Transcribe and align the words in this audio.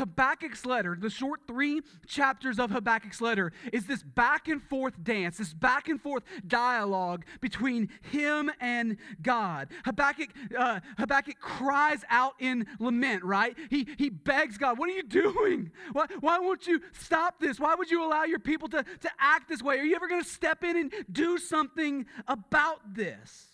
Habakkuk's 0.00 0.64
letter, 0.64 0.96
the 0.98 1.10
short 1.10 1.42
three 1.46 1.82
chapters 2.06 2.58
of 2.58 2.70
Habakkuk's 2.70 3.20
letter, 3.20 3.52
is 3.70 3.84
this 3.84 4.02
back 4.02 4.48
and 4.48 4.62
forth 4.62 5.04
dance, 5.04 5.36
this 5.36 5.52
back 5.52 5.88
and 5.88 6.00
forth 6.00 6.22
dialogue 6.46 7.26
between 7.42 7.90
him 8.00 8.50
and 8.60 8.96
God. 9.20 9.68
Habakkuk, 9.84 10.30
uh, 10.58 10.80
Habakkuk 10.96 11.38
cries 11.38 12.02
out 12.08 12.32
in 12.40 12.66
lament, 12.78 13.22
right? 13.24 13.54
He, 13.68 13.86
he 13.98 14.08
begs 14.08 14.56
God, 14.56 14.78
What 14.78 14.88
are 14.88 14.94
you 14.94 15.02
doing? 15.02 15.70
Why, 15.92 16.06
why 16.20 16.38
won't 16.38 16.66
you 16.66 16.80
stop 16.92 17.38
this? 17.38 17.60
Why 17.60 17.74
would 17.74 17.90
you 17.90 18.02
allow 18.02 18.24
your 18.24 18.38
people 18.38 18.68
to, 18.70 18.82
to 18.82 19.10
act 19.20 19.50
this 19.50 19.62
way? 19.62 19.78
Are 19.78 19.84
you 19.84 19.96
ever 19.96 20.08
going 20.08 20.22
to 20.22 20.28
step 20.28 20.64
in 20.64 20.78
and 20.78 20.92
do 21.12 21.36
something 21.36 22.06
about 22.26 22.94
this? 22.94 23.48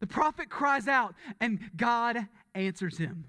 The 0.00 0.06
prophet 0.06 0.48
cries 0.48 0.88
out, 0.88 1.14
and 1.40 1.60
God 1.76 2.26
answers 2.54 2.96
him. 2.96 3.26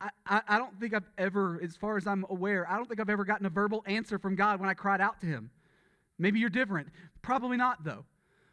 Like, 0.00 0.10
I, 0.26 0.42
I 0.48 0.58
don't 0.58 0.78
think 0.78 0.94
I've 0.94 1.08
ever, 1.16 1.60
as 1.62 1.76
far 1.76 1.96
as 1.96 2.06
I'm 2.06 2.24
aware, 2.30 2.68
I 2.70 2.76
don't 2.76 2.86
think 2.86 3.00
I've 3.00 3.10
ever 3.10 3.24
gotten 3.24 3.46
a 3.46 3.50
verbal 3.50 3.82
answer 3.86 4.18
from 4.18 4.34
God 4.34 4.60
when 4.60 4.68
I 4.68 4.74
cried 4.74 5.00
out 5.00 5.20
to 5.20 5.26
him. 5.26 5.50
Maybe 6.18 6.38
you're 6.38 6.50
different. 6.50 6.88
Probably 7.22 7.56
not, 7.56 7.84
though. 7.84 8.04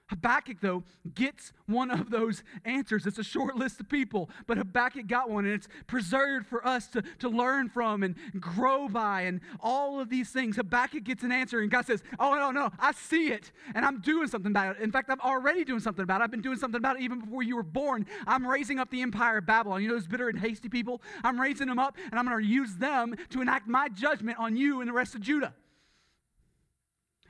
Habakkuk, 0.08 0.58
though, 0.62 0.84
gets 1.16 1.52
one 1.66 1.90
of 1.90 2.12
those 2.12 2.44
answers. 2.64 3.08
It's 3.08 3.18
a 3.18 3.24
short 3.24 3.56
list 3.56 3.80
of 3.80 3.90
people, 3.90 4.30
but 4.46 4.58
Habakkuk 4.58 5.08
got 5.08 5.32
one, 5.32 5.46
and 5.46 5.54
it's 5.56 5.68
preserved 5.88 6.46
for 6.46 6.66
us 6.66 6.88
to, 6.90 7.02
to 7.20 7.30
learn 7.30 7.70
from 7.70 8.04
and 8.04 8.16
grow 8.40 8.88
by, 8.88 9.22
and 9.22 9.42
all 9.60 10.00
of 10.00 10.10
these 10.10 10.30
things. 10.30 10.58
Habakkuk 10.58 11.04
gets 11.04 11.24
an 11.24 11.32
answer, 11.32 11.60
and 11.60 11.72
God 11.72 11.88
says, 11.88 12.04
Oh, 12.20 12.36
no, 12.36 12.52
no, 12.52 12.70
I 12.78 12.92
see 12.92 13.30
it, 13.30 13.52
and 13.74 13.84
I'm 13.84 14.00
doing 14.00 14.28
something 14.28 14.52
about 14.52 14.76
it. 14.76 14.84
In 14.84 14.92
fact, 14.92 15.10
I'm 15.10 15.22
already 15.22 15.66
doing 15.66 15.80
something 15.80 16.04
about 16.04 16.22
it. 16.22 16.24
I've 16.24 16.32
been 16.32 16.42
doing 16.42 16.58
something 16.58 16.78
about 16.78 16.98
it 16.98 17.02
even 17.02 17.22
before 17.22 17.42
you 17.42 17.56
were 17.56 17.64
born. 17.64 18.06
I'm 18.28 18.46
raising 18.46 18.78
up 18.78 18.92
the 18.92 19.02
empire 19.02 19.40
of 19.40 19.48
Babylon. 19.48 19.82
You 19.82 19.88
know 19.88 19.96
those 19.96 20.08
bitter 20.08 20.30
and 20.30 20.40
hasty 20.40 20.70
people? 20.70 21.02
I'm 21.24 21.42
raising 21.42 21.68
them 21.68 21.80
up, 21.80 21.98
and 22.12 22.20
I'm 22.20 22.28
going 22.28 22.44
to 22.44 22.48
use 22.48 22.76
them 22.76 23.16
to 23.32 23.42
enact 23.42 23.68
my 23.68 23.90
judgment 23.90 24.38
on 24.38 24.56
you 24.56 24.82
and 24.82 24.88
the 24.88 24.94
rest 24.94 25.16
of 25.16 25.22
Judah. 25.22 25.56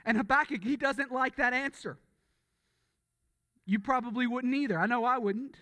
And 0.05 0.17
Habakkuk, 0.17 0.61
he 0.61 0.75
doesn't 0.75 1.13
like 1.13 1.37
that 1.37 1.53
answer. 1.53 1.97
You 3.65 3.79
probably 3.79 4.27
wouldn't 4.27 4.53
either. 4.53 4.79
I 4.79 4.85
know 4.85 5.05
I 5.05 5.17
wouldn't. 5.17 5.55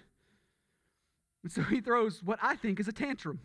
And 1.43 1.51
so 1.51 1.61
he 1.63 1.81
throws 1.81 2.21
what 2.23 2.39
I 2.41 2.55
think 2.55 2.79
is 2.79 2.87
a 2.87 2.93
tantrum. 2.93 3.39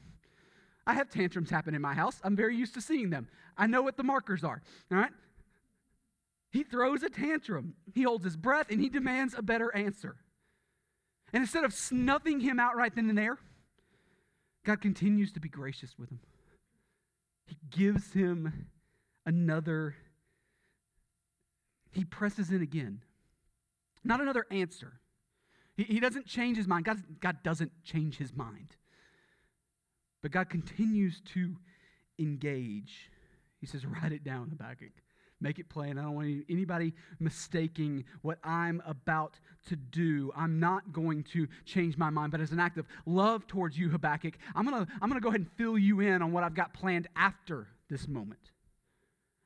I 0.86 0.94
have 0.94 1.10
tantrums 1.10 1.50
happen 1.50 1.74
in 1.74 1.82
my 1.82 1.94
house. 1.94 2.20
I'm 2.24 2.34
very 2.34 2.56
used 2.56 2.74
to 2.74 2.80
seeing 2.80 3.10
them. 3.10 3.28
I 3.56 3.66
know 3.66 3.82
what 3.82 3.96
the 3.96 4.02
markers 4.02 4.42
are, 4.42 4.62
all 4.90 4.98
right? 4.98 5.12
He 6.50 6.62
throws 6.62 7.02
a 7.02 7.10
tantrum. 7.10 7.74
He 7.94 8.04
holds 8.04 8.24
his 8.24 8.36
breath 8.36 8.70
and 8.70 8.80
he 8.80 8.88
demands 8.88 9.34
a 9.36 9.42
better 9.42 9.74
answer. 9.74 10.16
And 11.32 11.42
instead 11.42 11.64
of 11.64 11.74
snuffing 11.74 12.40
him 12.40 12.58
out 12.58 12.74
right 12.74 12.94
then 12.94 13.10
and 13.10 13.18
there, 13.18 13.36
God 14.64 14.80
continues 14.80 15.32
to 15.32 15.40
be 15.40 15.48
gracious 15.48 15.98
with 15.98 16.10
him. 16.10 16.20
He 17.44 17.56
gives 17.70 18.12
him 18.12 18.66
another, 19.26 19.94
he 21.90 22.04
presses 22.04 22.50
in 22.50 22.62
again. 22.62 23.02
Not 24.04 24.20
another 24.20 24.46
answer. 24.50 25.00
He, 25.76 25.84
he 25.84 26.00
doesn't 26.00 26.26
change 26.26 26.56
his 26.56 26.66
mind. 26.66 26.84
God, 26.84 27.02
God 27.20 27.42
doesn't 27.42 27.72
change 27.84 28.18
his 28.18 28.34
mind. 28.34 28.76
But 30.22 30.32
God 30.32 30.50
continues 30.50 31.20
to 31.34 31.56
engage. 32.18 33.10
He 33.60 33.66
says, 33.66 33.86
Write 33.86 34.12
it 34.12 34.24
down, 34.24 34.50
Habakkuk. 34.50 34.92
Make 35.40 35.60
it 35.60 35.68
plain. 35.68 35.98
I 35.98 36.02
don't 36.02 36.14
want 36.14 36.44
anybody 36.48 36.92
mistaking 37.20 38.04
what 38.22 38.38
I'm 38.42 38.82
about 38.84 39.38
to 39.68 39.76
do. 39.76 40.32
I'm 40.36 40.58
not 40.58 40.92
going 40.92 41.22
to 41.34 41.46
change 41.64 41.96
my 41.96 42.10
mind, 42.10 42.32
but 42.32 42.40
as 42.40 42.50
an 42.50 42.58
act 42.58 42.76
of 42.76 42.86
love 43.06 43.46
towards 43.46 43.78
you, 43.78 43.88
Habakkuk, 43.88 44.34
I'm 44.56 44.66
going 44.66 44.84
to 44.84 44.92
I'm 45.00 45.08
going 45.08 45.20
to 45.20 45.24
go 45.24 45.28
ahead 45.28 45.42
and 45.42 45.50
fill 45.52 45.78
you 45.78 46.00
in 46.00 46.22
on 46.22 46.32
what 46.32 46.42
I've 46.42 46.54
got 46.54 46.74
planned 46.74 47.06
after 47.14 47.68
this 47.88 48.08
moment. 48.08 48.50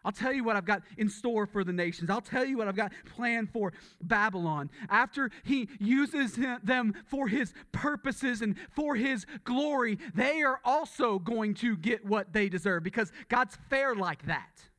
I'll 0.05 0.13
tell 0.13 0.33
you 0.33 0.45
what 0.45 0.57
I've 0.57 0.65
got 0.65 0.83
in 0.97 1.09
store 1.09 1.47
for 1.47 1.65
the 1.65 1.73
nations. 1.73 2.11
I'll 2.11 2.21
tell 2.21 2.45
you 2.45 2.57
what 2.57 2.69
I've 2.69 2.77
got 2.77 2.93
planned 3.15 3.51
for 3.51 3.73
Babylon. 4.03 4.71
After 4.89 5.31
he 5.45 5.69
uses 5.79 6.39
them 6.63 6.95
for 7.07 7.29
his 7.29 7.55
purposes 7.73 8.43
and 8.43 8.57
for 8.75 8.97
his 8.97 9.27
glory, 9.45 9.99
they 10.15 10.43
are 10.43 10.61
also 10.65 11.19
going 11.19 11.55
to 11.55 11.77
get 11.77 12.05
what 12.05 12.33
they 12.33 12.49
deserve 12.49 12.83
because 12.83 13.13
God's 13.29 13.57
fair 13.69 13.95
like 13.95 14.27
that. 14.27 14.72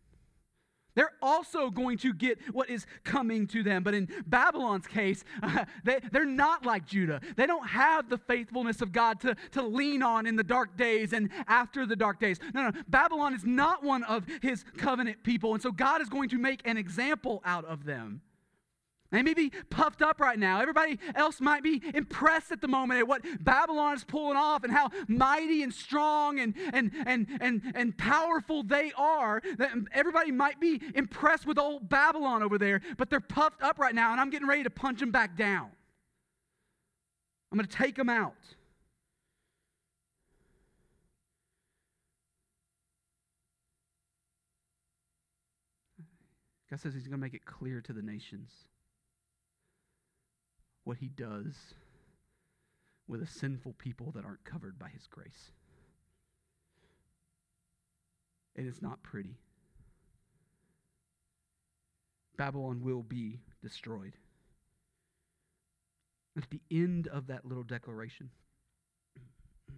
They're 0.95 1.13
also 1.21 1.69
going 1.69 1.97
to 1.99 2.13
get 2.13 2.39
what 2.51 2.69
is 2.69 2.85
coming 3.03 3.47
to 3.47 3.63
them. 3.63 3.83
But 3.83 3.93
in 3.93 4.07
Babylon's 4.27 4.87
case, 4.87 5.23
uh, 5.41 5.65
they, 5.83 5.99
they're 6.11 6.25
not 6.25 6.65
like 6.65 6.85
Judah. 6.85 7.21
They 7.35 7.45
don't 7.45 7.67
have 7.67 8.09
the 8.09 8.17
faithfulness 8.17 8.81
of 8.81 8.91
God 8.91 9.19
to, 9.21 9.35
to 9.51 9.61
lean 9.61 10.03
on 10.03 10.25
in 10.25 10.35
the 10.35 10.43
dark 10.43 10.77
days 10.77 11.13
and 11.13 11.29
after 11.47 11.85
the 11.85 11.95
dark 11.95 12.19
days. 12.19 12.39
No, 12.53 12.69
no. 12.69 12.71
Babylon 12.87 13.33
is 13.33 13.45
not 13.45 13.83
one 13.83 14.03
of 14.03 14.25
his 14.41 14.63
covenant 14.77 15.23
people. 15.23 15.53
And 15.53 15.61
so 15.61 15.71
God 15.71 16.01
is 16.01 16.09
going 16.09 16.29
to 16.29 16.37
make 16.37 16.61
an 16.65 16.77
example 16.77 17.41
out 17.45 17.65
of 17.65 17.85
them. 17.85 18.21
They 19.13 19.21
may 19.21 19.35
be 19.35 19.51
puffed 19.69 20.01
up 20.01 20.19
right 20.19 20.39
now. 20.39 20.59
Everybody 20.59 20.97
else 21.13 21.39
might 21.39 21.61
be 21.61 21.83
impressed 21.93 22.51
at 22.51 22.61
the 22.61 22.67
moment 22.67 22.99
at 22.99 23.07
what 23.07 23.21
Babylon 23.43 23.93
is 23.93 24.03
pulling 24.03 24.37
off 24.37 24.63
and 24.63 24.73
how 24.73 24.89
mighty 25.07 25.61
and 25.61 25.71
strong 25.71 26.39
and, 26.39 26.55
and, 26.73 26.91
and, 27.05 27.27
and, 27.39 27.61
and 27.75 27.95
powerful 27.95 28.63
they 28.63 28.91
are. 28.97 29.39
Everybody 29.93 30.31
might 30.31 30.59
be 30.59 30.81
impressed 30.95 31.45
with 31.45 31.59
old 31.59 31.87
Babylon 31.87 32.41
over 32.41 32.57
there, 32.57 32.81
but 32.97 33.11
they're 33.11 33.19
puffed 33.19 33.61
up 33.61 33.77
right 33.77 33.93
now, 33.93 34.13
and 34.13 34.19
I'm 34.19 34.31
getting 34.31 34.47
ready 34.47 34.63
to 34.63 34.71
punch 34.71 34.99
them 34.99 35.11
back 35.11 35.37
down. 35.37 35.69
I'm 37.51 37.59
going 37.59 37.67
to 37.67 37.77
take 37.77 37.95
them 37.95 38.09
out. 38.09 38.33
God 46.71 46.79
says 46.79 46.95
he's 46.95 47.03
going 47.03 47.11
to 47.11 47.23
make 47.23 47.35
it 47.35 47.45
clear 47.45 47.79
to 47.81 47.93
the 47.93 48.01
nations 48.01 48.49
what 50.83 50.97
he 50.97 51.07
does 51.07 51.75
with 53.07 53.21
a 53.21 53.27
sinful 53.27 53.73
people 53.77 54.11
that 54.15 54.25
aren't 54.25 54.43
covered 54.43 54.79
by 54.79 54.89
his 54.89 55.07
grace. 55.07 55.51
And 58.55 58.67
it's 58.67 58.81
not 58.81 59.03
pretty. 59.03 59.37
Babylon 62.37 62.81
will 62.81 63.03
be 63.03 63.39
destroyed. 63.61 64.13
At 66.35 66.49
the 66.49 66.61
end 66.71 67.07
of 67.07 67.27
that 67.27 67.45
little 67.45 67.63
declaration, 67.63 68.31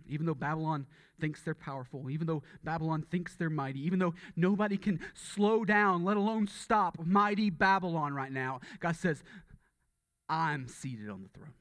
even 0.07 0.25
though 0.25 0.35
Babylon 0.35 0.85
thinks 1.19 1.41
they're 1.41 1.55
powerful, 1.55 2.09
even 2.09 2.27
though 2.27 2.43
Babylon 2.63 3.05
thinks 3.09 3.35
they're 3.35 3.49
mighty, 3.49 3.85
even 3.85 3.99
though 3.99 4.13
nobody 4.35 4.77
can 4.77 4.99
slow 5.13 5.66
down, 5.66 6.03
let 6.03 6.16
alone 6.16 6.47
stop 6.47 6.97
mighty 7.03 7.49
Babylon 7.49 8.13
right 8.13 8.31
now, 8.31 8.59
God 8.79 8.95
says, 8.95 9.23
I'm 10.30 10.68
seated 10.68 11.09
on 11.09 11.24
the 11.24 11.30
throne. 11.30 11.53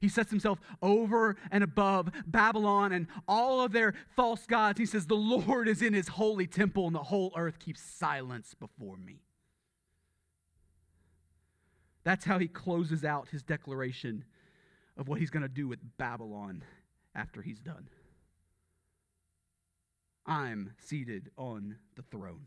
He 0.00 0.08
sets 0.08 0.30
himself 0.30 0.58
over 0.80 1.36
and 1.50 1.62
above 1.62 2.10
Babylon 2.26 2.92
and 2.92 3.06
all 3.28 3.60
of 3.60 3.72
their 3.72 3.94
false 4.16 4.46
gods. 4.46 4.78
He 4.78 4.86
says, 4.86 5.06
The 5.06 5.14
Lord 5.14 5.68
is 5.68 5.82
in 5.82 5.92
his 5.92 6.08
holy 6.08 6.46
temple, 6.46 6.86
and 6.86 6.94
the 6.94 7.02
whole 7.02 7.32
earth 7.36 7.58
keeps 7.58 7.82
silence 7.82 8.54
before 8.58 8.96
me. 8.96 9.20
That's 12.02 12.24
how 12.24 12.38
he 12.38 12.48
closes 12.48 13.04
out 13.04 13.28
his 13.28 13.42
declaration 13.42 14.24
of 14.96 15.06
what 15.06 15.20
he's 15.20 15.30
going 15.30 15.42
to 15.42 15.48
do 15.48 15.68
with 15.68 15.80
Babylon 15.98 16.64
after 17.14 17.42
he's 17.42 17.58
done. 17.58 17.88
I'm 20.24 20.72
seated 20.78 21.30
on 21.36 21.76
the 21.96 22.02
throne. 22.02 22.46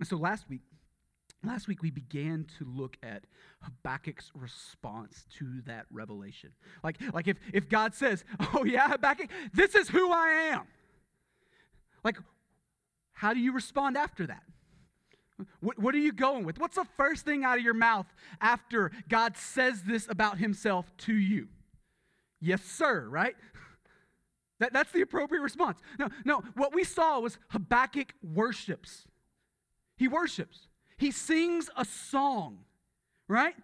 And 0.00 0.08
so 0.08 0.16
last 0.16 0.48
week, 0.48 0.62
Last 1.44 1.66
week, 1.66 1.82
we 1.82 1.90
began 1.90 2.46
to 2.58 2.64
look 2.64 2.96
at 3.02 3.24
Habakkuk's 3.62 4.30
response 4.34 5.24
to 5.38 5.60
that 5.66 5.86
revelation. 5.90 6.50
Like, 6.84 6.98
like 7.12 7.26
if, 7.26 7.36
if 7.52 7.68
God 7.68 7.94
says, 7.94 8.24
Oh, 8.54 8.64
yeah, 8.64 8.88
Habakkuk, 8.88 9.28
this 9.52 9.74
is 9.74 9.88
who 9.88 10.12
I 10.12 10.52
am. 10.52 10.62
Like, 12.04 12.16
how 13.12 13.34
do 13.34 13.40
you 13.40 13.52
respond 13.52 13.96
after 13.96 14.26
that? 14.28 14.42
What, 15.60 15.78
what 15.80 15.94
are 15.94 15.98
you 15.98 16.12
going 16.12 16.44
with? 16.44 16.58
What's 16.58 16.76
the 16.76 16.86
first 16.96 17.24
thing 17.24 17.44
out 17.44 17.58
of 17.58 17.64
your 17.64 17.74
mouth 17.74 18.06
after 18.40 18.92
God 19.08 19.36
says 19.36 19.82
this 19.82 20.08
about 20.08 20.38
himself 20.38 20.92
to 20.98 21.14
you? 21.14 21.48
Yes, 22.40 22.62
sir, 22.62 23.08
right? 23.08 23.34
That, 24.58 24.72
that's 24.72 24.92
the 24.92 25.00
appropriate 25.00 25.40
response. 25.40 25.80
No, 25.98 26.08
no, 26.24 26.44
what 26.54 26.72
we 26.72 26.84
saw 26.84 27.18
was 27.18 27.36
Habakkuk 27.48 28.14
worships. 28.22 29.06
He 29.96 30.06
worships. 30.06 30.68
He 31.02 31.10
sings 31.10 31.68
a 31.76 31.84
song, 31.84 32.58
right? 33.26 33.56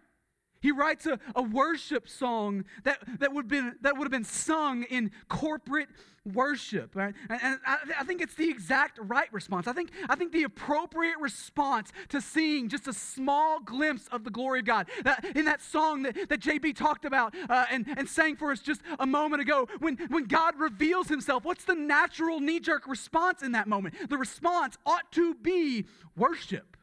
He 0.61 0.73
writes 0.73 1.07
a, 1.07 1.21
a 1.37 1.43
worship 1.43 2.09
song 2.09 2.65
that, 2.83 2.99
that, 3.21 3.33
would 3.33 3.47
been, 3.47 3.77
that 3.83 3.97
would 3.97 4.07
have 4.07 4.11
been 4.11 4.25
sung 4.25 4.83
in 4.83 5.13
corporate 5.29 5.87
worship. 6.25 6.97
Right? 6.97 7.15
And, 7.31 7.41
and 7.41 7.61
I, 7.65 7.77
I, 8.01 8.03
think 8.03 8.23
it's 8.23 8.35
the 8.35 8.51
exact 8.51 8.99
right 9.01 9.33
response. 9.33 9.69
I 9.69 9.73
think, 9.73 9.93
I 10.09 10.17
think 10.17 10.33
the 10.33 10.43
appropriate 10.43 11.15
response 11.21 11.93
to 12.09 12.21
seeing 12.21 12.69
just 12.69 12.89
a 12.89 12.93
small 12.93 13.61
glimpse 13.61 14.09
of 14.11 14.25
the 14.25 14.31
glory 14.31 14.59
of 14.59 14.65
God. 14.65 14.89
That, 15.05 15.25
in 15.37 15.45
that 15.45 15.63
song 15.63 16.03
that, 16.03 16.17
that 16.29 16.41
JB 16.41 16.75
talked 16.75 17.05
about 17.05 17.37
uh, 17.49 17.67
and, 17.71 17.87
and 17.97 18.09
sang 18.09 18.35
for 18.35 18.51
us 18.51 18.59
just 18.59 18.81
a 18.99 19.07
moment 19.07 19.43
ago, 19.43 19.69
when, 19.79 19.97
when 20.09 20.25
God 20.25 20.59
reveals 20.59 21.07
himself, 21.07 21.45
what's 21.45 21.65
the 21.65 21.77
natural 21.77 22.41
knee 22.41 22.59
jerk 22.59 22.89
response 22.89 23.45
in 23.45 23.53
that 23.53 23.69
moment? 23.69 23.95
The 24.11 24.19
response 24.19 24.77
ought 24.85 25.13
to 25.13 25.37
be 25.37 25.87
worship, 26.17 26.77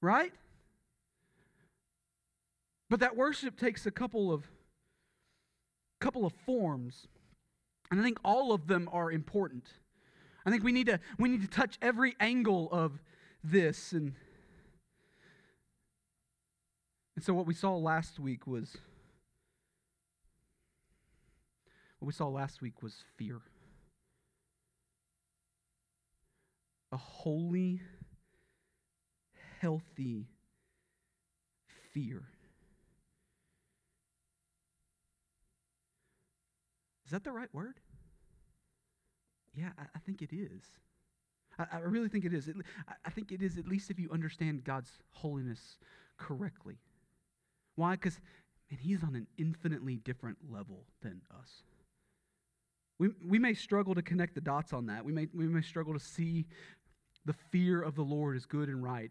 right? 0.00 0.32
But 2.88 3.00
that 3.00 3.16
worship 3.16 3.56
takes 3.56 3.86
a 3.86 3.90
couple 3.90 4.32
of 4.32 4.44
couple 6.00 6.24
of 6.24 6.32
forms. 6.46 7.06
And 7.90 8.00
I 8.00 8.02
think 8.02 8.18
all 8.24 8.52
of 8.52 8.66
them 8.66 8.88
are 8.92 9.12
important. 9.12 9.64
I 10.46 10.50
think 10.50 10.64
we 10.64 10.72
need 10.72 10.86
to 10.86 10.98
we 11.18 11.28
need 11.28 11.42
to 11.42 11.48
touch 11.48 11.78
every 11.82 12.16
angle 12.18 12.68
of 12.72 13.00
this 13.44 13.92
and 13.92 14.14
and 17.16 17.24
so 17.24 17.34
what 17.34 17.46
we 17.46 17.54
saw 17.54 17.76
last 17.76 18.18
week 18.18 18.46
was 18.46 18.76
what 21.98 22.06
we 22.06 22.12
saw 22.12 22.28
last 22.28 22.62
week 22.62 22.82
was 22.82 23.04
fear. 23.18 23.40
A 26.92 26.96
holy 26.96 27.82
healthy 29.60 30.26
fear. 31.92 32.22
Is 37.04 37.12
that 37.12 37.24
the 37.24 37.32
right 37.32 37.52
word? 37.52 37.74
Yeah, 39.54 39.70
I, 39.78 39.82
I 39.94 39.98
think 39.98 40.22
it 40.22 40.30
is. 40.32 40.62
I, 41.58 41.66
I, 41.72 41.78
really 41.80 42.08
think 42.08 42.24
it 42.24 42.32
is. 42.32 42.48
It, 42.48 42.56
I 43.04 43.10
think 43.10 43.32
it 43.32 43.42
is, 43.42 43.58
at 43.58 43.66
least 43.66 43.90
if 43.90 43.98
you 43.98 44.08
understand 44.12 44.64
God's 44.64 44.90
holiness 45.10 45.78
correctly. 46.16 46.78
Why? 47.74 47.92
Because, 47.92 48.20
man, 48.70 48.78
He's 48.80 49.02
on 49.02 49.16
an 49.16 49.26
infinitely 49.38 49.96
different 49.96 50.38
level 50.48 50.84
than 51.02 51.20
us. 51.36 51.64
We, 53.00 53.08
we 53.26 53.38
may 53.38 53.54
struggle 53.54 53.94
to 53.94 54.02
connect 54.02 54.34
the 54.34 54.40
dots 54.40 54.72
on 54.72 54.86
that. 54.86 55.04
We 55.04 55.12
may, 55.12 55.26
we 55.34 55.46
may 55.46 55.62
struggle 55.62 55.94
to 55.94 56.00
see 56.00 56.46
the 57.30 57.36
fear 57.52 57.80
of 57.80 57.94
the 57.94 58.02
Lord 58.02 58.36
is 58.36 58.44
good 58.44 58.68
and 58.68 58.82
right. 58.82 59.08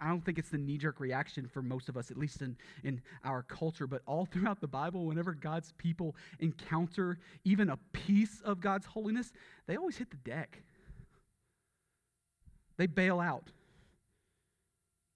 I 0.00 0.08
don't 0.08 0.24
think 0.24 0.36
it's 0.36 0.48
the 0.48 0.58
knee 0.58 0.78
jerk 0.78 0.98
reaction 0.98 1.46
for 1.46 1.62
most 1.62 1.88
of 1.88 1.96
us, 1.96 2.10
at 2.10 2.16
least 2.16 2.42
in, 2.42 2.56
in 2.82 3.00
our 3.24 3.44
culture, 3.44 3.86
but 3.86 4.02
all 4.04 4.26
throughout 4.26 4.60
the 4.60 4.66
Bible, 4.66 5.06
whenever 5.06 5.32
God's 5.32 5.72
people 5.78 6.16
encounter 6.40 7.18
even 7.44 7.70
a 7.70 7.78
piece 7.92 8.40
of 8.40 8.58
God's 8.58 8.86
holiness, 8.86 9.32
they 9.68 9.76
always 9.76 9.96
hit 9.96 10.10
the 10.10 10.16
deck. 10.16 10.64
They 12.78 12.88
bail 12.88 13.20
out. 13.20 13.52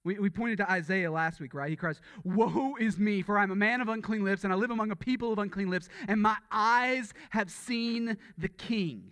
We, 0.05 0.17
we 0.17 0.29
pointed 0.29 0.59
to 0.59 0.71
Isaiah 0.71 1.11
last 1.11 1.41
week, 1.41 1.53
right? 1.53 1.69
He 1.69 1.75
cries, 1.75 1.99
Woe 2.23 2.77
is 2.79 2.97
me, 2.97 3.23
for 3.23 3.37
I'm 3.37 3.51
a 3.51 3.57
man 3.57 3.81
of 3.81 3.89
unclean 3.89 4.23
lips, 4.23 4.45
and 4.45 4.53
I 4.53 4.55
live 4.55 4.71
among 4.71 4.91
a 4.91 4.95
people 4.95 5.33
of 5.33 5.39
unclean 5.39 5.69
lips, 5.69 5.89
and 6.07 6.21
my 6.21 6.37
eyes 6.49 7.13
have 7.31 7.51
seen 7.51 8.15
the 8.37 8.47
King 8.47 9.11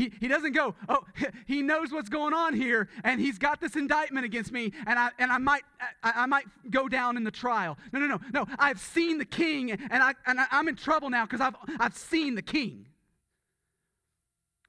he, 0.00 0.12
he 0.18 0.28
doesn't 0.28 0.52
go, 0.52 0.74
oh, 0.88 1.04
he 1.46 1.60
knows 1.60 1.92
what's 1.92 2.08
going 2.08 2.32
on 2.32 2.54
here, 2.54 2.88
and 3.04 3.20
he's 3.20 3.38
got 3.38 3.60
this 3.60 3.76
indictment 3.76 4.24
against 4.24 4.50
me, 4.50 4.72
and 4.86 4.98
I, 4.98 5.10
and 5.18 5.30
I, 5.30 5.36
might, 5.36 5.62
I, 6.02 6.12
I 6.16 6.26
might 6.26 6.46
go 6.70 6.88
down 6.88 7.18
in 7.18 7.24
the 7.24 7.30
trial. 7.30 7.76
No, 7.92 8.00
no, 8.00 8.06
no, 8.06 8.20
no. 8.32 8.46
I've 8.58 8.80
seen 8.80 9.18
the 9.18 9.26
king, 9.26 9.72
and, 9.72 10.02
I, 10.02 10.14
and 10.26 10.40
I'm 10.50 10.68
in 10.68 10.76
trouble 10.76 11.10
now 11.10 11.26
because 11.26 11.42
I've, 11.42 11.56
I've 11.78 11.94
seen 11.94 12.34
the 12.34 12.42
king. 12.42 12.86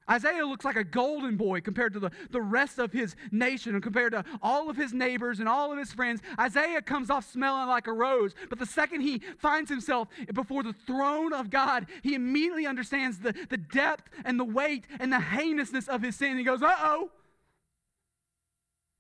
Isaiah 0.09 0.45
looks 0.45 0.65
like 0.65 0.75
a 0.75 0.83
golden 0.83 1.37
boy 1.37 1.61
compared 1.61 1.93
to 1.93 1.99
the, 1.99 2.11
the 2.31 2.41
rest 2.41 2.79
of 2.79 2.91
his 2.91 3.15
nation 3.31 3.75
and 3.75 3.83
compared 3.83 4.11
to 4.13 4.25
all 4.41 4.69
of 4.69 4.75
his 4.75 4.93
neighbors 4.93 5.39
and 5.39 5.47
all 5.47 5.71
of 5.71 5.77
his 5.77 5.93
friends. 5.93 6.21
Isaiah 6.39 6.81
comes 6.81 7.09
off 7.09 7.31
smelling 7.31 7.67
like 7.67 7.87
a 7.87 7.93
rose, 7.93 8.33
but 8.49 8.59
the 8.59 8.65
second 8.65 9.01
he 9.01 9.21
finds 9.37 9.69
himself 9.69 10.07
before 10.33 10.63
the 10.63 10.73
throne 10.73 11.33
of 11.33 11.49
God, 11.49 11.85
he 12.03 12.15
immediately 12.15 12.65
understands 12.65 13.19
the, 13.19 13.33
the 13.49 13.57
depth 13.57 14.09
and 14.25 14.39
the 14.39 14.45
weight 14.45 14.85
and 14.99 15.13
the 15.13 15.19
heinousness 15.19 15.87
of 15.87 16.01
his 16.01 16.15
sin. 16.15 16.37
He 16.37 16.43
goes, 16.43 16.61
uh 16.61 16.75
oh. 16.79 17.11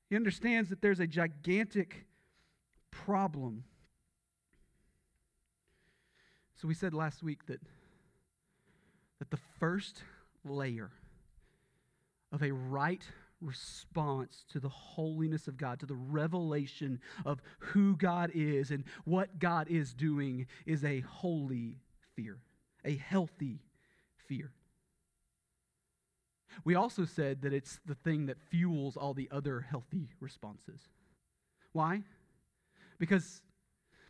He 0.09 0.15
understands 0.15 0.69
that 0.69 0.81
there's 0.81 0.99
a 0.99 1.07
gigantic 1.07 2.05
problem. 2.91 3.63
So 6.61 6.67
we 6.67 6.73
said 6.73 6.93
last 6.93 7.23
week 7.23 7.47
that, 7.47 7.59
that 9.19 9.31
the 9.31 9.39
first 9.59 10.03
layer 10.43 10.91
of 12.31 12.41
a 12.41 12.51
right 12.51 13.03
response 13.41 14.45
to 14.51 14.59
the 14.59 14.69
holiness 14.69 15.47
of 15.47 15.57
God, 15.57 15.79
to 15.79 15.85
the 15.85 15.95
revelation 15.95 16.99
of 17.25 17.41
who 17.59 17.95
God 17.97 18.31
is 18.33 18.71
and 18.71 18.83
what 19.03 19.39
God 19.39 19.67
is 19.69 19.93
doing, 19.93 20.47
is 20.65 20.83
a 20.83 21.01
holy 21.01 21.77
fear, 22.15 22.37
a 22.85 22.95
healthy 22.95 23.59
fear. 24.27 24.51
We 26.63 26.75
also 26.75 27.05
said 27.05 27.41
that 27.41 27.53
it's 27.53 27.79
the 27.85 27.95
thing 27.95 28.27
that 28.27 28.37
fuels 28.49 28.97
all 28.97 29.13
the 29.13 29.29
other 29.31 29.61
healthy 29.61 30.09
responses. 30.19 30.81
Why? 31.71 32.03
Because 32.99 33.41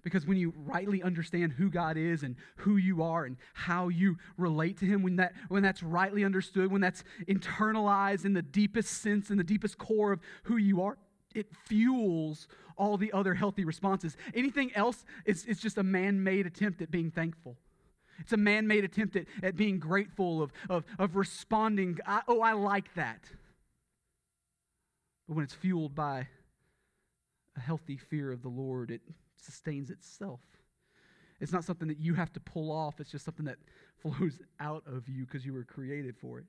because 0.04 0.26
when 0.26 0.38
you 0.38 0.54
rightly 0.58 1.04
understand 1.04 1.54
who 1.54 1.70
God 1.70 1.98
is 1.98 2.24
and 2.24 2.36
who 2.58 2.78
you 2.78 3.04
are 3.04 3.26
and 3.26 3.38
how 3.54 3.90
you 3.90 4.18
relate 4.38 4.78
to 4.80 4.86
Him, 4.86 5.04
when, 5.04 5.18
that, 5.18 5.34
when 5.50 5.64
that's 5.64 5.84
rightly 5.84 6.24
understood, 6.24 6.72
when 6.72 6.82
that's 6.82 7.04
internalized 7.28 8.26
in 8.26 8.34
the 8.34 8.42
deepest 8.42 9.02
sense, 9.02 9.30
in 9.30 9.38
the 9.38 9.44
deepest 9.44 9.78
core 9.78 10.12
of 10.12 10.20
who 10.44 10.58
you 10.58 10.82
are, 10.82 10.98
it 11.36 11.48
fuels 11.68 12.48
all 12.78 12.98
the 12.98 13.14
other 13.14 13.34
healthy 13.34 13.64
responses. 13.64 14.18
Anything 14.34 14.72
else 14.76 15.06
is, 15.26 15.46
is 15.46 15.60
just 15.60 15.78
a 15.78 15.84
man 15.84 16.24
made 16.24 16.46
attempt 16.46 16.82
at 16.82 16.92
being 16.92 17.12
thankful. 17.12 17.58
It's 18.20 18.34
a 18.34 18.38
man 18.38 18.68
made 18.68 18.84
attempt 18.84 19.16
at, 19.16 19.26
at 19.42 19.56
being 19.56 19.80
grateful, 19.80 20.42
of, 20.42 20.52
of, 20.70 20.86
of 21.00 21.16
responding, 21.16 21.98
I, 22.06 22.22
oh, 22.28 22.42
I 22.42 22.54
like 22.54 22.94
that. 22.96 23.24
But 25.28 25.36
when 25.36 25.44
it's 25.44 25.54
fueled 25.54 25.96
by 25.96 26.28
a 27.56 27.60
healthy 27.60 27.98
fear 27.98 28.32
of 28.32 28.42
the 28.42 28.50
Lord, 28.50 28.92
it 28.92 29.02
sustains 29.44 29.90
itself. 29.90 30.40
It's 31.40 31.52
not 31.52 31.64
something 31.64 31.88
that 31.88 32.00
you 32.00 32.14
have 32.14 32.32
to 32.34 32.40
pull 32.40 32.72
off, 32.72 33.00
it's 33.00 33.12
just 33.12 33.26
something 33.26 33.46
that 33.46 33.58
flows 34.02 34.40
out 34.60 34.84
of 34.86 35.08
you 35.08 35.26
because 35.26 35.46
you 35.46 35.54
were 35.54 35.64
created 35.64 36.16
for 36.16 36.40
it. 36.40 36.46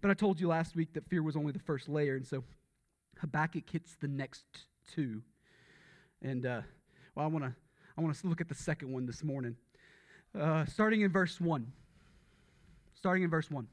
But 0.00 0.10
I 0.10 0.14
told 0.14 0.40
you 0.40 0.48
last 0.48 0.76
week 0.76 0.92
that 0.94 1.08
fear 1.08 1.22
was 1.22 1.36
only 1.36 1.52
the 1.52 1.58
first 1.58 1.88
layer, 1.88 2.14
and 2.14 2.26
so 2.26 2.44
Habakkuk 3.18 3.68
hits 3.68 3.96
the 4.00 4.06
next 4.06 4.44
two. 4.86 5.22
And 6.22 6.46
uh, 6.46 6.60
well, 7.14 7.24
I 7.24 7.28
want 7.28 7.44
to 7.44 7.52
I 7.96 8.00
want 8.00 8.14
to 8.14 8.26
look 8.28 8.40
at 8.40 8.48
the 8.48 8.54
second 8.54 8.92
one 8.92 9.06
this 9.06 9.24
morning, 9.24 9.56
uh, 10.38 10.66
starting 10.66 11.00
in 11.00 11.10
verse 11.10 11.40
one. 11.40 11.72
Starting 12.94 13.24
in 13.24 13.30
verse 13.30 13.50
one 13.50 13.68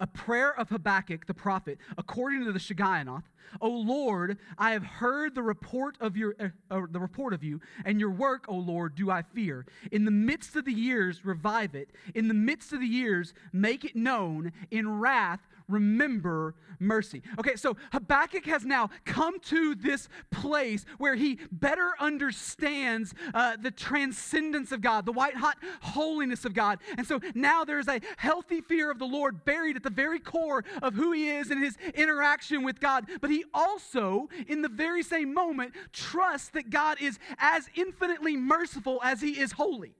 a 0.00 0.06
prayer 0.06 0.58
of 0.58 0.70
Habakkuk 0.70 1.26
the 1.26 1.34
prophet, 1.34 1.78
according 1.96 2.44
to 2.44 2.52
the 2.52 2.58
Shigionoth, 2.58 3.24
O 3.60 3.68
Lord, 3.68 4.38
I 4.58 4.72
have 4.72 4.84
heard 4.84 5.34
the 5.34 5.42
report 5.42 5.96
of 6.00 6.16
your 6.16 6.34
uh, 6.38 6.86
the 6.90 7.00
report 7.00 7.34
of 7.34 7.42
you, 7.42 7.60
and 7.84 7.98
your 7.98 8.10
work, 8.10 8.44
O 8.48 8.54
Lord, 8.54 8.94
do 8.94 9.10
I 9.10 9.22
fear. 9.22 9.66
In 9.90 10.04
the 10.04 10.10
midst 10.10 10.54
of 10.56 10.64
the 10.64 10.72
years, 10.72 11.24
revive 11.24 11.74
it. 11.74 11.90
In 12.14 12.28
the 12.28 12.34
midst 12.34 12.72
of 12.72 12.80
the 12.80 12.86
years, 12.86 13.34
make 13.52 13.84
it 13.84 13.96
known. 13.96 14.52
In 14.70 15.00
wrath, 15.00 15.40
remember 15.70 16.54
mercy. 16.78 17.22
Okay, 17.38 17.56
so 17.56 17.76
Habakkuk 17.92 18.46
has 18.46 18.64
now 18.64 18.90
come 19.04 19.38
to 19.40 19.74
this 19.74 20.08
place 20.30 20.84
where 20.98 21.14
he 21.14 21.38
better 21.52 21.90
understands 22.00 23.14
uh, 23.34 23.56
the 23.60 23.70
transcendence 23.70 24.72
of 24.72 24.80
God, 24.80 25.06
the 25.06 25.12
white 25.12 25.36
hot 25.36 25.58
holiness 25.82 26.44
of 26.44 26.54
God. 26.54 26.78
And 26.96 27.06
so 27.06 27.20
now 27.34 27.64
there's 27.64 27.88
a 27.88 28.00
healthy 28.16 28.60
fear 28.60 28.90
of 28.90 28.98
the 28.98 29.04
Lord 29.04 29.44
buried 29.44 29.76
at 29.76 29.82
the 29.82 29.90
very 29.90 30.18
core 30.18 30.64
of 30.82 30.94
who 30.94 31.12
he 31.12 31.28
is 31.28 31.50
and 31.50 31.62
his 31.62 31.76
interaction 31.94 32.64
with 32.64 32.80
God. 32.80 33.06
But 33.20 33.30
he 33.30 33.44
also, 33.52 34.28
in 34.48 34.62
the 34.62 34.68
very 34.68 35.02
same 35.02 35.34
moment, 35.34 35.74
trusts 35.92 36.48
that 36.50 36.70
God 36.70 36.98
is 37.00 37.18
as 37.38 37.68
infinitely 37.74 38.36
merciful 38.36 39.00
as 39.04 39.20
he 39.20 39.38
is 39.38 39.52
holy. 39.52 39.94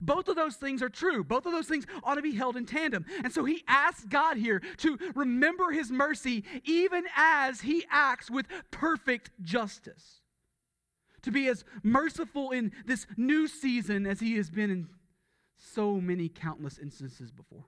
Both 0.00 0.28
of 0.28 0.36
those 0.36 0.56
things 0.56 0.82
are 0.82 0.88
true. 0.88 1.24
Both 1.24 1.46
of 1.46 1.52
those 1.52 1.66
things 1.66 1.86
ought 2.02 2.16
to 2.16 2.22
be 2.22 2.34
held 2.34 2.56
in 2.56 2.66
tandem. 2.66 3.04
And 3.22 3.32
so 3.32 3.44
he 3.44 3.62
asks 3.66 4.04
God 4.04 4.36
here 4.36 4.60
to 4.78 4.98
remember 5.14 5.70
his 5.70 5.90
mercy 5.90 6.44
even 6.64 7.04
as 7.16 7.62
he 7.62 7.84
acts 7.90 8.30
with 8.30 8.46
perfect 8.70 9.30
justice. 9.42 10.20
To 11.22 11.30
be 11.30 11.48
as 11.48 11.64
merciful 11.82 12.50
in 12.50 12.72
this 12.84 13.06
new 13.16 13.48
season 13.48 14.06
as 14.06 14.20
he 14.20 14.36
has 14.36 14.50
been 14.50 14.70
in 14.70 14.88
so 15.56 16.00
many 16.00 16.28
countless 16.28 16.78
instances 16.78 17.30
before. 17.30 17.64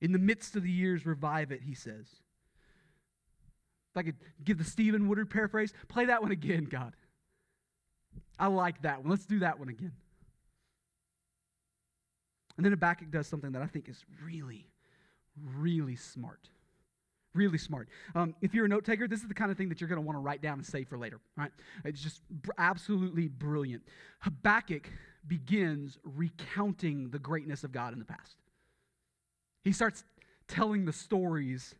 In 0.00 0.12
the 0.12 0.18
midst 0.18 0.56
of 0.56 0.62
the 0.62 0.70
years, 0.70 1.04
revive 1.04 1.52
it, 1.52 1.62
he 1.62 1.74
says. 1.74 2.06
If 3.92 3.96
I 3.96 4.02
could 4.02 4.16
give 4.42 4.56
the 4.56 4.64
Stephen 4.64 5.06
Woodard 5.06 5.28
paraphrase, 5.28 5.74
play 5.88 6.06
that 6.06 6.22
one 6.22 6.32
again, 6.32 6.64
God. 6.64 6.94
I 8.38 8.46
like 8.46 8.82
that 8.82 9.00
one. 9.00 9.10
Let's 9.10 9.26
do 9.26 9.40
that 9.40 9.58
one 9.58 9.68
again. 9.68 9.92
And 12.56 12.64
then 12.64 12.72
Habakkuk 12.72 13.10
does 13.10 13.26
something 13.26 13.52
that 13.52 13.62
I 13.62 13.66
think 13.66 13.88
is 13.88 14.04
really, 14.24 14.66
really 15.56 15.96
smart. 15.96 16.48
Really 17.34 17.58
smart. 17.58 17.88
Um, 18.14 18.34
if 18.42 18.52
you're 18.52 18.66
a 18.66 18.68
note 18.68 18.84
taker, 18.84 19.08
this 19.08 19.22
is 19.22 19.28
the 19.28 19.34
kind 19.34 19.50
of 19.50 19.56
thing 19.56 19.70
that 19.70 19.80
you're 19.80 19.88
going 19.88 20.00
to 20.00 20.06
want 20.06 20.16
to 20.16 20.20
write 20.20 20.42
down 20.42 20.58
and 20.58 20.66
save 20.66 20.88
for 20.88 20.98
later. 20.98 21.20
Right? 21.36 21.50
It's 21.84 22.02
just 22.02 22.20
absolutely 22.58 23.28
brilliant. 23.28 23.82
Habakkuk 24.20 24.88
begins 25.26 25.98
recounting 26.04 27.10
the 27.10 27.18
greatness 27.18 27.64
of 27.64 27.72
God 27.72 27.92
in 27.92 27.98
the 27.98 28.04
past. 28.04 28.36
He 29.64 29.72
starts 29.72 30.04
telling 30.48 30.84
the 30.84 30.92
stories 30.92 31.74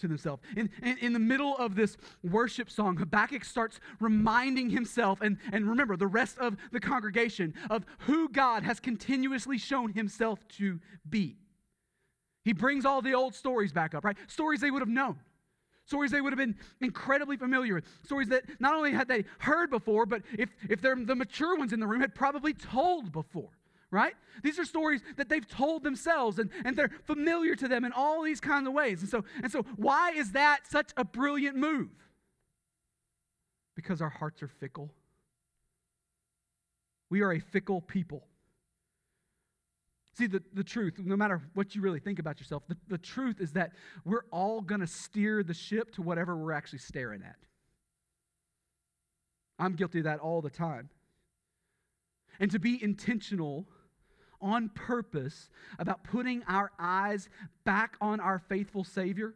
to 0.00 0.08
himself. 0.08 0.40
In, 0.56 0.70
in, 0.82 0.98
in, 0.98 1.12
the 1.12 1.18
middle 1.18 1.56
of 1.56 1.74
this 1.74 1.96
worship 2.22 2.70
song, 2.70 2.96
Habakkuk 2.96 3.44
starts 3.44 3.80
reminding 4.00 4.70
himself, 4.70 5.20
and, 5.20 5.38
and 5.52 5.68
remember, 5.68 5.96
the 5.96 6.06
rest 6.06 6.38
of 6.38 6.56
the 6.72 6.80
congregation, 6.80 7.54
of 7.70 7.84
who 8.00 8.28
God 8.28 8.62
has 8.62 8.80
continuously 8.80 9.58
shown 9.58 9.92
himself 9.92 10.40
to 10.58 10.80
be. 11.08 11.36
He 12.44 12.52
brings 12.52 12.84
all 12.84 13.02
the 13.02 13.14
old 13.14 13.34
stories 13.34 13.72
back 13.72 13.94
up, 13.94 14.04
right? 14.04 14.16
Stories 14.26 14.60
they 14.60 14.70
would 14.70 14.82
have 14.82 14.88
known. 14.88 15.18
Stories 15.84 16.10
they 16.10 16.20
would 16.20 16.32
have 16.32 16.38
been 16.38 16.56
incredibly 16.80 17.36
familiar 17.36 17.74
with. 17.74 17.84
Stories 18.04 18.28
that 18.28 18.44
not 18.60 18.74
only 18.74 18.92
had 18.92 19.08
they 19.08 19.24
heard 19.38 19.70
before, 19.70 20.06
but 20.06 20.22
if, 20.38 20.48
if 20.68 20.80
they're 20.80 20.96
the 20.96 21.16
mature 21.16 21.56
ones 21.56 21.72
in 21.72 21.80
the 21.80 21.86
room, 21.86 22.00
had 22.00 22.14
probably 22.14 22.54
told 22.54 23.12
before 23.12 23.50
right? 23.90 24.14
These 24.42 24.58
are 24.58 24.64
stories 24.64 25.02
that 25.16 25.28
they've 25.28 25.46
told 25.46 25.82
themselves 25.82 26.38
and, 26.38 26.50
and 26.64 26.76
they're 26.76 26.92
familiar 27.04 27.56
to 27.56 27.68
them 27.68 27.84
in 27.84 27.92
all 27.92 28.22
these 28.22 28.40
kinds 28.40 28.66
of 28.66 28.72
ways. 28.72 29.00
And 29.00 29.10
so, 29.10 29.24
and 29.42 29.50
so, 29.50 29.64
why 29.76 30.12
is 30.12 30.32
that 30.32 30.60
such 30.68 30.92
a 30.96 31.04
brilliant 31.04 31.56
move? 31.56 31.88
Because 33.74 34.00
our 34.00 34.10
hearts 34.10 34.42
are 34.42 34.48
fickle. 34.48 34.90
We 37.08 37.22
are 37.22 37.32
a 37.32 37.40
fickle 37.40 37.80
people. 37.80 38.26
See, 40.14 40.26
the, 40.26 40.42
the 40.52 40.64
truth, 40.64 40.94
no 40.98 41.16
matter 41.16 41.40
what 41.54 41.74
you 41.74 41.80
really 41.80 42.00
think 42.00 42.18
about 42.18 42.40
yourself, 42.40 42.62
the, 42.68 42.76
the 42.88 42.98
truth 42.98 43.40
is 43.40 43.52
that 43.52 43.72
we're 44.04 44.24
all 44.30 44.60
going 44.60 44.80
to 44.80 44.86
steer 44.86 45.42
the 45.42 45.54
ship 45.54 45.92
to 45.94 46.02
whatever 46.02 46.36
we're 46.36 46.52
actually 46.52 46.80
staring 46.80 47.22
at. 47.22 47.36
I'm 49.58 49.74
guilty 49.74 49.98
of 49.98 50.04
that 50.04 50.20
all 50.20 50.40
the 50.42 50.50
time. 50.50 50.90
And 52.38 52.50
to 52.50 52.58
be 52.58 52.82
intentional 52.82 53.66
on 54.40 54.68
purpose 54.70 55.48
about 55.78 56.04
putting 56.04 56.42
our 56.48 56.70
eyes 56.78 57.28
back 57.64 57.96
on 58.00 58.20
our 58.20 58.38
faithful 58.38 58.84
Savior. 58.84 59.34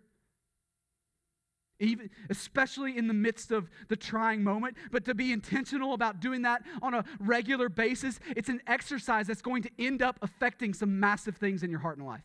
Even, 1.80 2.08
especially 2.30 2.96
in 2.96 3.08
the 3.08 3.14
midst 3.14 3.50
of 3.50 3.68
the 3.88 3.96
trying 3.96 4.44
moment, 4.44 4.76
but 4.92 5.04
to 5.06 5.14
be 5.14 5.32
intentional 5.32 5.92
about 5.92 6.20
doing 6.20 6.42
that 6.42 6.62
on 6.80 6.94
a 6.94 7.04
regular 7.18 7.68
basis, 7.68 8.20
it's 8.36 8.48
an 8.48 8.60
exercise 8.66 9.26
that's 9.26 9.42
going 9.42 9.62
to 9.62 9.70
end 9.78 10.00
up 10.00 10.18
affecting 10.22 10.72
some 10.72 11.00
massive 11.00 11.36
things 11.36 11.62
in 11.62 11.70
your 11.70 11.80
heart 11.80 11.98
and 11.98 12.06
life 12.06 12.22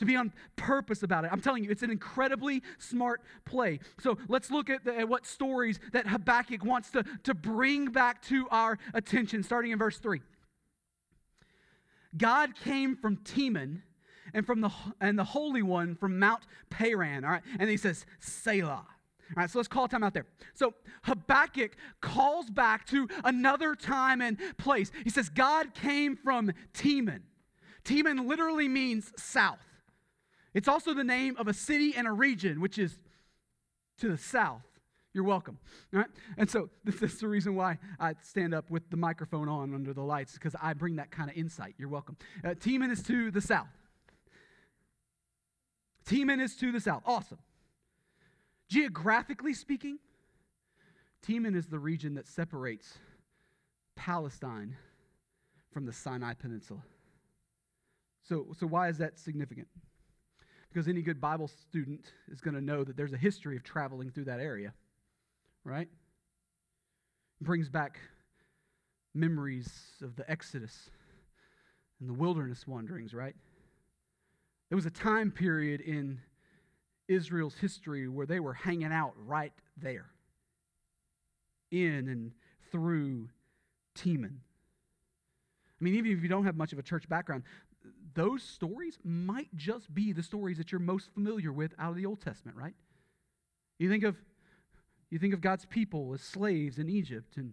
to 0.00 0.06
be 0.06 0.16
on 0.16 0.32
purpose 0.56 1.02
about 1.02 1.24
it. 1.24 1.30
I'm 1.30 1.40
telling 1.40 1.62
you, 1.62 1.70
it's 1.70 1.82
an 1.82 1.90
incredibly 1.90 2.62
smart 2.78 3.20
play. 3.44 3.78
So 4.00 4.18
let's 4.28 4.50
look 4.50 4.68
at, 4.68 4.84
the, 4.84 4.98
at, 4.98 5.08
what 5.08 5.26
stories 5.26 5.78
that 5.92 6.06
Habakkuk 6.08 6.64
wants 6.64 6.90
to, 6.90 7.04
to 7.24 7.34
bring 7.34 7.86
back 7.86 8.22
to 8.22 8.48
our 8.50 8.78
attention, 8.94 9.42
starting 9.42 9.70
in 9.70 9.78
verse 9.78 9.98
3. 9.98 10.20
God 12.16 12.54
came 12.64 12.96
from 12.96 13.18
Teman 13.18 13.82
and 14.34 14.46
from 14.46 14.60
the 14.60 14.70
and 15.00 15.18
the 15.18 15.24
Holy 15.24 15.62
One 15.62 15.94
from 15.94 16.18
Mount 16.18 16.42
Paran. 16.68 17.24
All 17.24 17.30
right, 17.30 17.42
and 17.58 17.68
he 17.68 17.76
says 17.76 18.06
Selah. 18.20 18.86
All 19.30 19.36
right, 19.36 19.48
so 19.48 19.58
let's 19.58 19.68
call 19.68 19.86
time 19.86 20.02
out 20.02 20.12
there. 20.12 20.26
So 20.54 20.74
Habakkuk 21.04 21.76
calls 22.00 22.50
back 22.50 22.84
to 22.86 23.08
another 23.22 23.76
time 23.76 24.20
and 24.20 24.36
place. 24.58 24.90
He 25.04 25.10
says 25.10 25.28
God 25.28 25.72
came 25.74 26.16
from 26.16 26.52
Teman. 26.74 27.20
Teman 27.84 28.26
literally 28.26 28.68
means 28.68 29.12
south. 29.16 29.58
It's 30.52 30.66
also 30.66 30.94
the 30.94 31.04
name 31.04 31.36
of 31.36 31.46
a 31.46 31.54
city 31.54 31.94
and 31.96 32.08
a 32.08 32.12
region, 32.12 32.60
which 32.60 32.76
is 32.76 32.98
to 33.98 34.08
the 34.08 34.18
south. 34.18 34.62
You're 35.12 35.24
welcome. 35.24 35.58
All 35.92 36.00
right? 36.00 36.08
And 36.36 36.48
so 36.48 36.70
this 36.84 37.02
is 37.02 37.18
the 37.18 37.28
reason 37.28 37.54
why 37.54 37.78
I 37.98 38.14
stand 38.22 38.54
up 38.54 38.70
with 38.70 38.88
the 38.90 38.96
microphone 38.96 39.48
on 39.48 39.74
under 39.74 39.92
the 39.92 40.02
lights, 40.02 40.34
because 40.34 40.54
I 40.60 40.72
bring 40.72 40.96
that 40.96 41.10
kind 41.10 41.30
of 41.30 41.36
insight. 41.36 41.74
You're 41.78 41.88
welcome. 41.88 42.16
Uh, 42.44 42.50
Teman 42.50 42.90
is 42.90 43.02
to 43.04 43.30
the 43.30 43.40
south. 43.40 43.68
Teman 46.06 46.40
is 46.40 46.56
to 46.56 46.72
the 46.72 46.80
south. 46.80 47.02
Awesome. 47.06 47.38
Geographically 48.68 49.54
speaking, 49.54 49.98
Teman 51.26 51.56
is 51.56 51.66
the 51.66 51.78
region 51.78 52.14
that 52.14 52.26
separates 52.26 52.98
Palestine 53.96 54.76
from 55.72 55.86
the 55.86 55.92
Sinai 55.92 56.34
Peninsula. 56.34 56.82
So, 58.22 58.46
so 58.58 58.66
why 58.66 58.88
is 58.88 58.98
that 58.98 59.18
significant? 59.18 59.68
Because 60.72 60.86
any 60.86 61.02
good 61.02 61.20
Bible 61.20 61.48
student 61.48 62.12
is 62.30 62.40
going 62.40 62.54
to 62.54 62.60
know 62.60 62.84
that 62.84 62.96
there's 62.96 63.12
a 63.12 63.18
history 63.18 63.56
of 63.56 63.64
traveling 63.64 64.10
through 64.10 64.26
that 64.26 64.40
area 64.40 64.72
right? 65.64 65.88
Brings 67.40 67.68
back 67.68 67.98
memories 69.14 69.70
of 70.02 70.16
the 70.16 70.30
Exodus 70.30 70.90
and 72.00 72.08
the 72.08 72.14
wilderness 72.14 72.66
wanderings, 72.66 73.12
right? 73.12 73.34
There 74.68 74.76
was 74.76 74.86
a 74.86 74.90
time 74.90 75.30
period 75.30 75.80
in 75.80 76.20
Israel's 77.08 77.56
history 77.56 78.08
where 78.08 78.26
they 78.26 78.40
were 78.40 78.54
hanging 78.54 78.92
out 78.92 79.12
right 79.16 79.52
there, 79.76 80.06
in 81.70 82.08
and 82.08 82.32
through 82.70 83.28
Teman. 83.96 84.36
I 85.80 85.84
mean, 85.84 85.94
even 85.94 86.12
if 86.12 86.22
you 86.22 86.28
don't 86.28 86.44
have 86.44 86.56
much 86.56 86.72
of 86.72 86.78
a 86.78 86.82
church 86.82 87.08
background, 87.08 87.42
those 88.14 88.42
stories 88.42 88.98
might 89.02 89.48
just 89.56 89.92
be 89.92 90.12
the 90.12 90.22
stories 90.22 90.58
that 90.58 90.70
you're 90.70 90.80
most 90.80 91.10
familiar 91.14 91.52
with 91.52 91.72
out 91.78 91.90
of 91.90 91.96
the 91.96 92.06
Old 92.06 92.20
Testament, 92.20 92.56
right? 92.56 92.74
You 93.78 93.88
think 93.88 94.04
of 94.04 94.16
you 95.10 95.18
think 95.18 95.34
of 95.34 95.40
God's 95.40 95.64
people 95.64 96.12
as 96.14 96.20
slaves 96.20 96.78
in 96.78 96.88
Egypt, 96.88 97.36
and, 97.36 97.52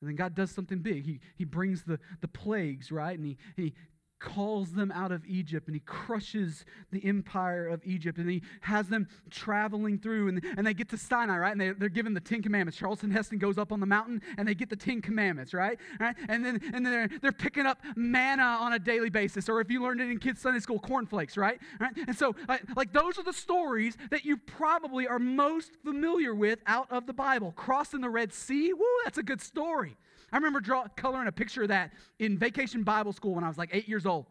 and 0.00 0.08
then 0.08 0.16
God 0.16 0.34
does 0.34 0.50
something 0.50 0.78
big. 0.78 1.04
He, 1.04 1.20
he 1.36 1.44
brings 1.44 1.84
the, 1.84 1.98
the 2.20 2.28
plagues, 2.28 2.90
right? 2.90 3.16
And 3.16 3.24
he, 3.24 3.36
he 3.56 3.74
calls 4.20 4.72
them 4.72 4.92
out 4.92 5.10
of 5.10 5.24
Egypt 5.26 5.66
and 5.66 5.74
he 5.74 5.80
crushes 5.80 6.64
the 6.92 7.04
empire 7.04 7.66
of 7.66 7.80
Egypt 7.84 8.18
and 8.18 8.30
he 8.30 8.42
has 8.60 8.88
them 8.88 9.08
traveling 9.30 9.98
through 9.98 10.28
and, 10.28 10.44
and 10.56 10.66
they 10.66 10.74
get 10.74 10.88
to 10.90 10.96
Sinai, 10.96 11.38
right? 11.38 11.52
And 11.52 11.60
they, 11.60 11.70
they're 11.70 11.88
given 11.88 12.14
the 12.14 12.20
Ten 12.20 12.42
Commandments. 12.42 12.78
Charlton 12.78 13.10
Heston 13.10 13.38
goes 13.38 13.58
up 13.58 13.72
on 13.72 13.80
the 13.80 13.86
mountain 13.86 14.20
and 14.36 14.46
they 14.46 14.54
get 14.54 14.68
the 14.68 14.76
Ten 14.76 15.00
Commandments, 15.00 15.54
right? 15.54 15.78
right? 15.98 16.14
And 16.28 16.44
then, 16.44 16.60
and 16.72 16.84
then 16.86 16.92
they're, 16.92 17.08
they're 17.22 17.32
picking 17.32 17.66
up 17.66 17.80
manna 17.96 18.42
on 18.42 18.74
a 18.74 18.78
daily 18.78 19.10
basis. 19.10 19.48
Or 19.48 19.60
if 19.60 19.70
you 19.70 19.82
learned 19.82 20.00
it 20.00 20.10
in 20.10 20.18
kids' 20.18 20.40
Sunday 20.40 20.60
school, 20.60 20.78
cornflakes, 20.78 21.36
right? 21.36 21.58
right? 21.80 21.92
And 22.06 22.16
so, 22.16 22.36
like, 22.46 22.62
like 22.76 22.92
those 22.92 23.18
are 23.18 23.24
the 23.24 23.32
stories 23.32 23.96
that 24.10 24.24
you 24.24 24.36
probably 24.36 25.08
are 25.08 25.18
most 25.18 25.72
familiar 25.82 26.34
with 26.34 26.60
out 26.66 26.90
of 26.90 27.06
the 27.06 27.14
Bible. 27.14 27.52
Crossing 27.52 28.02
the 28.02 28.10
Red 28.10 28.32
Sea, 28.32 28.72
woo, 28.72 28.84
that's 29.04 29.18
a 29.18 29.22
good 29.22 29.40
story. 29.40 29.96
I 30.32 30.36
remember 30.36 30.60
draw, 30.60 30.86
coloring 30.96 31.28
a 31.28 31.32
picture 31.32 31.62
of 31.62 31.68
that 31.68 31.92
in 32.18 32.38
vacation 32.38 32.82
Bible 32.82 33.12
school 33.12 33.34
when 33.34 33.44
I 33.44 33.48
was 33.48 33.58
like 33.58 33.70
eight 33.72 33.88
years 33.88 34.06
old. 34.06 34.26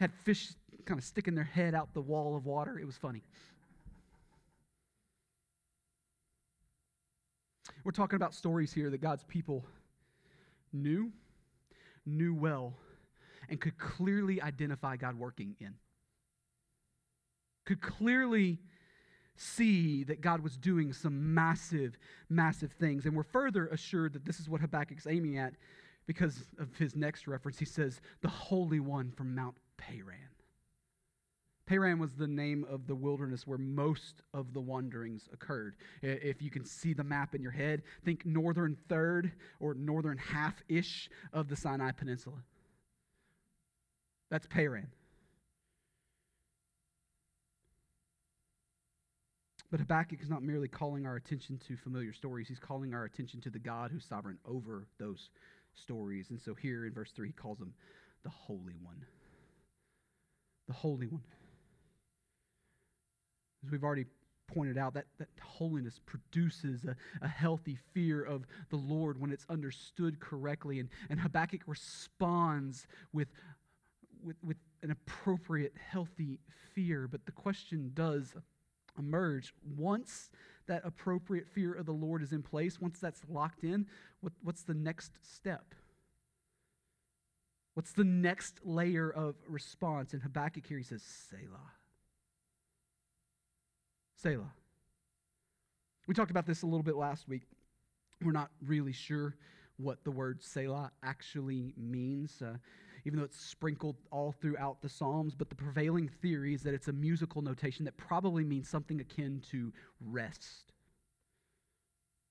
Had 0.00 0.12
fish 0.24 0.52
kind 0.84 0.98
of 0.98 1.04
sticking 1.04 1.34
their 1.34 1.44
head 1.44 1.74
out 1.74 1.92
the 1.94 2.00
wall 2.00 2.36
of 2.36 2.46
water. 2.46 2.78
It 2.78 2.86
was 2.86 2.96
funny. 2.96 3.22
We're 7.84 7.92
talking 7.92 8.16
about 8.16 8.34
stories 8.34 8.72
here 8.72 8.90
that 8.90 9.00
God's 9.00 9.24
people 9.24 9.64
knew, 10.72 11.12
knew 12.04 12.34
well, 12.34 12.74
and 13.48 13.60
could 13.60 13.78
clearly 13.78 14.42
identify 14.42 14.96
God 14.96 15.18
working 15.18 15.56
in. 15.60 15.74
Could 17.64 17.80
clearly 17.80 18.58
see 19.40 20.04
that 20.04 20.20
God 20.20 20.40
was 20.40 20.56
doing 20.56 20.92
some 20.92 21.34
massive, 21.34 21.96
massive 22.28 22.72
things. 22.72 23.06
And 23.06 23.16
we're 23.16 23.22
further 23.22 23.68
assured 23.68 24.12
that 24.14 24.24
this 24.24 24.40
is 24.40 24.48
what 24.48 24.60
Habakkuk's 24.60 25.06
aiming 25.06 25.38
at 25.38 25.54
because 26.06 26.44
of 26.58 26.74
his 26.76 26.96
next 26.96 27.26
reference. 27.26 27.58
He 27.58 27.64
says, 27.64 28.00
the 28.22 28.28
Holy 28.28 28.80
One 28.80 29.10
from 29.10 29.34
Mount 29.34 29.56
Paran. 29.76 30.30
Paran 31.66 31.98
was 31.98 32.14
the 32.14 32.26
name 32.26 32.64
of 32.70 32.86
the 32.86 32.94
wilderness 32.94 33.46
where 33.46 33.58
most 33.58 34.22
of 34.32 34.54
the 34.54 34.60
wanderings 34.60 35.28
occurred. 35.34 35.76
If 36.00 36.40
you 36.40 36.50
can 36.50 36.64
see 36.64 36.94
the 36.94 37.04
map 37.04 37.34
in 37.34 37.42
your 37.42 37.52
head, 37.52 37.82
think 38.06 38.24
northern 38.24 38.74
third 38.88 39.32
or 39.60 39.74
northern 39.74 40.16
half 40.16 40.62
ish 40.68 41.10
of 41.32 41.48
the 41.48 41.56
Sinai 41.56 41.92
Peninsula. 41.92 42.38
That's 44.30 44.46
Paran. 44.46 44.88
But 49.70 49.80
Habakkuk 49.80 50.22
is 50.22 50.30
not 50.30 50.42
merely 50.42 50.68
calling 50.68 51.06
our 51.06 51.16
attention 51.16 51.60
to 51.68 51.76
familiar 51.76 52.12
stories, 52.12 52.48
he's 52.48 52.58
calling 52.58 52.94
our 52.94 53.04
attention 53.04 53.40
to 53.42 53.50
the 53.50 53.58
God 53.58 53.90
who's 53.90 54.04
sovereign 54.04 54.38
over 54.46 54.86
those 54.98 55.30
stories. 55.74 56.30
And 56.30 56.40
so 56.40 56.54
here 56.54 56.86
in 56.86 56.92
verse 56.92 57.12
3, 57.12 57.28
he 57.28 57.32
calls 57.32 57.60
him 57.60 57.74
the 58.24 58.30
Holy 58.30 58.74
One. 58.82 59.04
The 60.66 60.74
Holy 60.74 61.06
One. 61.06 61.22
As 63.64 63.70
we've 63.70 63.84
already 63.84 64.06
pointed 64.46 64.78
out, 64.78 64.94
that, 64.94 65.04
that 65.18 65.28
holiness 65.42 66.00
produces 66.06 66.84
a, 66.84 66.96
a 67.20 67.28
healthy 67.28 67.76
fear 67.92 68.22
of 68.22 68.46
the 68.70 68.76
Lord 68.76 69.20
when 69.20 69.30
it's 69.30 69.44
understood 69.50 70.18
correctly. 70.20 70.80
And, 70.80 70.88
and 71.10 71.20
Habakkuk 71.20 71.62
responds 71.66 72.86
with, 73.12 73.28
with, 74.22 74.36
with 74.42 74.56
an 74.82 74.90
appropriate, 74.90 75.74
healthy 75.76 76.40
fear. 76.74 77.06
But 77.06 77.26
the 77.26 77.32
question 77.32 77.90
does 77.94 78.34
emerge 78.98 79.52
once 79.76 80.30
that 80.66 80.82
appropriate 80.84 81.48
fear 81.48 81.72
of 81.72 81.86
the 81.86 81.92
Lord 81.92 82.22
is 82.22 82.32
in 82.32 82.42
place, 82.42 82.80
once 82.80 82.98
that's 82.98 83.22
locked 83.28 83.64
in, 83.64 83.86
what, 84.20 84.32
what's 84.42 84.62
the 84.62 84.74
next 84.74 85.12
step? 85.22 85.74
What's 87.74 87.92
the 87.92 88.04
next 88.04 88.58
layer 88.64 89.08
of 89.08 89.36
response? 89.48 90.12
In 90.12 90.20
Habakkuk 90.20 90.66
here, 90.66 90.78
he 90.78 90.84
says, 90.84 91.02
Selah. 91.02 91.72
Selah. 94.16 94.52
We 96.08 96.14
talked 96.14 96.30
about 96.30 96.46
this 96.46 96.62
a 96.62 96.66
little 96.66 96.82
bit 96.82 96.96
last 96.96 97.28
week. 97.28 97.42
We're 98.22 98.32
not 98.32 98.50
really 98.66 98.92
sure 98.92 99.36
what 99.76 100.02
the 100.02 100.10
word 100.10 100.42
Selah 100.42 100.90
actually 101.04 101.72
means, 101.76 102.42
uh, 102.42 102.56
even 103.08 103.18
though 103.18 103.24
it's 103.24 103.40
sprinkled 103.40 103.96
all 104.12 104.32
throughout 104.32 104.82
the 104.82 104.88
Psalms. 104.88 105.34
But 105.34 105.48
the 105.48 105.54
prevailing 105.54 106.08
theory 106.20 106.52
is 106.52 106.62
that 106.64 106.74
it's 106.74 106.88
a 106.88 106.92
musical 106.92 107.40
notation 107.40 107.86
that 107.86 107.96
probably 107.96 108.44
means 108.44 108.68
something 108.68 109.00
akin 109.00 109.42
to 109.50 109.72
rest. 109.98 110.72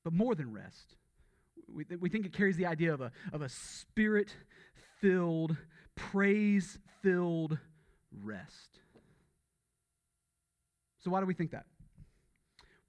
But 0.03 0.13
more 0.13 0.35
than 0.35 0.53
rest, 0.53 0.95
we, 1.67 1.83
we 1.99 2.09
think 2.09 2.27
it 2.27 2.33
carries 2.33 2.57
the 2.57 2.67
idea 2.67 2.93
of 2.93 3.01
a, 3.01 3.11
of 3.33 3.41
a 3.41 3.49
spirit 3.49 4.35
filled, 5.01 5.57
praise 5.95 6.77
filled 7.01 7.57
rest. 8.23 8.79
So, 10.99 11.09
why 11.09 11.21
do 11.21 11.25
we 11.25 11.33
think 11.33 11.49
that? 11.51 11.65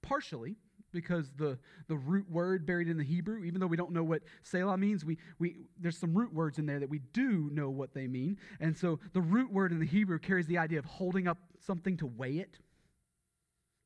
Partially 0.03 0.57
because 0.91 1.31
the, 1.37 1.57
the 1.87 1.95
root 1.95 2.29
word 2.29 2.65
buried 2.65 2.87
in 2.87 2.97
the 2.97 3.03
Hebrew, 3.03 3.43
even 3.43 3.59
though 3.59 3.67
we 3.67 3.77
don't 3.77 3.91
know 3.91 4.03
what 4.03 4.21
Selah 4.43 4.77
means, 4.77 5.05
we, 5.05 5.17
we, 5.37 5.57
there's 5.79 5.97
some 5.97 6.13
root 6.13 6.33
words 6.33 6.57
in 6.57 6.65
there 6.65 6.79
that 6.79 6.89
we 6.89 6.99
do 7.13 7.49
know 7.51 7.69
what 7.69 7.93
they 7.93 8.07
mean. 8.07 8.37
And 8.59 8.77
so 8.77 8.99
the 9.13 9.21
root 9.21 9.51
word 9.51 9.71
in 9.71 9.79
the 9.79 9.85
Hebrew 9.85 10.19
carries 10.19 10.47
the 10.47 10.57
idea 10.57 10.79
of 10.79 10.85
holding 10.85 11.27
up 11.27 11.37
something 11.65 11.97
to 11.97 12.07
weigh 12.07 12.37
it, 12.37 12.57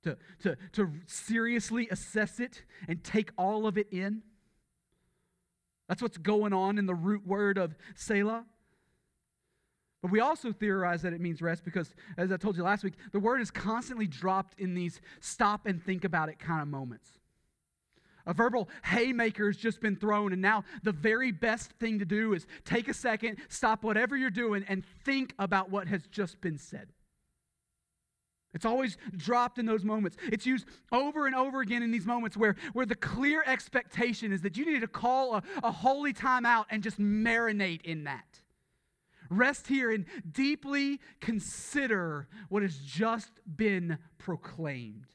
to, 0.03 0.17
to, 0.43 0.57
to 0.74 0.91
seriously 1.05 1.88
assess 1.89 2.39
it 2.39 2.63
and 2.88 3.03
take 3.03 3.31
all 3.38 3.67
of 3.67 3.77
it 3.77 3.88
in. 3.91 4.22
That's 5.88 6.01
what's 6.01 6.17
going 6.17 6.53
on 6.53 6.77
in 6.77 6.86
the 6.86 6.95
root 6.95 7.27
word 7.27 7.57
of 7.57 7.75
Selah. 7.95 8.45
But 10.03 10.12
we 10.12 10.19
also 10.19 10.51
theorize 10.51 11.01
that 11.03 11.13
it 11.13 11.22
means 11.22 11.41
rest 11.41 11.63
because, 11.63 11.95
as 12.17 12.29
I 12.29 12.36
told 12.36 12.57
you 12.57 12.63
last 12.63 12.83
week, 12.83 12.95
the 13.13 13.22
word 13.22 13.39
is 13.39 13.50
constantly 13.50 14.05
dropped 14.05 14.60
in 14.60 14.74
these 14.74 15.00
stop 15.22 15.65
and 15.65 15.81
think 15.81 16.03
about 16.03 16.27
it 16.27 16.38
kind 16.38 16.62
of 16.62 16.67
moments. 16.67 17.07
A 18.25 18.33
verbal 18.33 18.67
haymaker 18.83 19.48
has 19.48 19.55
just 19.55 19.79
been 19.79 19.95
thrown, 19.95 20.33
and 20.33 20.41
now 20.41 20.65
the 20.83 20.91
very 20.91 21.31
best 21.31 21.72
thing 21.79 22.00
to 22.00 22.05
do 22.05 22.33
is 22.33 22.45
take 22.65 22.89
a 22.89 22.93
second, 22.93 23.38
stop 23.48 23.81
whatever 23.81 24.17
you're 24.17 24.29
doing, 24.29 24.65
and 24.67 24.83
think 25.05 25.33
about 25.39 25.72
what 25.72 25.88
has 25.88 26.05
just 26.07 26.41
been 26.41 26.57
said. 26.57 26.89
It's 28.53 28.65
always 28.65 28.98
dropped 29.15 29.57
in 29.57 29.65
those 29.65 29.86
moments. 29.86 30.17
It's 30.29 30.45
used 30.45 30.67
over 30.91 31.27
and 31.27 31.36
over 31.36 31.62
again 31.62 31.81
in 31.81 31.91
these 31.91 32.05
moments 32.05 32.36
where, 32.36 32.57
where 32.74 32.86
the 32.86 32.95
clear 32.95 33.41
expectation 33.48 34.33
is 34.33 34.41
that 34.41 34.57
you 34.57 34.65
need 34.65 34.81
to 34.81 34.88
call 34.88 35.36
a, 35.36 35.43
a 35.63 35.72
holy 35.72 36.12
time 36.12 36.45
out 36.45 36.67
and 36.69 36.83
just 36.83 37.00
marinate 37.00 37.83
in 37.83 38.03
that. 38.03 38.41
Rest 39.37 39.67
here 39.67 39.91
and 39.91 40.05
deeply 40.29 40.99
consider 41.19 42.27
what 42.49 42.61
has 42.61 42.77
just 42.77 43.31
been 43.45 43.97
proclaimed. 44.17 45.05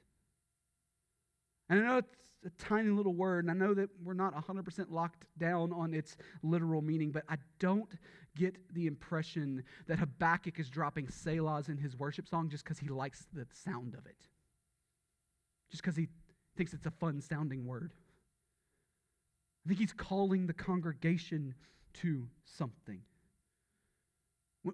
And 1.69 1.81
I 1.81 1.83
know 1.85 1.99
it's 1.99 2.09
a 2.47 2.51
tiny 2.63 2.91
little 2.91 3.15
word, 3.15 3.45
and 3.45 3.51
I 3.51 3.55
know 3.55 3.75
that 3.75 3.91
we're 4.03 4.15
not 4.15 4.35
100% 4.35 4.91
locked 4.91 5.25
down 5.39 5.73
on 5.73 5.93
its 5.93 6.17
literal 6.43 6.83
meaning, 6.83 7.11
but 7.11 7.25
I 7.29 7.37
don't 7.59 7.93
get 8.37 8.57
the 8.75 8.87
impression 8.87 9.65
that 9.87 9.99
Habakkuk 9.99 10.59
is 10.59 10.71
dropping 10.71 11.09
Selahs 11.09 11.69
in 11.69 11.77
his 11.77 11.97
worship 11.97 12.29
song 12.29 12.49
just 12.49 12.65
because 12.65 12.79
he 12.79 12.89
likes 12.89 13.27
the 13.33 13.47
sound 13.53 13.95
of 13.95 14.07
it, 14.07 14.17
just 15.71 15.83
because 15.83 15.97
he 15.97 16.09
thinks 16.57 16.73
it's 16.73 16.87
a 16.87 16.91
fun 16.91 17.21
sounding 17.21 17.67
word. 17.67 17.93
I 19.65 19.69
think 19.69 19.81
he's 19.81 19.93
calling 19.93 20.47
the 20.47 20.55
congregation 20.55 21.55
to 21.95 22.29
something. 22.45 23.03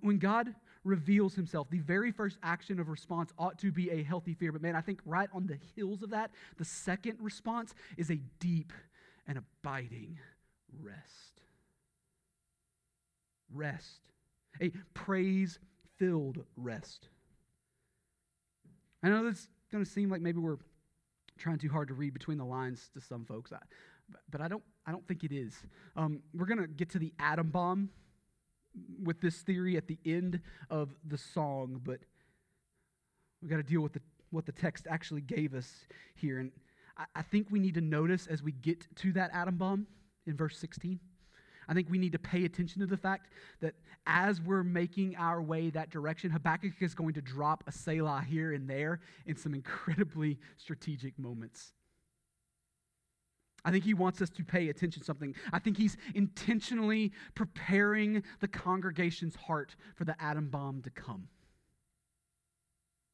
When 0.03 0.19
God 0.19 0.55
reveals 0.85 1.35
himself, 1.35 1.69
the 1.71 1.79
very 1.79 2.13
first 2.13 2.39
action 2.43 2.79
of 2.79 2.89
response 2.89 3.33
ought 3.39 3.59
to 3.59 3.73
be 3.73 3.91
a 3.91 4.03
healthy 4.03 4.35
fear. 4.35 4.53
But 4.53 4.63
man, 4.63 4.77
I 4.77 4.81
think 4.81 5.01
right 5.05 5.29
on 5.33 5.47
the 5.47 5.59
heels 5.75 6.03
of 6.03 6.11
that, 6.11 6.31
the 6.59 6.65
second 6.65 7.19
response 7.21 7.75
is 7.97 8.11
a 8.11 8.21
deep 8.39 8.73
and 9.27 9.39
abiding 9.39 10.19
rest. 10.81 11.41
Rest. 13.53 14.01
A 14.61 14.71
praise 14.93 15.59
filled 15.99 16.45
rest. 16.57 17.09
I 19.03 19.09
know 19.09 19.25
this 19.25 19.41
is 19.41 19.49
going 19.73 19.85
to 19.85 19.91
seem 19.91 20.11
like 20.11 20.21
maybe 20.21 20.39
we're 20.39 20.59
trying 21.39 21.59
too 21.59 21.69
hard 21.69 21.89
to 21.89 21.95
read 21.95 22.15
between 22.15 22.39
the 22.39 22.45
lines 22.45 22.91
to 22.95 23.01
some 23.01 23.25
folks, 23.25 23.53
but 24.31 24.41
I 24.41 24.49
don't, 24.49 24.63
I 24.87 24.93
don't 24.93 25.07
think 25.07 25.25
it 25.25 25.33
is. 25.33 25.55
Um, 25.97 26.21
we're 26.33 26.47
going 26.47 26.61
to 26.61 26.67
get 26.67 26.91
to 26.91 26.99
the 26.99 27.13
atom 27.19 27.51
bomb 27.51 27.91
with 29.03 29.21
this 29.21 29.37
theory 29.43 29.77
at 29.77 29.87
the 29.87 29.99
end 30.05 30.41
of 30.71 30.91
the 31.07 31.19
song, 31.19 31.81
but 31.85 32.01
we've 33.41 33.51
got 33.51 33.57
to 33.59 33.63
deal 33.63 33.81
with 33.81 33.93
the, 33.93 34.01
what 34.31 34.47
the 34.47 34.53
text 34.53 34.87
actually 34.89 35.21
gave 35.21 35.55
us 35.55 35.87
here. 36.15 36.39
And 36.39 36.51
I, 36.97 37.05
I 37.17 37.23
think 37.23 37.49
we 37.51 37.59
need 37.59 37.75
to 37.75 37.81
notice 37.81 38.27
as 38.27 38.43
we 38.43 38.53
get 38.53 38.87
to 38.97 39.13
that 39.13 39.31
atom 39.33 39.57
bomb 39.57 39.87
in 40.27 40.37
verse 40.37 40.59
16. 40.59 40.99
I 41.67 41.75
think 41.75 41.89
we 41.91 41.99
need 41.99 42.13
to 42.13 42.19
pay 42.19 42.45
attention 42.45 42.81
to 42.81 42.87
the 42.87 42.97
fact 42.97 43.31
that 43.61 43.75
as 44.07 44.41
we're 44.41 44.63
making 44.63 45.17
our 45.17 45.41
way 45.41 45.71
that 45.71 45.91
direction, 45.91 46.31
Habakkuk 46.31 46.75
is 46.81 46.95
going 46.95 47.15
to 47.15 47.23
drop 47.23 47.65
a 47.67 47.73
Selah 47.73 48.23
here 48.29 48.53
and 48.53 48.69
there 48.69 49.01
in 49.27 49.37
some 49.37 49.55
incredibly 49.55 50.39
strategic 50.57 51.19
moments. 51.19 51.73
I 53.65 53.71
think 53.71 53.85
he 53.85 53.95
wants 53.95 54.21
us 54.21 54.31
to 54.31 54.45
pay 54.45 54.69
attention 54.69 55.01
to 55.01 55.07
something. 55.07 55.35
I 55.53 55.59
think 55.59 55.77
he's 55.77 55.97
intentionally 56.15 57.13
preparing 57.35 58.23
the 58.41 58.49
congregation's 58.49 59.37
heart 59.37 59.75
for 59.95 60.05
the 60.05 60.21
atom 60.23 60.49
bomb 60.49 60.83
to 60.83 60.91
come. 60.91 61.29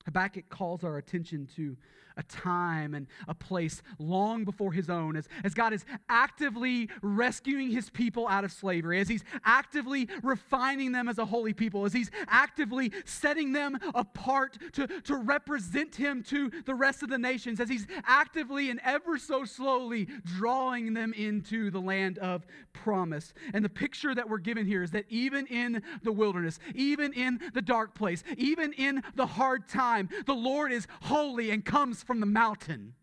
Habakkuk 0.04 0.48
calls 0.48 0.84
our 0.84 0.96
attention 0.96 1.46
to 1.56 1.76
a 2.16 2.22
time 2.24 2.94
and 2.94 3.06
a 3.28 3.34
place 3.34 3.82
long 3.98 4.44
before 4.44 4.72
his 4.72 4.90
own, 4.90 5.16
as, 5.16 5.28
as 5.44 5.54
God 5.54 5.72
is 5.72 5.84
actively 6.08 6.88
rescuing 7.02 7.70
his 7.70 7.88
people 7.90 8.28
out 8.28 8.44
of 8.44 8.52
slavery, 8.52 9.00
as 9.00 9.08
he's 9.08 9.24
actively 9.44 10.08
refining 10.22 10.92
them 10.92 11.08
as 11.08 11.18
a 11.18 11.24
holy 11.24 11.52
people, 11.52 11.84
as 11.84 11.92
he's 11.92 12.10
actively 12.28 12.92
setting 13.04 13.52
them 13.52 13.78
apart 13.94 14.58
to, 14.72 14.86
to 14.86 15.16
represent 15.16 15.96
him 15.96 16.22
to 16.24 16.50
the 16.66 16.74
rest 16.74 17.02
of 17.02 17.08
the 17.08 17.18
nations, 17.18 17.60
as 17.60 17.68
he's 17.68 17.86
actively 18.04 18.70
and 18.70 18.80
ever 18.84 19.16
so 19.16 19.44
slowly 19.44 20.06
drawing 20.24 20.94
them 20.94 21.12
into 21.14 21.70
the 21.70 21.80
land 21.80 22.18
of 22.18 22.46
promise. 22.72 23.32
And 23.54 23.64
the 23.64 23.70
picture 23.70 24.14
that 24.14 24.28
we're 24.28 24.38
given 24.38 24.66
here 24.66 24.82
is 24.82 24.90
that 24.90 25.06
even 25.08 25.46
in 25.46 25.82
the 26.02 26.12
wilderness, 26.12 26.58
even 26.74 27.12
in 27.12 27.40
the 27.54 27.62
dark 27.62 27.94
place, 27.94 28.22
even 28.36 28.72
in 28.74 29.02
the 29.14 29.26
hard 29.26 29.68
time, 29.68 29.89
the 30.26 30.34
Lord 30.34 30.72
is 30.72 30.86
holy 31.02 31.50
and 31.50 31.64
comes 31.64 32.02
from 32.02 32.20
the 32.20 32.26
mountain. 32.26 32.94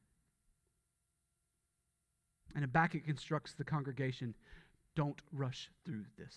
And 2.55 2.63
Habakkuk 2.63 3.03
instructs 3.07 3.53
the 3.53 3.63
congregation 3.63 4.33
don't 4.95 5.21
rush 5.31 5.69
through 5.85 6.05
this. 6.17 6.35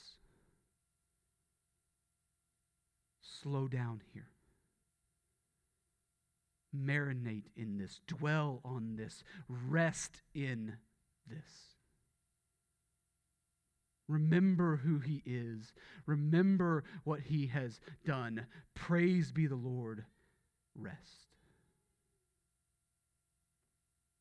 Slow 3.23 3.69
down 3.69 4.03
here. 4.13 4.29
Marinate 6.77 7.47
in 7.57 7.79
this. 7.79 8.01
Dwell 8.07 8.61
on 8.65 8.97
this. 8.97 9.25
Rest 9.49 10.23
in 10.35 10.75
this. 11.27 11.71
Remember 14.09 14.77
who 14.77 14.99
he 14.99 15.23
is. 15.25 15.73
Remember 16.05 16.85
what 17.05 17.21
he 17.21 17.47
has 17.47 17.81
done. 18.05 18.47
Praise 18.75 19.33
be 19.33 19.47
the 19.47 19.55
Lord. 19.55 20.05
Rest. 20.75 21.27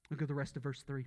Look 0.09 0.21
at 0.21 0.27
the 0.27 0.33
rest 0.33 0.55
of 0.55 0.63
verse 0.63 0.81
3. 0.83 1.05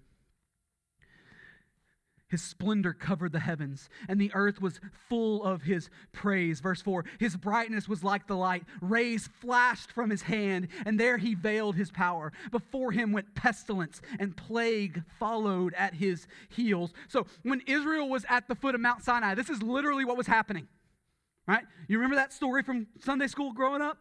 His 2.33 2.43
splendor 2.43 2.95
covered 2.95 3.33
the 3.33 3.41
heavens, 3.41 3.91
and 4.09 4.19
the 4.19 4.31
earth 4.33 4.59
was 4.59 4.81
full 5.11 5.45
of 5.45 5.61
his 5.61 5.91
praise. 6.13 6.61
Verse 6.61 6.81
4 6.81 7.05
His 7.21 7.37
brightness 7.37 7.87
was 7.87 8.03
like 8.03 8.27
the 8.27 8.37
light. 8.37 8.65
Rays 8.81 9.29
flashed 9.43 9.93
from 9.93 10.09
his 10.09 10.23
hand, 10.23 10.69
and 10.87 10.99
there 10.99 11.19
he 11.19 11.35
veiled 11.35 11.77
his 11.77 11.91
power. 11.91 12.33
Before 12.51 12.91
him 12.91 13.13
went 13.13 13.35
pestilence, 13.35 14.01
and 14.19 14.35
plague 14.35 15.03
followed 15.19 15.75
at 15.75 15.93
his 15.93 16.27
heels. 16.49 16.95
So 17.07 17.27
when 17.43 17.61
Israel 17.67 18.09
was 18.09 18.25
at 18.31 18.49
the 18.49 18.55
foot 18.55 18.75
of 18.75 18.81
Mount 18.81 19.05
Sinai, 19.05 19.35
this 19.35 19.51
is 19.51 19.63
literally 19.63 20.07
what 20.07 20.17
was 20.17 20.27
happening. 20.27 20.69
Right? 21.47 21.65
You 21.87 21.99
remember 21.99 22.17
that 22.17 22.33
story 22.33 22.63
from 22.63 22.87
Sunday 23.05 23.27
school 23.27 23.53
growing 23.53 23.83
up? 23.83 23.99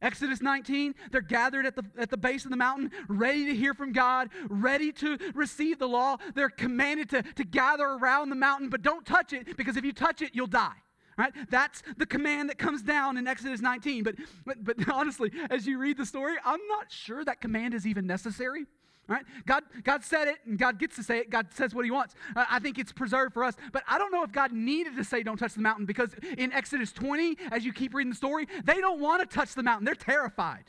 Exodus 0.00 0.40
19, 0.40 0.94
they're 1.10 1.20
gathered 1.20 1.66
at 1.66 1.74
the, 1.74 1.84
at 1.98 2.10
the 2.10 2.16
base 2.16 2.44
of 2.44 2.50
the 2.50 2.56
mountain, 2.56 2.90
ready 3.08 3.46
to 3.46 3.54
hear 3.54 3.74
from 3.74 3.92
God, 3.92 4.30
ready 4.48 4.92
to 4.92 5.18
receive 5.34 5.78
the 5.78 5.88
law. 5.88 6.18
They're 6.34 6.50
commanded 6.50 7.10
to, 7.10 7.22
to 7.22 7.44
gather 7.44 7.84
around 7.84 8.30
the 8.30 8.36
mountain, 8.36 8.68
but 8.68 8.82
don't 8.82 9.04
touch 9.04 9.32
it 9.32 9.56
because 9.56 9.76
if 9.76 9.84
you 9.84 9.92
touch 9.92 10.22
it, 10.22 10.30
you'll 10.34 10.46
die. 10.46 10.76
Right? 11.16 11.32
That's 11.50 11.82
the 11.96 12.06
command 12.06 12.48
that 12.48 12.58
comes 12.58 12.80
down 12.80 13.16
in 13.16 13.26
Exodus 13.26 13.60
19. 13.60 14.04
But, 14.04 14.14
but, 14.46 14.62
but 14.62 14.88
honestly, 14.88 15.32
as 15.50 15.66
you 15.66 15.78
read 15.78 15.96
the 15.96 16.06
story, 16.06 16.36
I'm 16.44 16.60
not 16.68 16.92
sure 16.92 17.24
that 17.24 17.40
command 17.40 17.74
is 17.74 17.88
even 17.88 18.06
necessary. 18.06 18.66
Right? 19.08 19.24
God, 19.46 19.64
God 19.84 20.04
said 20.04 20.28
it, 20.28 20.36
and 20.44 20.58
God 20.58 20.78
gets 20.78 20.96
to 20.96 21.02
say 21.02 21.18
it. 21.18 21.30
God 21.30 21.46
says 21.54 21.74
what 21.74 21.86
He 21.86 21.90
wants. 21.90 22.14
Uh, 22.36 22.44
I 22.50 22.58
think 22.58 22.78
it's 22.78 22.92
preserved 22.92 23.32
for 23.32 23.42
us. 23.42 23.54
But 23.72 23.82
I 23.88 23.96
don't 23.96 24.12
know 24.12 24.22
if 24.22 24.32
God 24.32 24.52
needed 24.52 24.96
to 24.96 25.04
say, 25.04 25.22
"Don't 25.22 25.38
touch 25.38 25.54
the 25.54 25.62
mountain," 25.62 25.86
because 25.86 26.14
in 26.36 26.52
Exodus 26.52 26.92
20, 26.92 27.38
as 27.50 27.64
you 27.64 27.72
keep 27.72 27.94
reading 27.94 28.10
the 28.10 28.16
story, 28.16 28.46
they 28.64 28.80
don't 28.80 29.00
want 29.00 29.22
to 29.22 29.34
touch 29.34 29.54
the 29.54 29.62
mountain. 29.62 29.86
They're 29.86 29.94
terrified. 29.94 30.64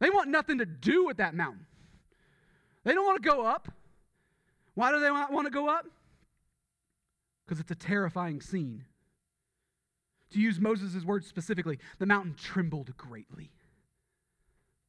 They 0.00 0.10
want 0.10 0.30
nothing 0.30 0.58
to 0.58 0.66
do 0.66 1.06
with 1.06 1.18
that 1.18 1.32
mountain. 1.32 1.64
They 2.82 2.92
don't 2.92 3.06
want 3.06 3.22
to 3.22 3.28
go 3.28 3.46
up. 3.46 3.68
Why 4.74 4.90
do 4.90 4.98
they 4.98 5.08
not 5.08 5.32
want 5.32 5.46
to 5.46 5.52
go 5.52 5.68
up? 5.68 5.86
Because 7.44 7.60
it's 7.60 7.70
a 7.70 7.76
terrifying 7.76 8.40
scene. 8.40 8.84
To 10.30 10.40
use 10.40 10.58
Moses' 10.58 11.04
words 11.04 11.28
specifically, 11.28 11.78
the 12.00 12.06
mountain 12.06 12.34
trembled 12.34 12.96
greatly. 12.96 13.52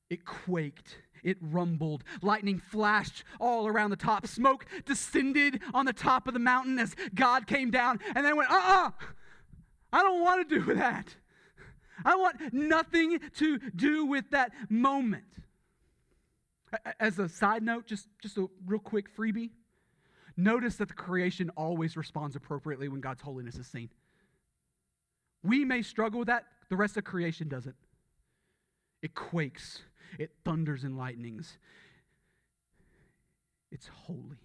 It 0.10 0.26
quaked 0.26 0.98
it 1.24 1.38
rumbled. 1.42 2.04
Lightning 2.22 2.60
flashed 2.60 3.24
all 3.40 3.68
around 3.68 3.90
the 3.90 3.96
top. 3.96 4.28
Smoke 4.28 4.66
descended 4.86 5.62
on 5.74 5.86
the 5.86 5.94
top 5.94 6.28
of 6.28 6.34
the 6.34 6.40
mountain 6.40 6.80
as 6.80 6.96
God 7.16 7.48
came 7.48 7.72
down 7.72 8.00
and 8.16 8.26
then 8.26 8.36
went, 8.36 8.50
uh 8.50 8.56
uh-uh, 8.56 8.88
uh 8.88 8.92
I 9.92 10.02
don't 10.02 10.22
want 10.22 10.50
to 10.50 10.60
do 10.60 10.74
that. 10.76 11.16
I 12.04 12.16
want 12.16 12.54
nothing 12.54 13.20
to 13.38 13.60
do 13.76 14.06
with 14.06 14.32
that 14.32 14.52
moment. 14.70 15.24
As 17.00 17.20
a 17.20 17.30
side 17.30 17.62
note, 17.62 17.86
just, 17.86 18.08
just 18.22 18.38
a 18.38 18.48
real 18.66 18.80
quick 18.80 19.16
freebie. 19.16 19.52
Notice 20.36 20.78
that 20.78 20.88
the 20.88 20.96
creation 20.96 21.52
always 21.56 21.96
responds 21.96 22.36
appropriately 22.36 22.88
when 22.88 23.00
God's 23.00 23.22
holiness 23.22 23.56
is 23.58 23.68
seen. 23.68 23.90
We 25.44 25.66
may 25.66 25.84
struggle 25.84 26.20
with 26.20 26.30
that, 26.30 26.46
the 26.70 26.76
rest 26.76 26.98
of 26.98 27.04
creation 27.04 27.48
doesn't. 27.48 27.76
It 29.04 29.14
quakes, 29.14 29.82
it 30.20 30.32
thunders 30.44 30.84
and 30.84 30.98
lightnings. 30.98 31.58
It's 33.72 33.88
holy. 33.88 34.38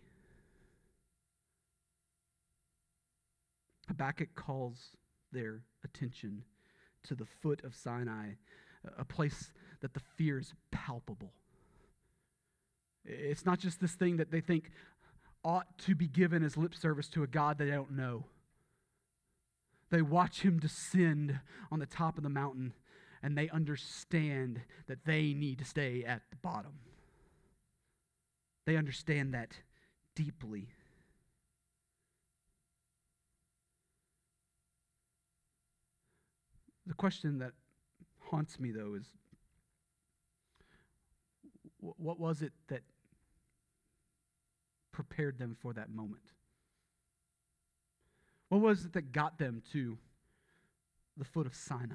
Habakkuk 3.89 4.35
calls 4.35 4.97
their 5.33 5.63
attention 5.85 6.45
to 7.05 7.15
the 7.15 7.27
foot 7.27 7.63
of 7.65 7.75
Sinai, 7.75 8.33
a 8.99 9.05
place 9.05 9.53
that 9.81 9.95
the 9.95 10.01
fear 10.17 10.39
is 10.39 10.55
palpable. 10.71 11.33
It's 13.05 13.47
not 13.47 13.59
just 13.59 13.81
this 13.81 13.95
thing 13.95 14.19
that 14.19 14.31
they 14.31 14.41
think 14.41 14.71
ought 15.45 15.79
to 15.79 15.95
be 15.95 16.07
given 16.07 16.43
as 16.43 16.57
lip 16.57 16.75
service 16.75 17.09
to 17.09 17.23
a 17.23 17.27
God 17.27 17.59
they 17.59 17.71
don't 17.71 17.93
know. 17.93 18.27
They 19.91 20.03
watch 20.03 20.43
him 20.43 20.59
descend 20.59 21.41
on 21.71 21.79
the 21.79 21.87
top 21.87 22.19
of 22.19 22.23
the 22.23 22.29
mountain 22.29 22.75
and 23.23 23.37
they 23.37 23.49
understand 23.51 24.61
that 24.87 25.05
they 25.05 25.35
need 25.35 25.59
to 25.59 25.65
stay 25.65 26.05
at 26.05 26.23
the 26.31 26.37
bottom. 26.37 26.73
They 28.67 28.77
understand 28.77 29.35
that 29.35 29.53
deeply. 30.15 30.69
The 36.87 36.95
question 36.95 37.39
that 37.39 37.53
haunts 38.21 38.59
me, 38.59 38.71
though, 38.71 38.95
is 38.95 39.07
what 41.79 42.19
was 42.19 42.43
it 42.43 42.53
that 42.69 42.83
prepared 44.91 45.39
them 45.39 45.57
for 45.61 45.73
that 45.75 45.91
moment? 45.91 46.23
What 48.49 48.61
was 48.61 48.85
it 48.85 48.93
that 48.95 49.13
got 49.13 49.39
them 49.39 49.63
to 49.73 49.99
the 51.17 51.25
foot 51.25 51.47
of 51.47 51.55
Sinai? 51.55 51.95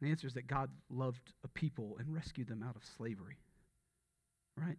The 0.00 0.10
answer 0.10 0.26
is 0.26 0.34
that 0.34 0.46
God 0.46 0.70
loved 0.90 1.32
a 1.44 1.48
people 1.48 1.96
and 1.98 2.14
rescued 2.14 2.48
them 2.48 2.62
out 2.62 2.76
of 2.76 2.82
slavery. 2.84 3.38
Right? 4.56 4.78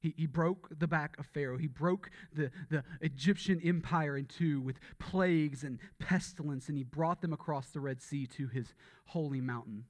He, 0.00 0.14
he 0.16 0.26
broke 0.26 0.68
the 0.78 0.86
back 0.86 1.18
of 1.18 1.26
Pharaoh. 1.26 1.58
He 1.58 1.66
broke 1.66 2.10
the, 2.32 2.50
the 2.68 2.84
Egyptian 3.00 3.60
empire 3.64 4.16
in 4.16 4.26
two 4.26 4.60
with 4.60 4.78
plagues 4.98 5.64
and 5.64 5.78
pestilence, 5.98 6.68
and 6.68 6.76
he 6.76 6.84
brought 6.84 7.22
them 7.22 7.32
across 7.32 7.70
the 7.70 7.80
Red 7.80 8.02
Sea 8.02 8.26
to 8.26 8.46
his 8.48 8.74
holy 9.06 9.40
mountain. 9.40 9.84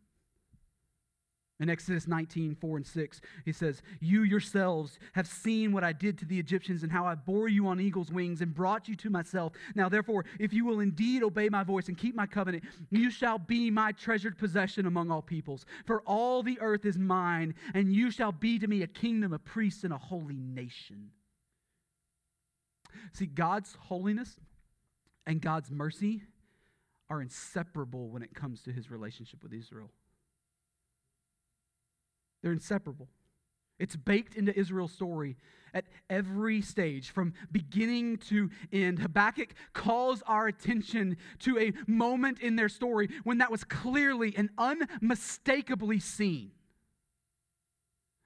In 1.59 1.71
Exodus 1.71 2.07
19, 2.07 2.55
4 2.55 2.77
and 2.77 2.87
6, 2.87 3.21
he 3.47 3.53
says, 3.53 3.81
You 3.99 4.25
yourselves 4.25 4.99
have 5.15 5.27
seen 5.27 5.73
what 5.73 5.85
I 5.85 5.93
did 5.95 6.19
to 6.19 6.27
the 6.27 6.39
Egyptians 6.39 6.83
and 6.83 6.93
how 6.93 7.07
I 7.07 7.15
bore 7.15 7.49
you 7.49 7.67
on 7.67 7.81
eagle's 7.81 8.13
wings 8.13 8.43
and 8.43 8.55
brought 8.55 8.89
you 8.89 8.97
to 8.97 9.09
myself. 9.09 9.55
Now, 9.75 9.89
therefore, 9.89 10.27
if 10.39 10.53
you 10.53 10.67
will 10.67 10.81
indeed 10.81 11.23
obey 11.23 11.49
my 11.49 11.65
voice 11.65 11.89
and 11.89 11.97
keep 11.97 12.15
my 12.15 12.27
covenant, 12.27 12.65
you 12.91 13.11
shall 13.11 13.39
be 13.39 13.71
my 13.71 13.93
treasured 13.93 14.37
possession 14.37 14.85
among 14.85 15.11
all 15.11 15.23
peoples. 15.23 15.65
For 15.87 16.03
all 16.03 16.43
the 16.43 16.61
earth 16.61 16.85
is 16.85 16.99
mine, 16.99 17.55
and 17.73 17.91
you 17.91 18.11
shall 18.11 18.33
be 18.33 18.59
to 18.59 18.67
me 18.67 18.83
a 18.83 18.87
kingdom, 18.87 19.33
a 19.33 19.39
priest, 19.39 19.83
and 19.83 19.95
a 19.95 19.99
holy 19.99 20.37
nation. 20.37 21.11
See, 23.15 23.27
God's 23.27 23.77
holiness 23.81 24.37
and 25.27 25.41
God's 25.41 25.71
mercy 25.71 26.23
are 27.09 27.23
inseparable 27.23 28.11
when 28.11 28.23
it 28.23 28.35
comes 28.35 28.61
to 28.65 28.73
his 28.73 28.91
relationship 28.91 29.43
with 29.43 29.55
Israel. 29.55 29.91
They're 32.47 32.53
inseparable. 32.53 33.09
It's 33.81 33.97
baked 33.97 34.37
into 34.37 34.57
Israel's 34.57 34.93
story 34.93 35.37
at 35.75 35.85
every 36.09 36.63
stage, 36.63 37.11
from 37.11 37.33
beginning 37.51 38.19
to 38.29 38.51
end. 38.73 39.01
Habakkuk 39.01 39.53
calls 39.73 40.23
our 40.29 40.47
attention 40.47 41.17
to 41.41 41.59
a 41.59 41.73
moment 41.89 42.39
in 42.39 42.55
their 42.55 42.69
story 42.69 43.09
when 43.25 43.39
that 43.39 43.51
was 43.51 43.65
clearly 43.65 44.33
and 44.37 44.51
unmistakably 44.59 45.99
seen. 45.99 46.53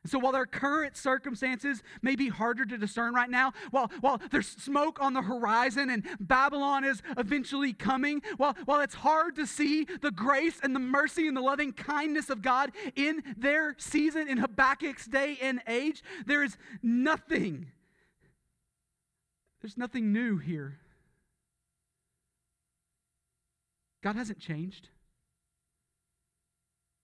So 0.07 0.19
while 0.19 0.33
their 0.33 0.47
current 0.47 0.97
circumstances 0.97 1.83
may 2.01 2.17
be 2.17 2.29
harder 2.29 2.65
to 2.65 2.79
discern 2.79 3.13
right 3.13 3.29
now, 3.29 3.53
while, 3.71 3.91
while 4.01 4.19
there's 4.31 4.49
smoke 4.49 4.99
on 5.01 5.13
the 5.13 5.21
horizon 5.21 5.91
and 5.91 6.07
Babylon 6.19 6.85
is 6.85 7.03
eventually 7.19 7.75
coming, 7.75 8.23
while, 8.39 8.57
while 8.65 8.81
it's 8.81 8.95
hard 8.95 9.37
to 9.37 9.47
see 9.47 9.87
the 10.01 10.11
grace 10.11 10.59
and 10.63 10.75
the 10.75 10.81
mercy 10.81 11.29
and 11.29 11.37
the 11.37 11.43
loving 11.43 11.73
kindness 11.73 12.31
of 12.31 12.41
God 12.41 12.73
in 12.97 13.23
their 13.37 13.75
season, 13.77 14.27
in 14.27 14.39
Habakkuk's 14.39 15.07
day 15.07 15.37
and 15.43 15.61
age, 15.69 16.03
there 16.25 16.43
is 16.43 16.57
nothing, 16.83 17.67
there's 19.61 19.77
nothing 19.77 20.15
new 20.15 20.39
here. 20.39 20.79
God 24.03 24.17
hasn't 24.17 24.41
changed. 24.41 24.89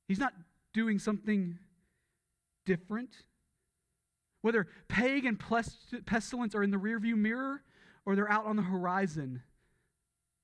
He's 0.08 0.18
not 0.18 0.32
doing 0.72 0.98
something 0.98 1.58
different. 2.66 3.10
Whether 4.42 4.68
plague 4.88 5.24
and 5.24 5.40
pestilence 6.04 6.54
are 6.54 6.62
in 6.62 6.70
the 6.70 6.76
rearview 6.76 7.16
mirror 7.16 7.62
or 8.04 8.14
they're 8.14 8.30
out 8.30 8.44
on 8.44 8.56
the 8.56 8.62
horizon, 8.62 9.42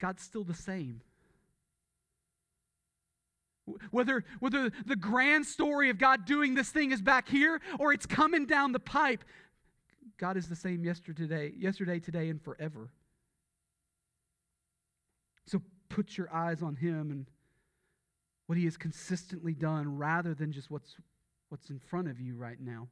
God's 0.00 0.22
still 0.22 0.44
the 0.44 0.54
same. 0.54 1.02
Whether, 3.92 4.24
whether 4.40 4.72
the 4.87 4.96
grand 4.96 5.46
story 5.46 5.88
of 5.90 5.98
God 5.98 6.24
doing 6.24 6.54
this 6.54 6.70
thing 6.70 6.90
is 6.90 7.00
back 7.00 7.28
here 7.28 7.61
or 7.78 7.92
it's 7.92 8.06
coming 8.06 8.46
down 8.46 8.72
the 8.72 8.80
pipe, 8.80 9.22
God 10.18 10.37
is 10.37 10.48
the 10.48 10.56
same 10.56 10.85
yesterday, 10.85 11.52
yesterday, 11.56 12.00
today, 12.00 12.28
and 12.28 12.42
forever. 12.42 12.90
So 15.46 15.62
put 15.88 16.16
your 16.18 16.32
eyes 16.35 16.62
on 16.62 16.74
Him 16.74 17.11
and 17.12 17.30
what 18.46 18.58
He 18.58 18.64
has 18.64 18.76
consistently 18.76 19.54
done 19.54 19.96
rather 19.96 20.35
than 20.35 20.50
just 20.50 20.70
what's 20.70 20.96
what's 21.52 21.68
in 21.68 21.78
front 21.78 22.08
of 22.08 22.18
you 22.18 22.34
right 22.34 22.58
now. 22.58 22.88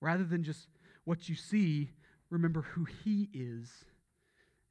Rather 0.00 0.24
than 0.24 0.42
just 0.42 0.66
what 1.04 1.28
you 1.28 1.36
see, 1.36 1.92
remember 2.30 2.62
who 2.62 2.84
He 2.84 3.28
is, 3.32 3.70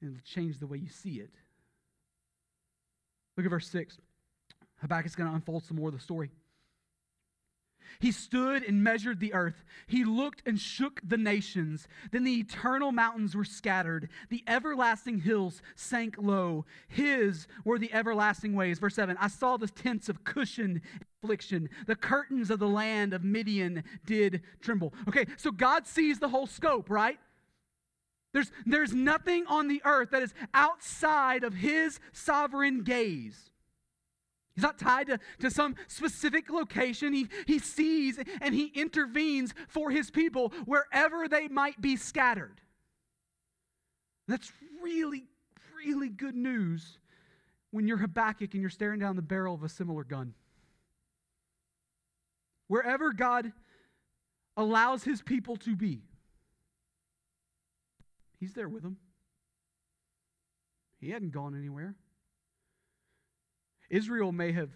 and 0.02 0.12
it'll 0.12 0.26
change 0.26 0.60
the 0.60 0.68
way 0.68 0.78
you 0.78 0.90
see 0.90 1.22
it. 1.22 1.32
Look 3.38 3.46
at 3.46 3.50
verse 3.50 3.70
6. 3.70 4.00
Habakkuk's 4.82 5.16
going 5.16 5.30
to 5.30 5.36
unfold 5.36 5.64
some 5.64 5.78
more 5.78 5.88
of 5.88 5.94
the 5.94 6.02
story. 6.02 6.30
He 8.00 8.12
stood 8.12 8.64
and 8.64 8.84
measured 8.84 9.20
the 9.20 9.34
earth. 9.34 9.64
He 9.88 10.04
looked 10.04 10.42
and 10.46 10.60
shook 10.60 11.02
the 11.04 11.18
nations. 11.18 11.88
Then 12.12 12.24
the 12.24 12.40
eternal 12.40 12.92
mountains 12.92 13.36
were 13.36 13.46
scattered. 13.46 14.10
The 14.30 14.44
everlasting 14.48 15.20
hills 15.20 15.62
sank 15.76 16.16
low. 16.18 16.66
His 16.88 17.48
were 17.66 17.80
the 17.80 17.94
everlasting 17.94 18.54
ways. 18.54 18.80
Verse 18.80 18.96
7 18.96 19.18
I 19.20 19.28
saw 19.28 19.58
the 19.58 19.68
tents 19.68 20.10
of 20.10 20.24
Cushan 20.24 20.82
affliction. 21.22 21.70
The 21.88 21.96
curtains 21.96 22.50
of 22.50 22.60
the 22.60 22.68
land 22.68 23.14
of 23.14 23.24
Midian 23.24 23.84
did 24.06 24.42
tremble. 24.62 24.94
Okay, 25.08 25.26
so 25.38 25.52
God 25.52 25.88
sees 25.88 26.20
the 26.20 26.30
whole 26.30 26.48
scope, 26.48 26.90
right? 26.90 27.20
There's, 28.34 28.52
there's 28.66 28.94
nothing 28.94 29.46
on 29.48 29.68
the 29.68 29.82
earth 29.84 30.12
that 30.12 30.22
is 30.22 30.34
outside 30.54 31.44
of 31.44 31.56
his 31.56 32.00
sovereign 32.12 32.84
gaze. 32.84 33.49
He's 34.60 34.64
not 34.66 34.78
tied 34.78 35.08
to, 35.08 35.20
to 35.40 35.50
some 35.50 35.78
specific 35.88 36.50
location. 36.50 37.14
He, 37.14 37.30
he 37.48 37.60
sees 37.60 38.20
and 38.42 38.54
he 38.54 38.74
intervenes 38.76 39.54
for 39.70 39.90
his 39.90 40.12
people 40.12 40.50
wherever 40.66 41.30
they 41.30 41.48
might 41.48 41.80
be 41.80 41.96
scattered. 41.96 42.60
That's 44.28 44.52
really, 44.84 45.24
really 45.78 46.10
good 46.10 46.36
news 46.36 47.00
when 47.72 47.88
you're 47.88 48.00
Habakkuk 48.00 48.54
and 48.54 48.60
you're 48.60 48.70
staring 48.70 49.00
down 49.00 49.16
the 49.16 49.22
barrel 49.22 49.56
of 49.56 49.64
a 49.64 49.70
similar 49.70 50.04
gun. 50.04 50.34
Wherever 52.68 53.14
God 53.14 53.54
allows 54.58 55.06
his 55.06 55.22
people 55.22 55.56
to 55.56 55.74
be, 55.74 56.02
he's 58.42 58.52
there 58.52 58.68
with 58.68 58.84
them. 58.84 58.98
He 61.00 61.12
hadn't 61.12 61.32
gone 61.32 61.58
anywhere. 61.58 61.96
Israel 63.90 64.32
may 64.32 64.52
have 64.52 64.70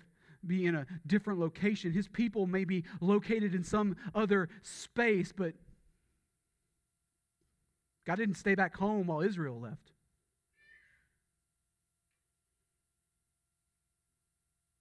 be 0.46 0.66
in 0.66 0.76
a 0.76 0.86
different 1.08 1.40
location. 1.40 1.92
His 1.92 2.08
people 2.08 2.46
may 2.48 2.66
be 2.66 2.84
located 3.00 3.56
in 3.56 3.64
some 3.64 3.96
other 4.14 4.50
space, 4.62 5.32
but 5.32 5.54
God 8.06 8.18
didn't 8.18 8.36
stay 8.36 8.56
back 8.56 8.76
home 8.76 9.08
while 9.08 9.22
Israel 9.22 9.60
left. 9.60 9.92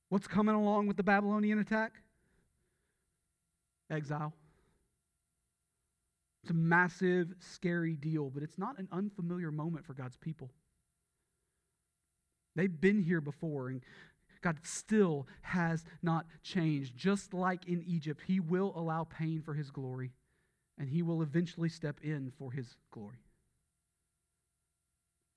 What's 0.09 0.27
coming 0.27 0.55
along 0.55 0.89
with 0.89 0.97
the 0.97 1.03
Babylonian 1.03 1.59
attack? 1.59 1.93
Exile. 3.91 4.35
It's 6.43 6.51
a 6.51 6.55
massive, 6.55 7.33
scary 7.39 7.95
deal, 7.95 8.29
but 8.29 8.43
it's 8.43 8.59
not 8.59 8.79
an 8.79 8.89
unfamiliar 8.91 9.53
moment 9.53 9.87
for 9.87 9.95
God's 9.95 10.17
people. 10.17 10.51
They've 12.57 12.81
been 12.81 13.01
here 13.01 13.21
before, 13.21 13.69
and 13.69 13.81
God 14.43 14.59
still 14.63 15.27
has 15.43 15.85
not 16.03 16.27
changed. 16.43 16.97
Just 16.97 17.33
like 17.33 17.67
in 17.67 17.83
Egypt, 17.87 18.21
He 18.27 18.41
will 18.41 18.73
allow 18.77 19.05
pain 19.05 19.41
for 19.41 19.55
His 19.55 19.71
glory, 19.71 20.13
and 20.79 20.91
He 20.91 21.03
will 21.03 21.23
eventually 21.23 21.69
step 21.69 22.01
in 22.03 22.33
for 22.39 22.53
His 22.53 22.77
glory. 22.91 23.23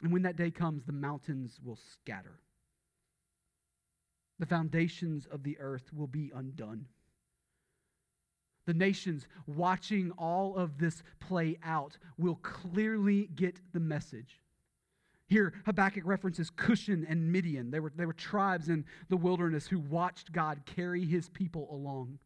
And 0.03 0.11
when 0.11 0.23
that 0.23 0.35
day 0.35 0.51
comes, 0.51 0.83
the 0.83 0.91
mountains 0.91 1.59
will 1.63 1.79
scatter. 1.93 2.39
The 4.39 4.45
foundations 4.45 5.25
of 5.27 5.43
the 5.43 5.57
earth 5.59 5.93
will 5.93 6.07
be 6.07 6.31
undone. 6.35 6.87
The 8.65 8.73
nations 8.73 9.27
watching 9.45 10.11
all 10.17 10.55
of 10.57 10.79
this 10.79 11.03
play 11.19 11.57
out 11.63 11.97
will 12.17 12.35
clearly 12.35 13.29
get 13.35 13.61
the 13.73 13.79
message. 13.79 14.41
Here, 15.27 15.53
Habakkuk 15.65 16.03
references 16.05 16.51
Cushan 16.51 17.05
and 17.09 17.31
Midian. 17.31 17.71
They 17.71 17.79
were, 17.79 17.91
they 17.95 18.05
were 18.05 18.13
tribes 18.13 18.69
in 18.69 18.85
the 19.09 19.17
wilderness 19.17 19.67
who 19.67 19.79
watched 19.79 20.31
God 20.31 20.61
carry 20.65 21.03
his 21.05 21.29
people 21.29 21.67
along. 21.71 22.19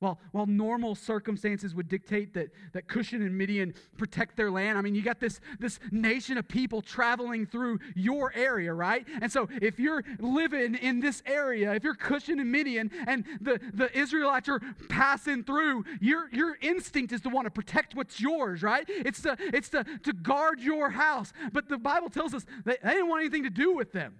While, 0.00 0.20
while 0.30 0.46
normal 0.46 0.94
circumstances 0.94 1.74
would 1.74 1.88
dictate 1.88 2.32
that, 2.34 2.50
that 2.72 2.86
Cushan 2.86 3.16
and 3.16 3.36
Midian 3.36 3.74
protect 3.96 4.36
their 4.36 4.48
land, 4.48 4.78
I 4.78 4.80
mean, 4.80 4.94
you 4.94 5.02
got 5.02 5.18
this, 5.18 5.40
this 5.58 5.80
nation 5.90 6.38
of 6.38 6.46
people 6.46 6.82
traveling 6.82 7.46
through 7.46 7.80
your 7.96 8.32
area, 8.34 8.72
right? 8.72 9.04
And 9.20 9.30
so 9.30 9.48
if 9.60 9.80
you're 9.80 10.04
living 10.20 10.76
in 10.76 11.00
this 11.00 11.20
area, 11.26 11.72
if 11.72 11.82
you're 11.82 11.96
Cushan 11.96 12.40
and 12.40 12.52
Midian, 12.52 12.92
and 13.08 13.24
the, 13.40 13.60
the 13.74 13.96
Israelites 13.98 14.48
are 14.48 14.60
passing 14.88 15.42
through, 15.42 15.84
your, 16.00 16.28
your 16.32 16.56
instinct 16.60 17.12
is 17.12 17.20
to 17.22 17.28
want 17.28 17.46
to 17.46 17.50
protect 17.50 17.96
what's 17.96 18.20
yours, 18.20 18.62
right? 18.62 18.84
It's, 18.88 19.22
to, 19.22 19.36
it's 19.40 19.68
to, 19.70 19.84
to 20.04 20.12
guard 20.12 20.60
your 20.60 20.90
house. 20.90 21.32
But 21.52 21.68
the 21.68 21.78
Bible 21.78 22.08
tells 22.08 22.34
us 22.34 22.46
they 22.64 22.76
didn't 22.84 23.08
want 23.08 23.22
anything 23.22 23.42
to 23.42 23.50
do 23.50 23.74
with 23.74 23.90
them 23.90 24.18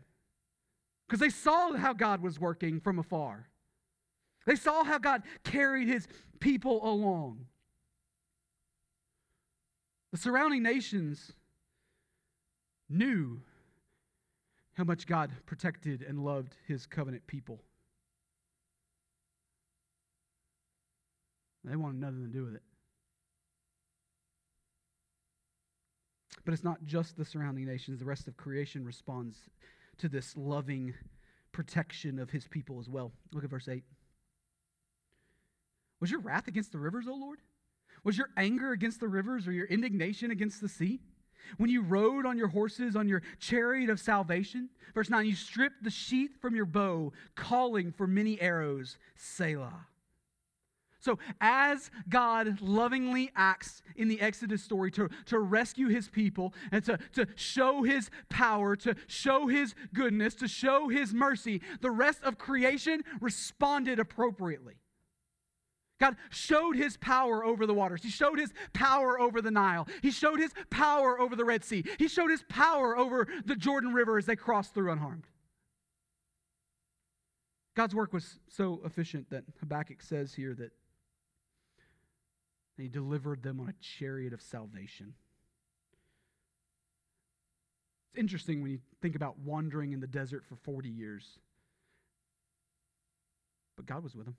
because 1.07 1.21
they 1.21 1.31
saw 1.31 1.77
how 1.77 1.93
God 1.93 2.21
was 2.21 2.41
working 2.41 2.81
from 2.81 2.99
afar. 2.99 3.48
They 4.49 4.57
saw 4.57 4.83
how 4.83 4.97
God 4.97 5.25
carried 5.45 5.89
his 5.89 6.09
people 6.41 6.81
along. 6.83 7.45
The 10.11 10.17
surrounding 10.17 10.63
nations 10.63 11.33
knew 12.89 13.43
how 14.73 14.85
much 14.85 15.07
God 15.07 15.33
protected 15.45 16.01
and 16.01 16.25
loved 16.25 16.55
his 16.67 16.87
covenant 16.87 17.27
people. 17.27 17.61
They 21.63 21.77
wanted 21.77 22.01
nothing 22.01 22.25
to 22.25 22.33
do 22.33 22.47
with 22.47 22.55
it. 22.55 22.63
But 26.47 26.55
it's 26.55 26.65
not 26.65 26.87
just 26.87 27.19
the 27.19 27.25
surrounding 27.27 27.67
nations, 27.67 27.99
the 27.99 28.07
rest 28.07 28.27
of 28.27 28.39
creation 28.39 28.87
responds 28.87 29.37
to 29.99 30.09
this 30.09 30.35
loving 30.39 30.95
protection 31.53 32.19
of 32.19 32.31
his 32.31 32.49
people 32.49 32.81
as 32.81 32.89
well. 32.89 33.13
Look 33.35 33.45
at 33.45 33.51
verse 33.51 33.69
8. 33.69 33.85
Was 36.01 36.11
your 36.11 36.21
wrath 36.21 36.49
against 36.49 36.73
the 36.73 36.79
rivers, 36.79 37.07
O 37.09 37.15
Lord? 37.15 37.39
Was 38.05 38.17
your 38.17 38.31
anger 38.37 38.73
against 38.73 39.01
the 39.01 39.09
rivers 39.09 39.49
or 39.49 39.53
your 39.53 39.67
indignation 39.67 40.31
against 40.31 40.61
the 40.61 40.69
sea? 40.69 41.01
When 41.57 41.71
you 41.71 41.83
rode 41.83 42.27
on 42.27 42.37
your 42.37 42.49
horses 42.49 42.95
on 42.95 43.09
your 43.09 43.23
chariot 43.39 43.91
of 43.91 43.99
salvation? 43.99 44.69
Verse 44.95 45.09
9, 45.09 45.27
you 45.27 45.35
stripped 45.35 45.83
the 45.83 45.91
sheath 45.91 46.37
from 46.41 46.55
your 46.55 46.67
bow, 46.67 47.13
calling 47.35 47.93
for 47.93 48.07
many 48.07 48.41
arrows, 48.41 48.99
Selah. 49.17 49.87
So, 51.01 51.19
as 51.41 51.91
God 52.09 52.61
lovingly 52.61 53.31
acts 53.37 53.83
in 53.95 54.09
the 54.09 54.21
Exodus 54.21 54.65
story 54.65 54.91
to, 54.93 55.09
to 55.27 55.39
rescue 55.39 55.89
his 55.89 56.09
people 56.09 56.53
and 56.73 56.85
to, 56.85 56.99
to 57.13 57.27
show 57.37 57.85
his 57.85 58.11
power, 58.29 58.75
to 58.77 58.97
show 59.07 59.47
his 59.47 59.75
goodness, 59.95 60.35
to 60.37 60.49
show 60.49 60.89
his 60.89 61.15
mercy, 61.15 61.63
the 61.81 61.91
rest 61.91 62.23
of 62.25 62.37
creation 62.37 63.05
responded 63.21 64.01
appropriately. 64.01 64.75
God 65.99 66.17
showed 66.31 66.77
his 66.77 66.97
power 66.97 67.45
over 67.45 67.67
the 67.67 67.75
waters. 67.75 68.03
He 68.03 68.11
showed 68.11 68.39
his 68.39 68.53
power 68.73 69.19
over 69.19 69.43
the 69.43 69.51
Nile. 69.51 69.89
He 70.01 70.11
showed 70.11 70.39
his 70.39 70.53
power 70.71 71.21
over 71.21 71.35
the 71.35 71.45
Red 71.45 71.65
Sea. 71.65 71.85
He 71.99 72.07
showed 72.07 72.31
his 72.31 72.45
power 72.49 72.97
over 72.97 73.27
the 73.45 73.57
Jordan 73.57 73.93
River 73.93 74.17
as 74.17 74.27
they 74.27 74.37
crossed 74.37 74.75
through 74.75 74.93
unharmed. 74.93 75.25
God's 77.75 77.95
work 77.95 78.13
was 78.13 78.39
so 78.49 78.81
efficient 78.85 79.31
that 79.31 79.45
Habakkuk 79.61 80.03
says 80.03 80.35
here 80.35 80.55
that 80.55 80.73
he 82.77 82.89
delivered 82.89 83.43
them 83.43 83.61
on 83.61 83.69
a 83.69 83.75
chariot 83.81 84.33
of 84.33 84.41
salvation. 84.41 85.15
It's 88.11 88.21
interesting 88.21 88.63
when 88.63 88.71
you 88.71 88.79
think 89.03 89.17
about 89.17 89.39
wandering 89.41 89.93
in 89.93 90.01
the 90.01 90.07
desert 90.07 90.45
for 90.45 90.57
40 90.57 90.89
years. 90.89 91.39
But 93.77 93.87
God 93.87 94.03
was 94.03 94.15
with 94.15 94.27
them. 94.27 94.37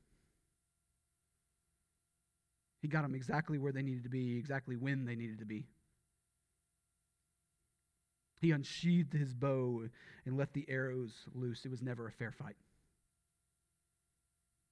He 2.81 2.87
got 2.87 3.01
them 3.01 3.15
exactly 3.15 3.57
where 3.57 3.71
they 3.71 3.81
needed 3.81 4.03
to 4.03 4.09
be, 4.09 4.37
exactly 4.37 4.75
when 4.75 5.05
they 5.05 5.15
needed 5.15 5.39
to 5.39 5.45
be. 5.45 5.65
He 8.41 8.51
unsheathed 8.51 9.13
his 9.13 9.33
bow 9.33 9.83
and 10.25 10.37
let 10.37 10.53
the 10.53 10.65
arrows 10.69 11.11
loose. 11.33 11.65
It 11.65 11.71
was 11.71 11.81
never 11.81 12.07
a 12.07 12.11
fair 12.11 12.31
fight. 12.31 12.55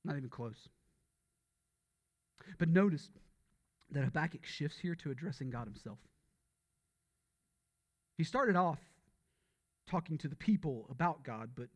Not 0.05 0.15
even 0.15 0.29
close. 0.29 0.69
But 2.57 2.69
notice 2.69 3.09
that 3.91 4.05
Habakkuk 4.05 4.45
shifts 4.45 4.77
here 4.77 4.95
to 4.95 5.11
addressing 5.11 5.49
God 5.49 5.65
himself. 5.65 5.97
He 8.17 8.23
started 8.23 8.55
off 8.55 8.79
talking 9.89 10.17
to 10.19 10.27
the 10.27 10.35
people 10.35 10.87
about 10.89 11.23
God, 11.23 11.51
but 11.55 11.67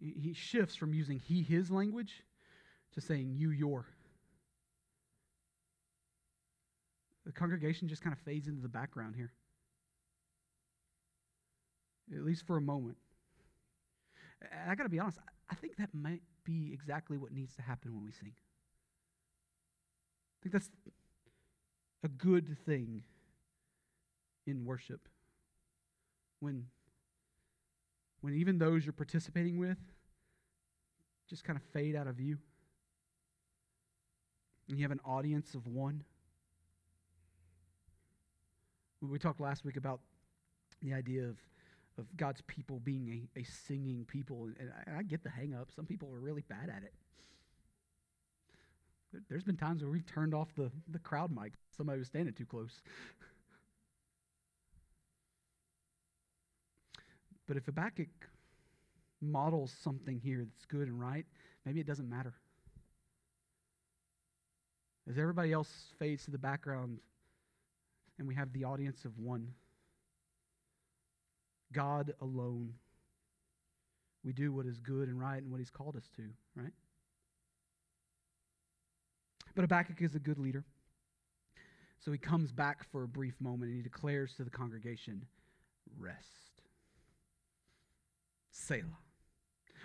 he 0.00 0.32
shifts 0.34 0.76
from 0.76 0.94
using 0.94 1.18
he, 1.18 1.42
his 1.42 1.70
language 1.70 2.24
to 2.92 3.00
saying 3.00 3.34
you, 3.36 3.50
your. 3.50 3.86
The 7.24 7.32
congregation 7.32 7.88
just 7.88 8.02
kind 8.02 8.12
of 8.12 8.18
fades 8.20 8.48
into 8.48 8.60
the 8.60 8.68
background 8.68 9.14
here, 9.16 9.32
at 12.14 12.22
least 12.22 12.46
for 12.46 12.56
a 12.56 12.60
moment. 12.60 12.98
And 14.40 14.70
I 14.70 14.74
got 14.74 14.82
to 14.82 14.88
be 14.88 14.98
honest, 14.98 15.18
I 15.50 15.54
think 15.54 15.76
that 15.76 15.94
might 15.94 16.22
be 16.44 16.70
exactly 16.72 17.16
what 17.16 17.32
needs 17.32 17.54
to 17.56 17.62
happen 17.62 17.94
when 17.94 18.04
we 18.04 18.12
sing. 18.12 18.32
I 18.36 20.36
think 20.42 20.52
that's 20.52 20.70
a 22.02 22.08
good 22.08 22.56
thing 22.66 23.02
in 24.46 24.64
worship. 24.64 25.08
When, 26.40 26.66
when 28.20 28.34
even 28.34 28.58
those 28.58 28.84
you're 28.84 28.92
participating 28.92 29.58
with 29.58 29.78
just 31.28 31.44
kind 31.44 31.56
of 31.56 31.62
fade 31.72 31.96
out 31.96 32.06
of 32.06 32.16
view, 32.16 32.38
and 34.68 34.78
you 34.78 34.84
have 34.84 34.92
an 34.92 35.00
audience 35.04 35.54
of 35.54 35.66
one. 35.66 36.04
We 39.10 39.18
talked 39.18 39.40
last 39.40 39.64
week 39.64 39.76
about 39.76 40.00
the 40.82 40.94
idea 40.94 41.24
of, 41.24 41.36
of 41.98 42.16
God's 42.16 42.42
people 42.42 42.80
being 42.80 43.28
a, 43.36 43.40
a 43.40 43.44
singing 43.44 44.04
people, 44.06 44.48
and 44.58 44.70
I, 44.86 44.98
I 44.98 45.02
get 45.02 45.22
the 45.22 45.30
hang 45.30 45.54
up. 45.54 45.68
Some 45.74 45.86
people 45.86 46.08
are 46.12 46.20
really 46.20 46.44
bad 46.48 46.70
at 46.74 46.82
it. 46.82 46.92
There's 49.28 49.44
been 49.44 49.56
times 49.56 49.82
where 49.82 49.92
we've 49.92 50.06
turned 50.06 50.34
off 50.34 50.48
the, 50.56 50.70
the 50.90 50.98
crowd 50.98 51.30
mic. 51.30 51.52
Somebody 51.76 51.98
was 51.98 52.08
standing 52.08 52.34
too 52.34 52.46
close. 52.46 52.80
But 57.46 57.58
if 57.58 57.66
Habakkuk 57.66 58.08
models 59.20 59.74
something 59.82 60.18
here 60.18 60.46
that's 60.50 60.64
good 60.66 60.88
and 60.88 60.98
right, 60.98 61.26
maybe 61.64 61.80
it 61.80 61.86
doesn't 61.86 62.08
matter. 62.08 62.32
As 65.08 65.18
everybody 65.18 65.52
else 65.52 65.92
fades 65.98 66.24
to 66.24 66.30
the 66.30 66.38
background 66.38 67.00
and 68.18 68.28
we 68.28 68.34
have 68.34 68.52
the 68.52 68.64
audience 68.64 69.04
of 69.04 69.18
one, 69.18 69.48
God 71.72 72.14
alone, 72.20 72.74
we 74.24 74.32
do 74.32 74.52
what 74.52 74.66
is 74.66 74.78
good 74.78 75.08
and 75.08 75.20
right 75.20 75.42
and 75.42 75.50
what 75.50 75.58
He's 75.58 75.70
called 75.70 75.96
us 75.96 76.08
to, 76.16 76.22
right? 76.56 76.72
But 79.54 79.62
Habakkuk 79.62 80.00
is 80.00 80.14
a 80.14 80.18
good 80.18 80.38
leader. 80.38 80.64
So 82.04 82.12
he 82.12 82.18
comes 82.18 82.52
back 82.52 82.84
for 82.90 83.02
a 83.02 83.08
brief 83.08 83.34
moment 83.40 83.70
and 83.70 83.76
he 83.76 83.82
declares 83.82 84.34
to 84.36 84.44
the 84.44 84.50
congregation, 84.50 85.24
Rest. 85.98 86.62
Selah. 88.50 89.03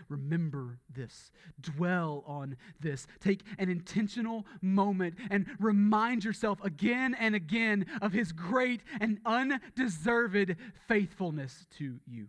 Remember 0.08 0.80
this. 0.90 1.32
Dwell 1.60 2.24
on 2.26 2.58
this. 2.80 3.08
Take 3.20 3.44
an 3.58 3.70
intentional 3.70 4.46
moment 4.62 5.16
and 5.30 5.46
remind 5.60 6.24
yourself 6.24 6.64
again 6.64 7.16
and 7.20 7.36
again 7.36 7.86
of 8.02 8.14
his 8.14 8.32
great 8.32 8.82
and 9.00 9.20
undeserved 9.26 10.56
faithfulness 10.88 11.66
to 11.78 12.00
you. 12.06 12.28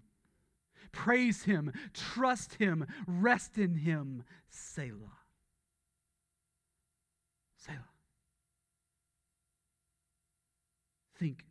Praise 0.92 1.44
him, 1.44 1.72
trust 1.94 2.54
him, 2.54 2.87
rest 3.06 3.59
in 3.59 3.76
him. 3.76 4.24
Selah. 4.48 5.18
Selah. 7.56 7.76
Think 11.18 11.44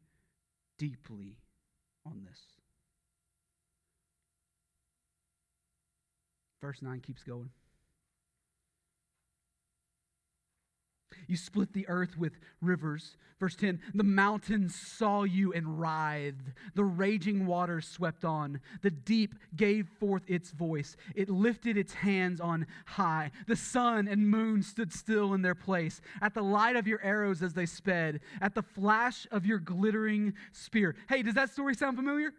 deeply 0.78 1.38
on 2.06 2.26
this. 2.28 2.49
Verse 6.62 6.82
9 6.82 7.00
keeps 7.00 7.24
going. 7.24 7.50
You 11.30 11.38
split 11.38 11.74
the 11.74 11.88
earth 11.88 12.18
with 12.18 12.34
rivers. 12.60 13.16
Verse 13.40 13.56
10 13.56 13.80
The 13.94 14.04
mountains 14.04 14.74
saw 14.74 15.24
you 15.24 15.54
and 15.54 15.80
writhed. 15.80 16.54
The 16.74 16.84
raging 16.84 17.46
waters 17.46 17.88
swept 17.88 18.26
on. 18.26 18.60
The 18.82 18.90
deep 18.90 19.36
gave 19.56 19.88
forth 20.00 20.24
its 20.28 20.50
voice. 20.50 20.98
It 21.16 21.30
lifted 21.30 21.78
its 21.78 21.94
hands 21.94 22.42
on 22.42 22.66
high. 22.88 23.30
The 23.48 23.56
sun 23.56 24.08
and 24.08 24.28
moon 24.28 24.64
stood 24.64 24.92
still 24.92 25.36
in 25.36 25.44
their 25.44 25.56
place. 25.56 26.02
At 26.20 26.34
the 26.34 26.42
light 26.42 26.76
of 26.76 26.88
your 26.88 27.02
arrows 27.04 27.44
as 27.44 27.54
they 27.54 27.68
sped, 27.68 28.22
at 28.42 28.56
the 28.56 28.64
flash 28.64 29.28
of 29.32 29.46
your 29.46 29.60
glittering 29.60 30.34
spear. 30.52 30.96
Hey, 31.08 31.22
does 31.22 31.36
that 31.36 31.52
story 31.52 31.76
sound 31.76 31.96
familiar? 31.96 32.34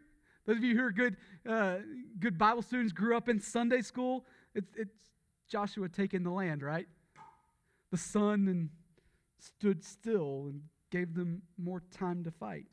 Those 0.46 0.57
of 0.57 0.64
you 0.64 0.76
who 0.76 0.85
are 0.85 0.92
good, 0.92 1.16
uh, 1.48 1.76
good 2.18 2.38
Bible 2.38 2.62
students, 2.62 2.92
grew 2.92 3.16
up 3.16 3.29
in 3.29 3.40
Sunday 3.40 3.83
school, 3.83 4.24
it's, 4.55 4.72
it's 4.76 4.94
Joshua 5.48 5.88
taking 5.88 6.22
the 6.22 6.31
land, 6.31 6.62
right? 6.62 6.87
The 7.90 7.98
sun 7.98 8.48
and 8.48 8.70
stood 9.38 9.85
still 9.85 10.46
and 10.48 10.62
gave 10.90 11.14
them 11.14 11.42
more 11.59 11.83
time 11.96 12.24
to 12.24 12.31
fight. 12.31 12.66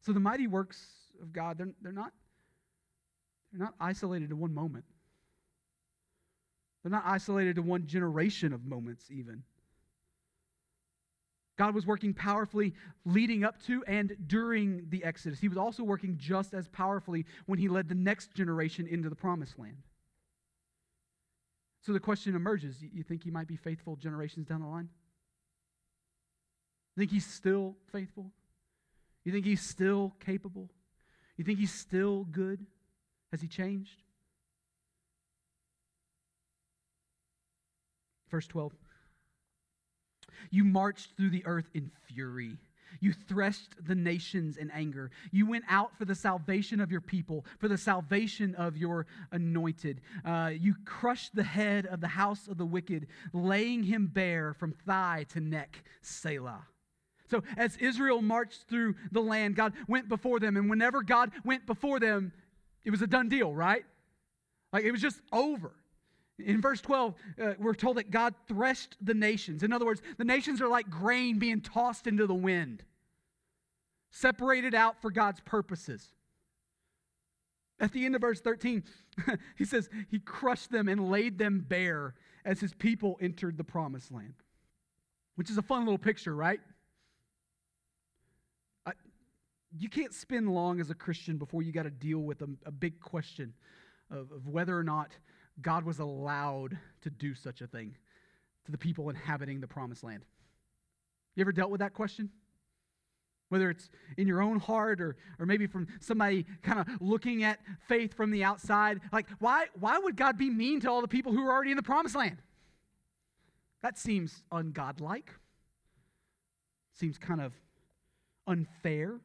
So 0.00 0.12
the 0.12 0.20
mighty 0.20 0.46
works 0.46 0.78
of 1.20 1.32
God, 1.32 1.58
they're, 1.58 1.68
they're, 1.82 1.92
not, 1.92 2.12
they're 3.52 3.64
not 3.64 3.74
isolated 3.80 4.30
to 4.30 4.36
one 4.36 4.54
moment. 4.54 4.84
They're 6.82 6.92
not 6.92 7.04
isolated 7.04 7.56
to 7.56 7.62
one 7.62 7.86
generation 7.86 8.52
of 8.52 8.64
moments, 8.64 9.10
even. 9.10 9.42
God 11.58 11.74
was 11.74 11.84
working 11.84 12.14
powerfully 12.14 12.72
leading 13.04 13.44
up 13.44 13.60
to 13.66 13.84
and 13.86 14.16
during 14.26 14.86
the 14.88 15.02
Exodus. 15.02 15.40
He 15.40 15.48
was 15.48 15.58
also 15.58 15.82
working 15.82 16.16
just 16.16 16.54
as 16.54 16.68
powerfully 16.68 17.26
when 17.46 17.58
he 17.58 17.68
led 17.68 17.88
the 17.88 17.96
next 17.96 18.32
generation 18.32 18.86
into 18.86 19.10
the 19.10 19.16
promised 19.16 19.58
land. 19.58 19.82
So 21.82 21.92
the 21.92 22.00
question 22.00 22.36
emerges 22.36 22.76
you 22.80 23.02
think 23.02 23.24
he 23.24 23.30
might 23.30 23.48
be 23.48 23.56
faithful 23.56 23.96
generations 23.96 24.46
down 24.46 24.60
the 24.60 24.68
line? 24.68 24.88
You 26.96 27.00
think 27.00 27.10
he's 27.10 27.26
still 27.26 27.76
faithful? 27.92 28.30
You 29.24 29.32
think 29.32 29.44
he's 29.44 29.62
still 29.62 30.14
capable? 30.24 30.70
You 31.36 31.44
think 31.44 31.58
he's 31.58 31.74
still 31.74 32.24
good? 32.24 32.64
Has 33.32 33.40
he 33.40 33.48
changed? 33.48 34.02
Verse 38.30 38.46
12. 38.46 38.72
You 40.50 40.64
marched 40.64 41.16
through 41.16 41.30
the 41.30 41.44
earth 41.46 41.68
in 41.74 41.90
fury. 42.06 42.56
You 43.00 43.12
threshed 43.12 43.74
the 43.86 43.94
nations 43.94 44.56
in 44.56 44.70
anger. 44.70 45.10
You 45.30 45.46
went 45.46 45.64
out 45.68 45.96
for 45.96 46.04
the 46.04 46.14
salvation 46.14 46.80
of 46.80 46.90
your 46.90 47.00
people, 47.00 47.44
for 47.58 47.68
the 47.68 47.78
salvation 47.78 48.54
of 48.54 48.76
your 48.76 49.06
anointed. 49.30 50.00
Uh, 50.24 50.52
you 50.58 50.74
crushed 50.84 51.34
the 51.34 51.44
head 51.44 51.86
of 51.86 52.00
the 52.00 52.08
house 52.08 52.48
of 52.48 52.58
the 52.58 52.66
wicked, 52.66 53.06
laying 53.32 53.82
him 53.82 54.06
bare 54.06 54.54
from 54.54 54.72
thigh 54.86 55.26
to 55.30 55.40
neck. 55.40 55.82
Selah. 56.02 56.66
So, 57.30 57.42
as 57.58 57.76
Israel 57.76 58.22
marched 58.22 58.64
through 58.68 58.94
the 59.12 59.20
land, 59.20 59.54
God 59.54 59.74
went 59.86 60.08
before 60.08 60.40
them. 60.40 60.56
And 60.56 60.70
whenever 60.70 61.02
God 61.02 61.30
went 61.44 61.66
before 61.66 62.00
them, 62.00 62.32
it 62.84 62.90
was 62.90 63.02
a 63.02 63.06
done 63.06 63.28
deal, 63.28 63.54
right? 63.54 63.84
Like 64.72 64.84
it 64.84 64.92
was 64.92 65.02
just 65.02 65.20
over. 65.32 65.72
In 66.38 66.60
verse 66.60 66.80
12, 66.80 67.14
uh, 67.40 67.52
we're 67.58 67.74
told 67.74 67.96
that 67.96 68.10
God 68.10 68.34
threshed 68.46 68.96
the 69.00 69.14
nations. 69.14 69.62
In 69.62 69.72
other 69.72 69.84
words, 69.84 70.02
the 70.18 70.24
nations 70.24 70.60
are 70.60 70.68
like 70.68 70.88
grain 70.88 71.38
being 71.38 71.60
tossed 71.60 72.06
into 72.06 72.26
the 72.26 72.34
wind, 72.34 72.84
separated 74.10 74.74
out 74.74 75.00
for 75.02 75.10
God's 75.10 75.40
purposes. 75.40 76.14
At 77.80 77.92
the 77.92 78.04
end 78.04 78.14
of 78.14 78.20
verse 78.20 78.40
13, 78.40 78.84
he 79.56 79.64
says, 79.64 79.88
He 80.10 80.20
crushed 80.20 80.70
them 80.70 80.88
and 80.88 81.10
laid 81.10 81.38
them 81.38 81.64
bare 81.68 82.14
as 82.44 82.60
his 82.60 82.72
people 82.72 83.18
entered 83.20 83.56
the 83.56 83.64
promised 83.64 84.12
land, 84.12 84.34
which 85.34 85.50
is 85.50 85.58
a 85.58 85.62
fun 85.62 85.84
little 85.84 85.98
picture, 85.98 86.34
right? 86.34 86.60
you 89.76 89.88
can't 89.88 90.14
spend 90.14 90.48
long 90.48 90.80
as 90.80 90.90
a 90.90 90.94
Christian 90.94 91.36
before 91.36 91.62
you 91.62 91.72
got 91.72 91.82
to 91.82 91.90
deal 91.90 92.20
with 92.20 92.42
a, 92.42 92.48
a 92.64 92.70
big 92.70 93.00
question 93.00 93.52
of, 94.10 94.32
of 94.32 94.48
whether 94.48 94.76
or 94.76 94.82
not 94.82 95.10
God 95.60 95.84
was 95.84 95.98
allowed 95.98 96.78
to 97.02 97.10
do 97.10 97.34
such 97.34 97.60
a 97.60 97.66
thing 97.66 97.96
to 98.66 98.72
the 98.72 98.78
people 98.78 99.08
inhabiting 99.08 99.60
the 99.60 99.66
promised 99.66 100.04
land. 100.04 100.24
You 101.34 101.42
ever 101.42 101.52
dealt 101.52 101.70
with 101.70 101.80
that 101.80 101.94
question? 101.94 102.30
Whether 103.48 103.70
it's 103.70 103.88
in 104.16 104.28
your 104.28 104.42
own 104.42 104.58
heart 104.58 105.00
or, 105.00 105.16
or 105.38 105.46
maybe 105.46 105.66
from 105.66 105.86
somebody 106.00 106.44
kind 106.62 106.80
of 106.80 106.86
looking 107.00 107.44
at 107.44 107.60
faith 107.88 108.14
from 108.14 108.30
the 108.30 108.44
outside. 108.44 109.00
Like, 109.12 109.26
why, 109.38 109.66
why 109.78 109.98
would 109.98 110.16
God 110.16 110.36
be 110.36 110.50
mean 110.50 110.80
to 110.80 110.90
all 110.90 111.00
the 111.00 111.08
people 111.08 111.32
who 111.32 111.46
are 111.46 111.52
already 111.52 111.70
in 111.70 111.76
the 111.76 111.82
promised 111.82 112.14
land? 112.14 112.38
That 113.82 113.96
seems 113.96 114.42
ungodlike. 114.52 115.28
Seems 116.92 117.16
kind 117.16 117.40
of 117.40 117.52
unfair 118.46 119.20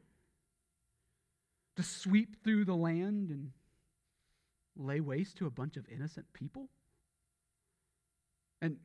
to 1.76 1.82
sweep 1.82 2.42
through 2.44 2.64
the 2.64 2.74
land 2.74 3.30
and 3.30 3.50
lay 4.76 5.00
waste 5.00 5.36
to 5.38 5.46
a 5.46 5.50
bunch 5.50 5.76
of 5.76 5.86
innocent 5.88 6.26
people? 6.32 6.68
And 8.62 8.76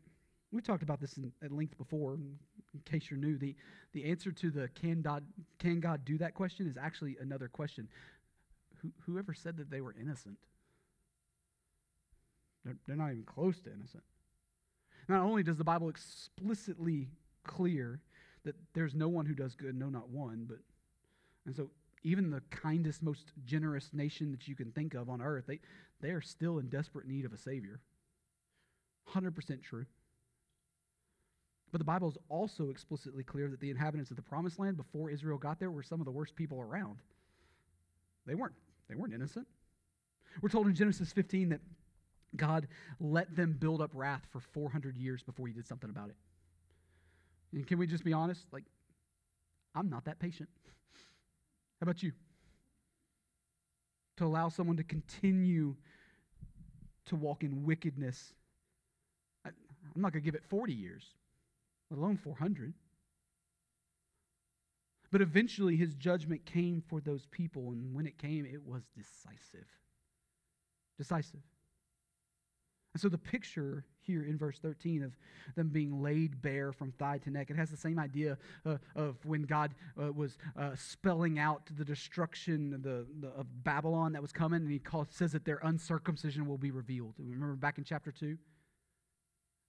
we 0.52 0.62
talked 0.62 0.84
about 0.84 1.00
this 1.00 1.18
in, 1.18 1.32
at 1.44 1.52
length 1.52 1.78
before, 1.78 2.16
in, 2.16 2.38
case 2.86 3.10
you're 3.10 3.20
new. 3.20 3.38
The, 3.38 3.56
the 3.94 4.06
answer 4.06 4.32
to 4.32 4.52
the 4.52 4.68
can 4.70 5.02
God, 5.02 5.24
can 5.58 5.80
God 5.80 6.06
do 6.06 6.18
that 6.20 6.34
question 6.34 6.68
is 6.68 6.78
actually 6.78 7.18
another 7.20 7.48
question. 7.48 7.88
Who, 8.82 8.92
whoever 9.06 9.34
said 9.34 9.58
that 9.58 9.70
they 9.70 9.82
were 9.82 9.96
innocent? 10.00 10.38
They're, 12.64 12.78
they're 12.88 12.96
not 12.96 13.12
even 13.12 13.24
close 13.24 13.60
to 13.62 13.74
innocent. 13.74 14.04
Not 15.08 15.22
only 15.24 15.44
does 15.44 15.58
the 15.58 15.64
Bible 15.64 15.90
explicitly 15.90 17.10
clear 17.44 18.00
that 18.46 18.56
there's 18.74 18.96
no 18.96 19.08
one 19.10 19.26
who 19.26 19.34
does 19.34 19.56
good, 19.56 19.76
no, 19.76 19.90
not 19.90 20.10
one, 20.10 20.46
but 20.48 20.60
and 21.46 21.56
so 21.56 21.70
even 22.04 22.30
the 22.30 22.42
kindest, 22.50 23.04
most 23.04 23.32
generous 23.46 23.90
nation 23.94 24.32
that 24.32 24.48
you 24.48 24.56
can 24.56 24.72
think 24.72 24.94
of 24.94 25.10
on 25.10 25.22
earth, 25.22 25.46
they, 25.48 25.60
they 26.02 26.10
are 26.10 26.22
still 26.22 26.60
in 26.60 26.70
desperate 26.70 27.08
need 27.08 27.26
of 27.26 27.34
a 27.34 27.38
Savior. 27.38 27.80
100% 29.14 29.64
true. 29.64 29.86
But 31.72 31.80
the 31.80 31.86
Bible 31.86 32.10
is 32.10 32.18
also 32.30 32.70
explicitly 32.70 33.24
clear 33.24 33.50
that 33.50 33.60
the 33.60 33.70
inhabitants 33.70 34.10
of 34.10 34.18
the 34.18 34.24
promised 34.24 34.60
land 34.60 34.78
before 34.78 35.10
Israel 35.10 35.38
got 35.38 35.60
there 35.60 35.72
were 35.72 35.84
some 35.84 36.00
of 36.02 36.06
the 36.06 36.12
worst 36.12 36.36
people 36.36 36.60
around. 36.60 36.98
They 38.26 38.36
weren't, 38.36 38.56
they 38.88 38.96
weren't 38.96 39.14
innocent. 39.14 39.48
We're 40.42 40.50
told 40.50 40.68
in 40.68 40.76
Genesis 40.76 41.12
15 41.12 41.50
that 41.50 41.62
God 42.36 42.68
let 43.00 43.36
them 43.36 43.56
build 43.60 43.82
up 43.82 43.92
wrath 43.94 44.26
for 44.32 44.40
400 44.40 44.98
years 44.98 45.24
before 45.24 45.48
he 45.48 45.54
did 45.54 45.68
something 45.68 45.90
about 45.90 46.10
it. 46.10 46.16
And 47.54 47.66
can 47.66 47.78
we 47.78 47.88
just 47.88 48.04
be 48.04 48.14
honest? 48.14 48.46
Like, 48.52 48.64
I'm 49.76 49.90
not 49.90 50.06
that 50.06 50.20
patient. 50.20 50.50
How 51.80 51.86
about 51.86 52.04
you? 52.04 52.12
To 54.18 54.26
allow 54.26 54.50
someone 54.50 54.78
to 54.78 54.84
continue 54.84 55.76
to 57.06 57.16
walk 57.16 57.44
in 57.44 57.64
wickedness. 57.64 58.34
I, 59.46 59.50
I'm 59.96 60.02
not 60.02 60.12
going 60.12 60.22
to 60.24 60.26
give 60.26 60.36
it 60.36 60.44
40 60.44 60.74
years, 60.74 61.06
let 61.90 62.00
alone 62.00 62.18
400. 62.18 62.74
But 65.12 65.22
eventually 65.22 65.76
his 65.76 65.96
judgment 65.96 66.46
came 66.46 66.84
for 66.88 67.00
those 67.00 67.26
people, 67.32 67.72
and 67.72 67.96
when 67.96 68.06
it 68.06 68.18
came, 68.18 68.46
it 68.46 68.64
was 68.64 68.84
decisive. 68.96 69.68
decisive. 70.98 71.42
And 72.94 73.02
so 73.02 73.08
the 73.08 73.20
picture 73.20 73.86
here 74.02 74.24
in 74.24 74.38
verse 74.38 74.58
13 74.60 75.04
of 75.04 75.16
them 75.56 75.70
being 75.70 76.02
laid 76.02 76.42
bare 76.42 76.72
from 76.72 76.92
thigh 76.94 77.20
to 77.20 77.30
neck, 77.30 77.52
it 77.52 77.56
has 77.56 77.70
the 77.70 77.78
same 77.78 78.00
idea 78.00 78.38
uh, 78.66 78.78
of 78.96 79.24
when 79.26 79.44
God 79.44 79.76
uh, 80.02 80.12
was 80.12 80.38
uh, 80.58 80.72
spelling 80.76 81.38
out 81.38 81.70
the 81.78 81.86
destruction 81.86 82.74
of, 82.74 82.82
the, 82.82 83.06
the, 83.20 83.28
of 83.28 83.46
Babylon 83.64 84.14
that 84.14 84.22
was 84.22 84.32
coming, 84.32 84.62
and 84.62 84.72
he 84.72 84.80
called, 84.80 85.12
says 85.12 85.32
that 85.34 85.46
their 85.46 85.60
uncircumcision 85.62 86.48
will 86.48 86.58
be 86.58 86.72
revealed. 86.72 87.14
Remember 87.20 87.56
back 87.56 87.78
in 87.78 87.84
chapter 87.84 88.12
2? 88.12 88.38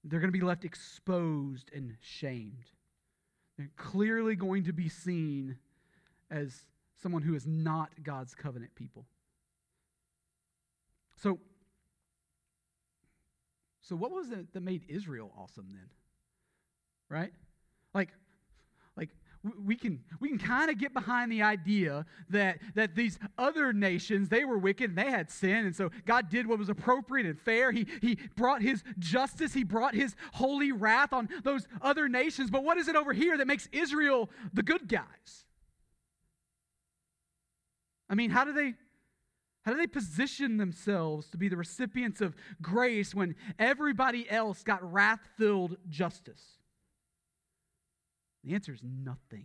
They're 0.05 0.21
going 0.21 0.33
to 0.33 0.39
be 0.39 0.45
left 0.45 0.65
exposed 0.65 1.71
and 1.75 1.95
shamed. 2.01 2.65
They're 3.59 3.71
clearly 3.77 4.35
going 4.35 4.65
to 4.65 4.73
be 4.73 4.89
seen 4.89 5.59
as 6.31 6.63
someone 7.03 7.21
who 7.21 7.35
is 7.35 7.47
not 7.47 7.91
God's 8.03 8.35
covenant 8.35 8.75
people. 8.75 9.05
So, 11.17 11.39
so 13.91 13.97
what 13.97 14.13
was 14.13 14.31
it 14.31 14.53
that 14.53 14.63
made 14.63 14.85
Israel 14.87 15.33
awesome 15.37 15.67
then? 15.73 15.91
Right? 17.09 17.33
Like, 17.93 18.11
like 18.97 19.09
we 19.67 19.75
can 19.75 20.05
we 20.21 20.29
can 20.29 20.39
kind 20.39 20.71
of 20.71 20.79
get 20.79 20.95
behind 20.95 21.33
the 21.33 21.43
idea 21.43 22.07
that 22.29 22.61
that 22.77 22.95
these 22.95 23.19
other 23.37 23.73
nations 23.73 24.29
they 24.29 24.45
were 24.45 24.59
wicked 24.59 24.91
and 24.91 24.99
they 24.99 25.11
had 25.11 25.29
sin 25.29 25.67
and 25.67 25.75
so 25.75 25.91
God 26.07 26.31
did 26.31 26.47
what 26.47 26.57
was 26.57 26.69
appropriate 26.69 27.27
and 27.27 27.37
fair 27.37 27.73
he 27.73 27.85
he 28.01 28.17
brought 28.37 28.63
his 28.63 28.85
justice 29.01 29.55
he 29.55 29.65
brought 29.65 29.97
his 29.97 30.15
holy 30.35 30.71
wrath 30.71 31.13
on 31.13 31.29
those 31.43 31.67
other 31.83 32.09
nations 32.09 32.49
but 32.49 32.63
what 32.63 32.79
is 32.79 32.87
it 32.87 32.95
over 32.95 33.13
here 33.13 33.37
that 33.39 33.49
makes 33.49 33.69
Israel 33.73 34.31
the 34.53 34.63
good 34.63 34.87
guys 34.87 35.47
I 38.09 38.15
mean 38.15 38.31
how 38.31 38.45
do 38.45 38.53
they 38.53 38.75
how 39.71 39.77
do 39.77 39.83
they 39.83 39.87
position 39.87 40.57
themselves 40.57 41.29
to 41.29 41.37
be 41.37 41.49
the 41.49 41.57
recipients 41.57 42.21
of 42.21 42.35
grace 42.61 43.15
when 43.15 43.37
everybody 43.57 44.29
else 44.29 44.65
got 44.65 44.93
wrath 44.93 45.21
filled 45.39 45.77
justice? 45.89 46.43
The 48.43 48.55
answer 48.55 48.73
is 48.73 48.81
nothing. 48.83 49.45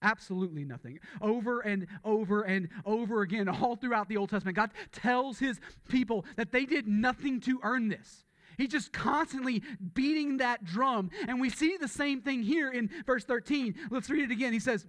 Absolutely 0.00 0.64
nothing. 0.64 1.00
Over 1.20 1.60
and 1.60 1.86
over 2.02 2.40
and 2.40 2.70
over 2.86 3.20
again, 3.20 3.46
all 3.46 3.76
throughout 3.76 4.08
the 4.08 4.16
Old 4.16 4.30
Testament, 4.30 4.56
God 4.56 4.70
tells 4.90 5.38
his 5.38 5.60
people 5.90 6.24
that 6.36 6.50
they 6.50 6.64
did 6.64 6.88
nothing 6.88 7.40
to 7.40 7.60
earn 7.62 7.90
this. 7.90 8.24
He's 8.56 8.70
just 8.70 8.90
constantly 8.90 9.62
beating 9.92 10.38
that 10.38 10.64
drum. 10.64 11.10
And 11.28 11.42
we 11.42 11.50
see 11.50 11.76
the 11.76 11.88
same 11.88 12.22
thing 12.22 12.42
here 12.42 12.70
in 12.70 12.88
verse 13.04 13.24
13. 13.24 13.74
Let's 13.90 14.08
read 14.08 14.24
it 14.24 14.30
again. 14.30 14.54
He 14.54 14.60
says, 14.60 14.86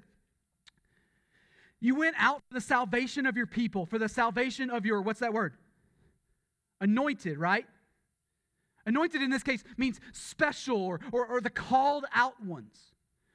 you 1.82 1.95
went 1.95 2.15
out 2.17 2.43
for 2.47 2.53
the 2.53 2.61
salvation 2.61 3.25
of 3.25 3.36
your 3.36 3.47
people, 3.47 3.86
for 3.86 3.97
the 3.97 4.07
salvation 4.07 4.69
of 4.69 4.86
your, 4.86 5.01
what's 5.01 5.19
that 5.19 5.34
word? 5.34 5.53
Anointed, 6.79 7.38
right? 7.38 7.65
Anointed 8.86 9.21
in 9.21 9.32
this 9.32 9.43
case 9.43 9.63
means 9.77 9.99
special 10.13 10.82
or, 10.82 10.99
or, 11.11 11.25
or 11.25 11.41
the 11.41 11.49
called 11.49 12.05
out 12.13 12.41
ones. 12.43 12.77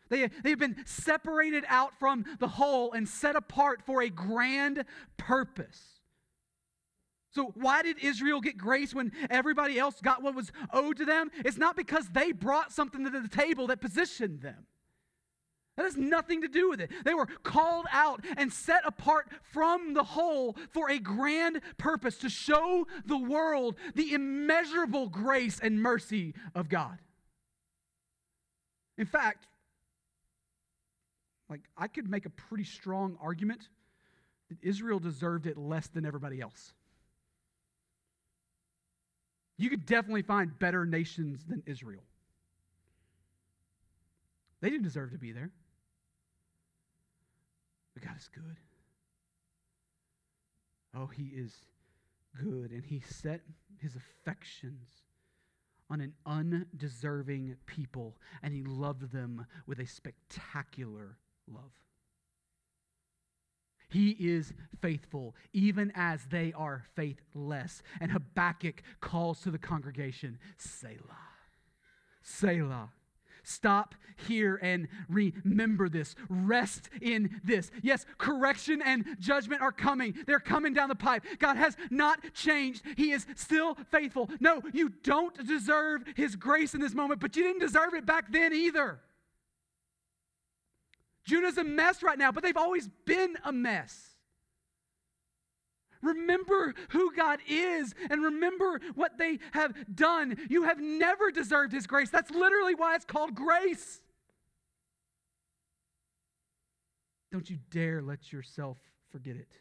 They, 0.08 0.28
they 0.42 0.50
have 0.50 0.58
been 0.60 0.76
separated 0.84 1.64
out 1.68 1.98
from 1.98 2.24
the 2.38 2.46
whole 2.46 2.92
and 2.92 3.08
set 3.08 3.34
apart 3.34 3.82
for 3.84 4.02
a 4.02 4.08
grand 4.08 4.84
purpose. 5.16 6.00
So, 7.30 7.52
why 7.54 7.82
did 7.82 7.98
Israel 7.98 8.40
get 8.40 8.56
grace 8.56 8.94
when 8.94 9.12
everybody 9.28 9.78
else 9.78 10.00
got 10.00 10.22
what 10.22 10.34
was 10.34 10.52
owed 10.72 10.96
to 10.98 11.04
them? 11.04 11.30
It's 11.44 11.58
not 11.58 11.76
because 11.76 12.08
they 12.08 12.32
brought 12.32 12.72
something 12.72 13.04
to 13.04 13.10
the 13.10 13.28
table 13.28 13.66
that 13.66 13.80
positioned 13.80 14.40
them. 14.40 14.66
That 15.76 15.84
has 15.84 15.96
nothing 15.96 16.40
to 16.40 16.48
do 16.48 16.70
with 16.70 16.80
it. 16.80 16.90
They 17.04 17.12
were 17.12 17.26
called 17.42 17.86
out 17.92 18.24
and 18.38 18.50
set 18.50 18.80
apart 18.86 19.28
from 19.42 19.92
the 19.92 20.04
whole 20.04 20.56
for 20.70 20.90
a 20.90 20.98
grand 20.98 21.60
purpose 21.76 22.16
to 22.18 22.30
show 22.30 22.86
the 23.04 23.18
world 23.18 23.76
the 23.94 24.14
immeasurable 24.14 25.08
grace 25.08 25.60
and 25.60 25.82
mercy 25.82 26.34
of 26.54 26.70
God. 26.70 26.98
In 28.96 29.04
fact, 29.04 29.46
like 31.50 31.60
I 31.76 31.88
could 31.88 32.08
make 32.08 32.24
a 32.24 32.30
pretty 32.30 32.64
strong 32.64 33.18
argument 33.20 33.68
that 34.48 34.58
Israel 34.62 34.98
deserved 34.98 35.46
it 35.46 35.58
less 35.58 35.88
than 35.88 36.06
everybody 36.06 36.40
else. 36.40 36.72
You 39.58 39.68
could 39.68 39.84
definitely 39.84 40.22
find 40.22 40.58
better 40.58 40.86
nations 40.86 41.44
than 41.46 41.62
Israel. 41.66 42.02
They 44.60 44.70
didn't 44.70 44.84
deserve 44.84 45.12
to 45.12 45.18
be 45.18 45.32
there. 45.32 45.50
But 47.96 48.04
God 48.04 48.16
is 48.18 48.28
good. 48.28 48.58
Oh, 50.94 51.06
He 51.06 51.32
is 51.34 51.54
good. 52.38 52.70
And 52.70 52.84
He 52.84 53.00
set 53.00 53.40
His 53.78 53.96
affections 53.96 54.86
on 55.88 56.02
an 56.02 56.12
undeserving 56.26 57.56
people, 57.64 58.18
and 58.42 58.52
He 58.52 58.64
loved 58.64 59.12
them 59.12 59.46
with 59.66 59.80
a 59.80 59.86
spectacular 59.86 61.16
love. 61.50 61.72
He 63.88 64.10
is 64.10 64.52
faithful, 64.82 65.34
even 65.54 65.90
as 65.94 66.26
they 66.26 66.52
are 66.52 66.84
faithless. 66.96 67.82
And 67.98 68.10
Habakkuk 68.10 68.82
calls 69.00 69.40
to 69.40 69.50
the 69.50 69.58
congregation, 69.58 70.38
Selah. 70.58 71.30
Selah. 72.22 72.90
Stop 73.48 73.94
here 74.26 74.56
and 74.60 74.88
remember 75.08 75.88
this. 75.88 76.16
Rest 76.28 76.90
in 77.00 77.40
this. 77.44 77.70
Yes, 77.80 78.04
correction 78.18 78.82
and 78.82 79.04
judgment 79.20 79.62
are 79.62 79.70
coming. 79.70 80.14
They're 80.26 80.40
coming 80.40 80.74
down 80.74 80.88
the 80.88 80.96
pipe. 80.96 81.22
God 81.38 81.56
has 81.56 81.76
not 81.88 82.34
changed. 82.34 82.82
He 82.96 83.12
is 83.12 83.24
still 83.36 83.76
faithful. 83.92 84.28
No, 84.40 84.62
you 84.72 84.88
don't 85.04 85.46
deserve 85.46 86.02
His 86.16 86.34
grace 86.34 86.74
in 86.74 86.80
this 86.80 86.92
moment, 86.92 87.20
but 87.20 87.36
you 87.36 87.44
didn't 87.44 87.60
deserve 87.60 87.94
it 87.94 88.04
back 88.04 88.32
then 88.32 88.52
either. 88.52 88.98
Judah's 91.24 91.56
a 91.56 91.64
mess 91.64 92.02
right 92.02 92.18
now, 92.18 92.32
but 92.32 92.42
they've 92.42 92.56
always 92.56 92.88
been 93.04 93.36
a 93.44 93.52
mess. 93.52 94.15
Remember 96.06 96.74
who 96.90 97.14
God 97.14 97.40
is 97.48 97.94
and 98.08 98.22
remember 98.22 98.80
what 98.94 99.18
they 99.18 99.38
have 99.52 99.74
done. 99.94 100.36
You 100.48 100.62
have 100.62 100.80
never 100.80 101.30
deserved 101.30 101.72
His 101.72 101.86
grace. 101.86 102.10
That's 102.10 102.30
literally 102.30 102.74
why 102.74 102.94
it's 102.94 103.04
called 103.04 103.34
grace. 103.34 104.00
Don't 107.32 107.50
you 107.50 107.58
dare 107.70 108.00
let 108.00 108.32
yourself 108.32 108.78
forget 109.10 109.36
it. 109.36 109.58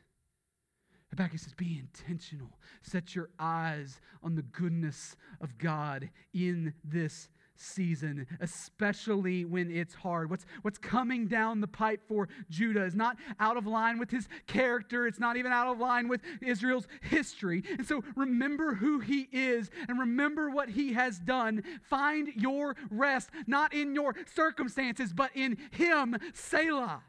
Habakkuk 1.10 1.40
says, 1.40 1.54
Be 1.54 1.80
intentional. 1.80 2.60
Set 2.82 3.16
your 3.16 3.30
eyes 3.40 4.00
on 4.22 4.36
the 4.36 4.42
goodness 4.42 5.16
of 5.42 5.58
God 5.58 6.10
in 6.34 6.74
this 6.84 7.30
season, 7.56 8.28
especially 8.40 9.46
when 9.46 9.72
it's 9.72 9.94
hard. 9.94 10.30
What's, 10.30 10.46
what's 10.62 10.78
coming 10.78 11.28
down 11.28 11.62
the 11.62 11.68
pipe 11.68 12.02
for 12.08 12.28
Judah 12.50 12.84
is 12.84 12.96
not 12.96 13.18
out 13.40 13.58
of 13.58 13.66
line 13.68 14.00
with 14.00 14.12
his 14.12 14.28
character, 14.48 15.08
it's 15.08 15.20
not 15.20 15.38
even 15.38 15.52
out 15.52 15.68
of 15.68 15.80
line 15.80 16.08
with 16.08 16.22
Israel's 16.42 16.88
history. 17.02 17.64
And 17.78 17.88
so 17.88 18.04
remember 18.16 18.76
who 18.76 19.00
he 19.00 19.28
is 19.32 19.70
and 19.88 20.00
remember 20.00 20.50
what 20.50 20.70
he 20.70 20.94
has 20.94 21.20
done. 21.20 21.64
Find 21.84 22.30
your 22.36 22.76
rest, 22.90 23.30
not 23.48 23.74
in 23.74 23.96
your 23.96 24.16
circumstances, 24.34 25.14
but 25.14 25.32
in 25.34 25.58
him. 25.72 26.18
Selah. 26.34 27.04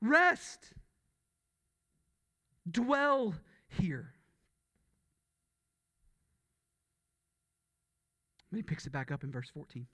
Rest. 0.00 0.72
Dwell 2.70 3.34
here. 3.68 4.13
He 8.56 8.62
picks 8.62 8.86
it 8.86 8.92
back 8.92 9.10
up 9.10 9.24
in 9.24 9.30
verse 9.30 9.50
14. 9.50 9.86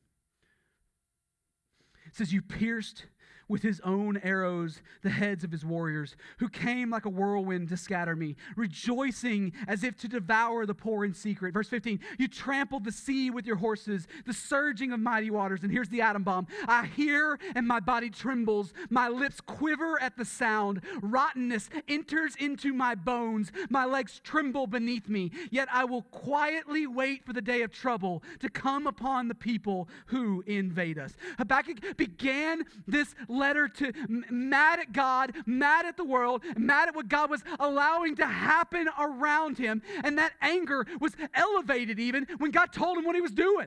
It 2.07 2.17
says, 2.17 2.33
You 2.33 2.43
pierced 2.43 3.07
with 3.51 3.63
his 3.63 3.81
own 3.81 4.17
arrows 4.19 4.81
the 5.03 5.11
heads 5.11 5.43
of 5.43 5.51
his 5.51 5.65
warriors, 5.65 6.15
who 6.39 6.49
came 6.49 6.89
like 6.91 7.05
a 7.05 7.11
whirlwind 7.11 7.69
to 7.69 7.77
scatter 7.77 8.15
me, 8.15 8.37
rejoicing 8.57 9.53
as 9.67 9.83
if 9.83 9.97
to 9.97 10.09
devour 10.09 10.65
the 10.65 10.75
poor 10.75 11.05
in 11.05 11.13
secret. 11.13 11.53
Verse 11.53 11.69
15, 11.69 11.99
you 12.19 12.29
trampled 12.29 12.85
the 12.85 12.93
sea 12.93 13.29
with 13.29 13.47
your 13.47 13.57
horses, 13.57 14.07
the 14.25 14.33
surging 14.33 14.93
of 14.93 15.01
mighty 15.01 15.31
waters. 15.31 15.65
And 15.65 15.73
here's 15.73 15.89
the 15.89 16.01
atom 16.01 16.23
bomb 16.23 16.47
I 16.69 16.87
hear 16.87 17.39
and 17.57 17.67
my 17.67 17.81
body 17.81 18.09
trembles, 18.09 18.73
my 18.89 19.09
lips 19.09 19.41
quiver 19.41 20.01
at 20.01 20.17
the 20.17 20.25
sound. 20.25 20.81
Rottenness 21.03 21.69
enters 21.89 22.37
into 22.37 22.73
my 22.73 22.95
bones, 22.95 23.51
my 23.69 23.85
legs 23.85 24.21
tremble 24.23 24.69
beneath 24.69 25.09
me. 25.09 25.33
Yet 25.51 25.69
I 25.73 25.85
will 25.85 26.03
quietly 26.03 26.87
wait 26.87 27.25
for 27.25 27.33
the 27.33 27.43
day 27.43 27.63
of 27.63 27.73
trouble 27.73 28.23
to 28.39 28.49
come 28.49 28.87
upon 28.87 29.27
the 29.27 29.35
people 29.35 29.89
who 30.07 30.45
invade 30.47 30.99
us. 30.99 31.15
Habakkuk 31.39 31.97
began 31.97 32.65
this 32.87 33.15
letter 33.41 33.67
to 33.67 33.93
mad 34.09 34.79
at 34.79 34.93
God, 34.93 35.35
mad 35.47 35.87
at 35.87 35.97
the 35.97 36.05
world, 36.05 36.43
mad 36.57 36.89
at 36.89 36.95
what 36.95 37.09
God 37.09 37.31
was 37.31 37.43
allowing 37.59 38.15
to 38.17 38.27
happen 38.27 38.89
around 38.99 39.59
him. 39.59 39.83
And 40.05 40.19
that 40.19 40.33
anger 40.41 40.87
was 41.01 41.17
elevated 41.35 41.99
even 41.99 42.27
when 42.39 42.53
God 42.53 42.73
told 42.73 42.99
him 42.99 43.05
what 43.05 43.17
he 43.17 43.21
was 43.21 43.33
doing. 43.33 43.67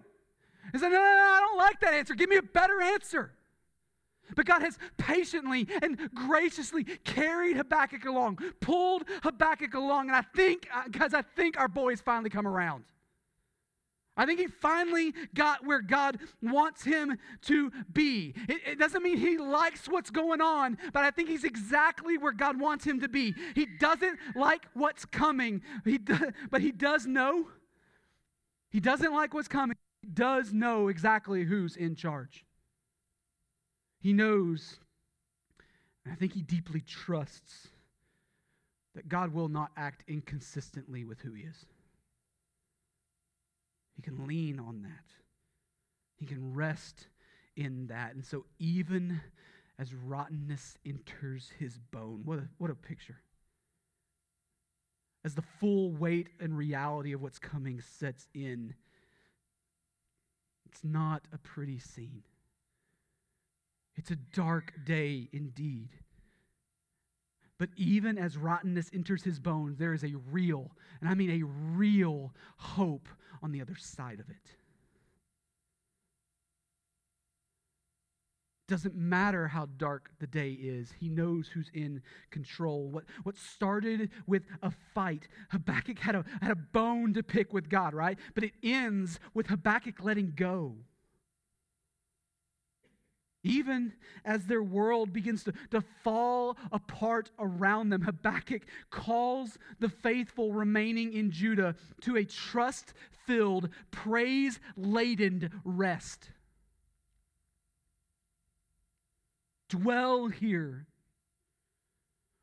He 0.71 0.79
said, 0.79 0.89
No, 0.89 0.95
no, 0.95 1.03
no, 1.03 1.23
I 1.23 1.39
don't 1.41 1.57
like 1.57 1.79
that 1.81 1.93
answer. 1.93 2.15
Give 2.15 2.29
me 2.29 2.37
a 2.37 2.43
better 2.43 2.81
answer. 2.81 3.33
But 4.35 4.45
God 4.45 4.61
has 4.61 4.77
patiently 4.97 5.67
and 5.81 5.97
graciously 6.13 6.83
carried 6.83 7.57
Habakkuk 7.57 8.05
along, 8.05 8.39
pulled 8.61 9.03
Habakkuk 9.21 9.73
along. 9.73 10.07
And 10.07 10.15
I 10.15 10.21
think, 10.21 10.67
uh, 10.73 11.07
I 11.13 11.21
think 11.35 11.59
our 11.59 11.67
boy 11.67 11.91
has 11.91 12.01
finally 12.01 12.29
come 12.29 12.47
around. 12.47 12.85
I 14.15 14.25
think 14.25 14.39
he 14.39 14.47
finally 14.47 15.13
got 15.33 15.65
where 15.65 15.81
God 15.81 16.19
wants 16.41 16.83
him 16.83 17.17
to 17.43 17.71
be. 17.91 18.35
It, 18.47 18.61
it, 18.65 18.79
doesn't 18.79 19.01
mean 19.01 19.17
he 19.17 19.37
likes 19.39 19.87
what's 19.87 20.11
going 20.11 20.39
on, 20.39 20.77
but 20.93 21.03
I 21.03 21.09
think 21.09 21.29
he's 21.29 21.43
exactly 21.43 22.19
where 22.19 22.31
God 22.31 22.59
wants 22.59 22.85
him 22.85 22.99
to 23.01 23.09
be. 23.09 23.33
He 23.55 23.65
doesn't 23.65 24.19
like 24.35 24.67
what's 24.73 25.05
coming, 25.05 25.63
he 25.83 25.97
do, 25.97 26.31
but 26.51 26.61
he 26.61 26.71
does 26.71 27.07
know. 27.07 27.47
He 28.69 28.79
doesn't 28.79 29.11
like 29.11 29.33
what's 29.33 29.47
coming. 29.47 29.77
He 30.01 30.09
does 30.09 30.53
know 30.53 30.89
exactly 30.89 31.43
who's 31.43 31.75
in 31.75 31.95
charge. 31.95 32.45
He 33.99 34.13
knows, 34.13 34.79
and 36.03 36.13
I 36.13 36.15
think 36.15 36.33
he 36.33 36.41
deeply 36.41 36.81
trusts, 36.81 37.69
that 38.95 39.09
God 39.09 39.33
will 39.33 39.49
not 39.49 39.71
act 39.75 40.03
inconsistently 40.07 41.03
with 41.03 41.21
who 41.21 41.33
he 41.33 41.43
is. 41.43 41.65
He 43.95 44.01
can 44.01 44.27
lean 44.27 44.59
on 44.59 44.81
that. 44.83 45.13
He 46.17 46.25
can 46.25 46.53
rest 46.53 47.07
in 47.55 47.87
that. 47.87 48.15
And 48.15 48.25
so, 48.25 48.45
even 48.59 49.21
as 49.79 49.93
rottenness 49.93 50.77
enters 50.85 51.51
his 51.59 51.77
bone, 51.77 52.21
what 52.23 52.39
a, 52.39 52.47
what 52.57 52.71
a 52.71 52.75
picture. 52.75 53.21
As 55.25 55.35
the 55.35 55.43
full 55.59 55.91
weight 55.91 56.27
and 56.39 56.57
reality 56.57 57.13
of 57.13 57.21
what's 57.21 57.39
coming 57.39 57.81
sets 57.81 58.27
in, 58.33 58.73
it's 60.65 60.83
not 60.83 61.27
a 61.31 61.37
pretty 61.37 61.79
scene. 61.79 62.23
It's 63.95 64.11
a 64.11 64.15
dark 64.15 64.73
day 64.85 65.29
indeed. 65.31 65.89
But 67.59 67.69
even 67.77 68.17
as 68.17 68.37
rottenness 68.37 68.89
enters 68.93 69.23
his 69.23 69.39
bones, 69.39 69.77
there 69.77 69.93
is 69.93 70.03
a 70.03 70.15
real, 70.31 70.71
and 70.99 71.09
I 71.09 71.13
mean 71.13 71.29
a 71.29 71.45
real 71.45 72.33
hope 72.57 73.07
on 73.43 73.51
the 73.51 73.61
other 73.61 73.75
side 73.75 74.19
of 74.19 74.29
it. 74.29 74.55
Doesn't 78.69 78.95
matter 78.95 79.49
how 79.49 79.67
dark 79.77 80.09
the 80.19 80.25
day 80.25 80.51
is, 80.51 80.93
he 80.97 81.09
knows 81.09 81.49
who's 81.49 81.69
in 81.73 82.01
control. 82.31 82.89
What, 82.89 83.03
what 83.23 83.37
started 83.37 84.09
with 84.25 84.43
a 84.63 84.71
fight, 84.95 85.27
Habakkuk 85.51 85.99
had 85.99 86.15
a, 86.15 86.23
had 86.41 86.51
a 86.51 86.55
bone 86.55 87.13
to 87.13 87.23
pick 87.23 87.51
with 87.51 87.69
God, 87.69 87.93
right? 87.93 88.17
But 88.33 88.45
it 88.45 88.53
ends 88.63 89.19
with 89.33 89.47
Habakkuk 89.47 90.01
letting 90.01 90.31
go. 90.35 90.77
Even 93.43 93.91
as 94.23 94.45
their 94.45 94.63
world 94.63 95.11
begins 95.11 95.43
to, 95.43 95.53
to 95.71 95.81
fall 96.03 96.57
apart 96.71 97.29
around 97.37 97.89
them, 97.89 98.01
Habakkuk 98.01 98.61
calls 98.89 99.57
the 99.79 99.89
faithful 99.89 100.53
remaining 100.53 101.11
in 101.11 101.29
Judah 101.29 101.75
to 102.01 102.15
a 102.15 102.23
trust 102.23 102.93
filled, 103.27 103.69
praise 103.91 104.61
laden 104.77 105.51
rest. 105.65 106.31
Dwell 109.67 110.27
here, 110.27 110.87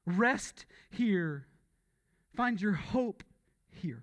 rest 0.05 0.67
here, 0.91 1.47
find 2.35 2.61
your 2.61 2.73
hope 2.73 3.23
here. 3.71 4.03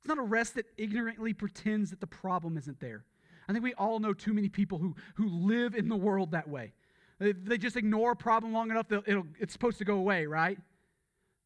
It's 0.00 0.08
not 0.08 0.18
a 0.18 0.22
rest 0.22 0.56
that 0.56 0.66
ignorantly 0.76 1.32
pretends 1.32 1.88
that 1.88 2.00
the 2.00 2.06
problem 2.06 2.58
isn't 2.58 2.80
there. 2.80 3.04
I 3.48 3.52
think 3.52 3.64
we 3.64 3.74
all 3.74 3.98
know 3.98 4.14
too 4.14 4.32
many 4.32 4.48
people 4.48 4.78
who, 4.78 4.94
who 5.16 5.28
live 5.28 5.74
in 5.74 5.88
the 5.88 5.96
world 5.96 6.32
that 6.32 6.48
way. 6.48 6.72
They, 7.18 7.32
they 7.32 7.58
just 7.58 7.76
ignore 7.76 8.12
a 8.12 8.16
problem 8.16 8.52
long 8.52 8.70
enough, 8.70 8.88
that 8.88 9.04
it's 9.38 9.52
supposed 9.52 9.78
to 9.78 9.84
go 9.84 9.96
away, 9.96 10.26
right? 10.26 10.58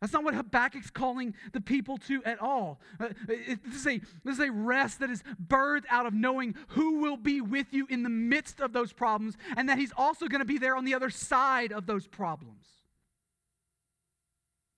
That's 0.01 0.13
not 0.13 0.23
what 0.23 0.35
Habakkuk's 0.35 0.91
calling 0.91 1.35
the 1.53 1.61
people 1.61 1.99
to 1.99 2.23
at 2.25 2.41
all. 2.41 2.81
Uh, 3.01 3.09
it, 3.29 3.59
this, 3.65 3.81
is 3.81 3.87
a, 3.87 4.01
this 4.25 4.39
is 4.39 4.41
a 4.41 4.53
rest 4.53 5.01
that 5.01 5.11
is 5.11 5.25
birthed 5.45 5.85
out 5.91 6.07
of 6.07 6.15
knowing 6.15 6.55
who 6.69 7.01
will 7.01 7.17
be 7.17 7.41
with 7.41 7.73
you 7.73 7.87
in 7.91 8.05
the 8.05 8.09
midst 8.09 8.61
of 8.61 8.73
those 8.73 8.93
problems 8.93 9.37
and 9.57 9.69
that 9.69 9.77
he's 9.77 9.93
also 9.97 10.29
going 10.29 10.41
to 10.41 10.45
be 10.45 10.59
there 10.59 10.77
on 10.77 10.85
the 10.85 10.95
other 10.95 11.11
side 11.11 11.73
of 11.73 11.87
those 11.87 12.07
problems. 12.07 12.65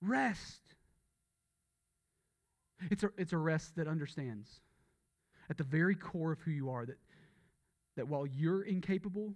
Rest. 0.01 0.62
It's 2.91 3.03
a, 3.03 3.11
it's 3.18 3.35
a 3.35 3.39
rest 3.39 3.77
that 3.77 3.87
understands 3.87 4.61
at 5.51 5.59
the 5.59 5.64
very 5.64 5.95
core 5.95 6.33
of 6.33 6.41
who 6.41 6.51
you 6.51 6.71
are 6.71 6.87
that 6.87 6.97
that 7.97 8.09
while 8.09 8.26
you're 8.26 8.62
incapable 8.62 9.34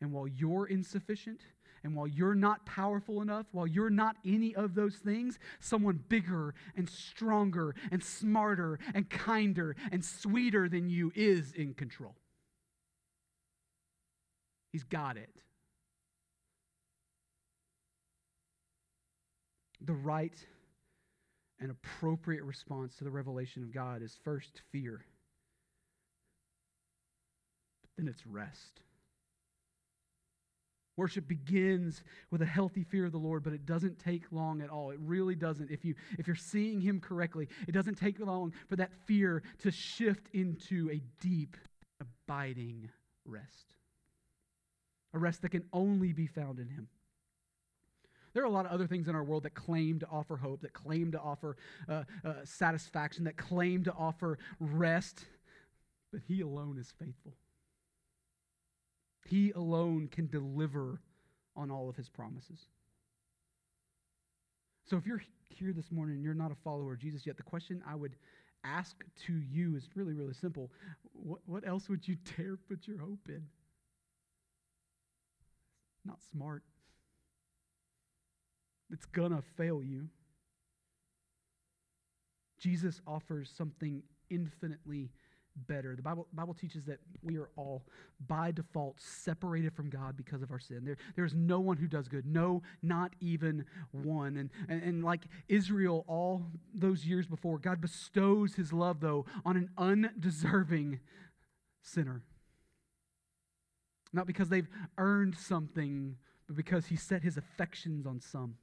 and 0.00 0.12
while 0.12 0.26
you're 0.26 0.66
insufficient 0.66 1.40
and 1.84 1.94
while 1.94 2.06
you're 2.06 2.34
not 2.34 2.66
powerful 2.66 3.22
enough, 3.22 3.46
while 3.52 3.66
you're 3.66 3.90
not 3.90 4.16
any 4.24 4.54
of 4.54 4.74
those 4.74 4.96
things, 4.96 5.38
someone 5.60 6.02
bigger 6.08 6.54
and 6.76 6.88
stronger 6.88 7.74
and 7.90 8.02
smarter 8.02 8.78
and 8.94 9.08
kinder 9.08 9.76
and 9.92 10.04
sweeter 10.04 10.68
than 10.68 10.88
you 10.88 11.12
is 11.14 11.52
in 11.52 11.74
control. 11.74 12.16
He's 14.72 14.84
got 14.84 15.16
it. 15.16 15.30
The 19.80 19.94
right 19.94 20.34
and 21.60 21.70
appropriate 21.70 22.42
response 22.42 22.96
to 22.96 23.04
the 23.04 23.10
revelation 23.10 23.62
of 23.62 23.72
God 23.72 24.02
is 24.02 24.18
first 24.24 24.60
fear 24.72 25.04
then 27.96 28.08
it's 28.08 28.26
rest. 28.26 28.80
Worship 30.96 31.28
begins 31.28 32.02
with 32.30 32.40
a 32.40 32.46
healthy 32.46 32.82
fear 32.82 33.04
of 33.04 33.12
the 33.12 33.18
Lord, 33.18 33.42
but 33.42 33.52
it 33.52 33.66
doesn't 33.66 33.98
take 33.98 34.22
long 34.30 34.62
at 34.62 34.70
all. 34.70 34.90
It 34.90 34.98
really 35.02 35.34
doesn't. 35.34 35.70
If, 35.70 35.84
you, 35.84 35.94
if 36.18 36.26
you're 36.26 36.36
seeing 36.36 36.80
Him 36.80 37.00
correctly, 37.00 37.48
it 37.68 37.72
doesn't 37.72 37.96
take 37.96 38.18
long 38.18 38.54
for 38.66 38.76
that 38.76 38.92
fear 39.04 39.42
to 39.58 39.70
shift 39.70 40.28
into 40.32 40.90
a 40.90 41.02
deep, 41.20 41.56
abiding 42.00 42.88
rest. 43.26 43.74
A 45.12 45.18
rest 45.18 45.42
that 45.42 45.50
can 45.50 45.64
only 45.72 46.14
be 46.14 46.26
found 46.26 46.58
in 46.58 46.68
Him. 46.68 46.88
There 48.32 48.42
are 48.42 48.46
a 48.46 48.50
lot 48.50 48.66
of 48.66 48.72
other 48.72 48.86
things 48.86 49.08
in 49.08 49.14
our 49.14 49.24
world 49.24 49.42
that 49.42 49.54
claim 49.54 49.98
to 50.00 50.06
offer 50.10 50.36
hope, 50.36 50.62
that 50.62 50.72
claim 50.72 51.12
to 51.12 51.20
offer 51.20 51.56
uh, 51.88 52.04
uh, 52.24 52.34
satisfaction, 52.44 53.24
that 53.24 53.36
claim 53.36 53.84
to 53.84 53.92
offer 53.92 54.38
rest, 54.60 55.24
but 56.10 56.22
He 56.26 56.40
alone 56.40 56.78
is 56.78 56.92
faithful. 56.98 57.34
He 59.28 59.50
alone 59.52 60.08
can 60.08 60.28
deliver 60.28 61.00
on 61.56 61.70
all 61.70 61.88
of 61.88 61.96
his 61.96 62.08
promises. 62.08 62.66
So 64.88 64.96
if 64.96 65.06
you're 65.06 65.22
here 65.48 65.72
this 65.72 65.90
morning 65.90 66.16
and 66.16 66.24
you're 66.24 66.34
not 66.34 66.52
a 66.52 66.56
follower 66.62 66.92
of 66.92 67.00
Jesus 67.00 67.26
yet, 67.26 67.36
the 67.36 67.42
question 67.42 67.82
I 67.88 67.96
would 67.96 68.14
ask 68.64 68.96
to 69.26 69.32
you 69.32 69.76
is 69.76 69.88
really, 69.94 70.12
really 70.12 70.34
simple. 70.34 70.70
What, 71.12 71.40
what 71.46 71.66
else 71.66 71.88
would 71.88 72.06
you 72.06 72.16
dare 72.36 72.56
put 72.68 72.86
your 72.86 72.98
hope 72.98 73.28
in? 73.28 73.42
Not 76.04 76.18
smart. 76.30 76.62
It's 78.92 79.06
gonna 79.06 79.42
fail 79.56 79.82
you. 79.82 80.08
Jesus 82.60 83.00
offers 83.06 83.50
something 83.56 84.02
infinitely 84.30 85.10
better. 85.66 85.96
The 85.96 86.02
Bible, 86.02 86.26
Bible 86.32 86.54
teaches 86.54 86.84
that 86.84 86.98
we 87.22 87.36
are 87.36 87.48
all, 87.56 87.82
by 88.26 88.52
default, 88.52 89.00
separated 89.00 89.74
from 89.74 89.90
God 89.90 90.16
because 90.16 90.42
of 90.42 90.50
our 90.50 90.58
sin. 90.58 90.84
There, 90.84 90.96
there's 91.14 91.34
no 91.34 91.60
one 91.60 91.76
who 91.76 91.86
does 91.86 92.08
good. 92.08 92.26
No, 92.26 92.62
not 92.82 93.14
even 93.20 93.64
one. 93.92 94.36
And, 94.36 94.50
and, 94.68 94.82
and 94.82 95.04
like 95.04 95.22
Israel 95.48 96.04
all 96.08 96.46
those 96.74 97.04
years 97.04 97.26
before, 97.26 97.58
God 97.58 97.80
bestows 97.80 98.54
his 98.54 98.72
love, 98.72 99.00
though, 99.00 99.26
on 99.44 99.56
an 99.56 99.70
undeserving 99.78 101.00
sinner. 101.82 102.22
Not 104.12 104.26
because 104.26 104.48
they've 104.48 104.68
earned 104.98 105.36
something, 105.36 106.16
but 106.46 106.56
because 106.56 106.86
he 106.86 106.96
set 106.96 107.22
his 107.22 107.36
affections 107.36 108.06
on 108.06 108.20
some. 108.20 108.56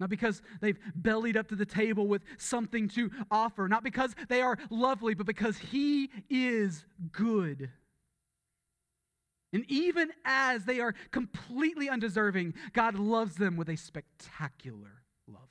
Not 0.00 0.08
because 0.08 0.40
they've 0.62 0.78
bellied 0.96 1.36
up 1.36 1.48
to 1.48 1.56
the 1.56 1.66
table 1.66 2.08
with 2.08 2.22
something 2.38 2.88
to 2.88 3.10
offer. 3.30 3.68
Not 3.68 3.84
because 3.84 4.14
they 4.28 4.40
are 4.40 4.58
lovely, 4.70 5.12
but 5.14 5.26
because 5.26 5.58
He 5.58 6.10
is 6.30 6.86
good. 7.12 7.70
And 9.52 9.64
even 9.68 10.10
as 10.24 10.64
they 10.64 10.80
are 10.80 10.94
completely 11.10 11.88
undeserving, 11.88 12.54
God 12.72 12.94
loves 12.94 13.34
them 13.34 13.56
with 13.56 13.68
a 13.68 13.76
spectacular 13.76 15.02
love. 15.28 15.48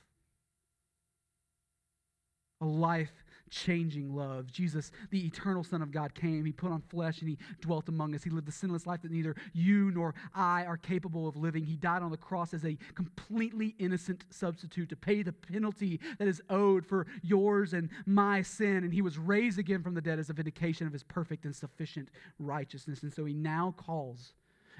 A 2.60 2.66
life 2.66 3.24
changing 3.50 4.14
love. 4.14 4.50
Jesus, 4.50 4.90
the 5.10 5.26
eternal 5.26 5.64
Son 5.64 5.82
of 5.82 5.90
God, 5.90 6.14
came. 6.14 6.44
He 6.44 6.52
put 6.52 6.72
on 6.72 6.82
flesh 6.88 7.20
and 7.20 7.28
he 7.28 7.38
dwelt 7.60 7.88
among 7.88 8.14
us. 8.14 8.22
He 8.22 8.30
lived 8.30 8.46
the 8.46 8.52
sinless 8.52 8.86
life 8.86 9.02
that 9.02 9.10
neither 9.10 9.36
you 9.52 9.90
nor 9.90 10.14
I 10.34 10.64
are 10.64 10.76
capable 10.76 11.28
of 11.28 11.36
living. 11.36 11.64
He 11.64 11.76
died 11.76 12.02
on 12.02 12.10
the 12.10 12.16
cross 12.16 12.54
as 12.54 12.64
a 12.64 12.78
completely 12.94 13.74
innocent 13.78 14.24
substitute 14.30 14.88
to 14.88 14.96
pay 14.96 15.22
the 15.22 15.32
penalty 15.32 16.00
that 16.18 16.28
is 16.28 16.40
owed 16.48 16.86
for 16.86 17.06
yours 17.22 17.72
and 17.72 17.90
my 18.06 18.42
sin. 18.42 18.84
And 18.84 18.92
he 18.92 19.02
was 19.02 19.18
raised 19.18 19.58
again 19.58 19.82
from 19.82 19.94
the 19.94 20.00
dead 20.00 20.18
as 20.18 20.30
a 20.30 20.34
vindication 20.34 20.86
of 20.86 20.92
his 20.92 21.02
perfect 21.02 21.44
and 21.44 21.54
sufficient 21.54 22.10
righteousness. 22.38 23.02
And 23.02 23.12
so 23.12 23.24
he 23.24 23.34
now 23.34 23.74
calls 23.76 24.32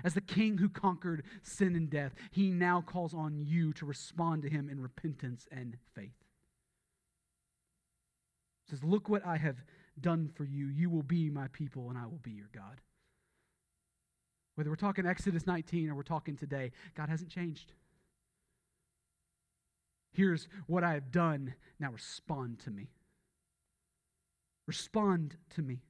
as 0.04 0.14
the 0.14 0.20
king 0.20 0.58
who 0.58 0.68
conquered 0.68 1.24
sin 1.42 1.76
and 1.76 1.90
death, 1.90 2.14
he 2.30 2.50
now 2.50 2.80
calls 2.80 3.14
on 3.14 3.38
you 3.38 3.72
to 3.74 3.84
respond 3.84 4.42
to 4.42 4.48
him 4.48 4.68
in 4.68 4.80
repentance 4.80 5.46
and 5.52 5.76
faith. 5.94 6.29
Says, 8.70 8.84
Look 8.84 9.08
what 9.08 9.26
I 9.26 9.36
have 9.36 9.56
done 10.00 10.30
for 10.34 10.44
you. 10.44 10.66
You 10.66 10.88
will 10.90 11.02
be 11.02 11.28
my 11.28 11.48
people, 11.48 11.88
and 11.88 11.98
I 11.98 12.06
will 12.06 12.20
be 12.22 12.30
your 12.30 12.48
God. 12.54 12.80
Whether 14.54 14.70
we're 14.70 14.76
talking 14.76 15.06
Exodus 15.06 15.46
19 15.46 15.90
or 15.90 15.94
we're 15.94 16.02
talking 16.02 16.36
today, 16.36 16.72
God 16.94 17.08
hasn't 17.08 17.30
changed. 17.30 17.72
Here's 20.12 20.48
what 20.66 20.84
I 20.84 20.94
have 20.94 21.10
done. 21.10 21.54
Now 21.78 21.90
respond 21.90 22.58
to 22.60 22.70
me. 22.70 22.90
Respond 24.66 25.36
to 25.54 25.62
me. 25.62 25.82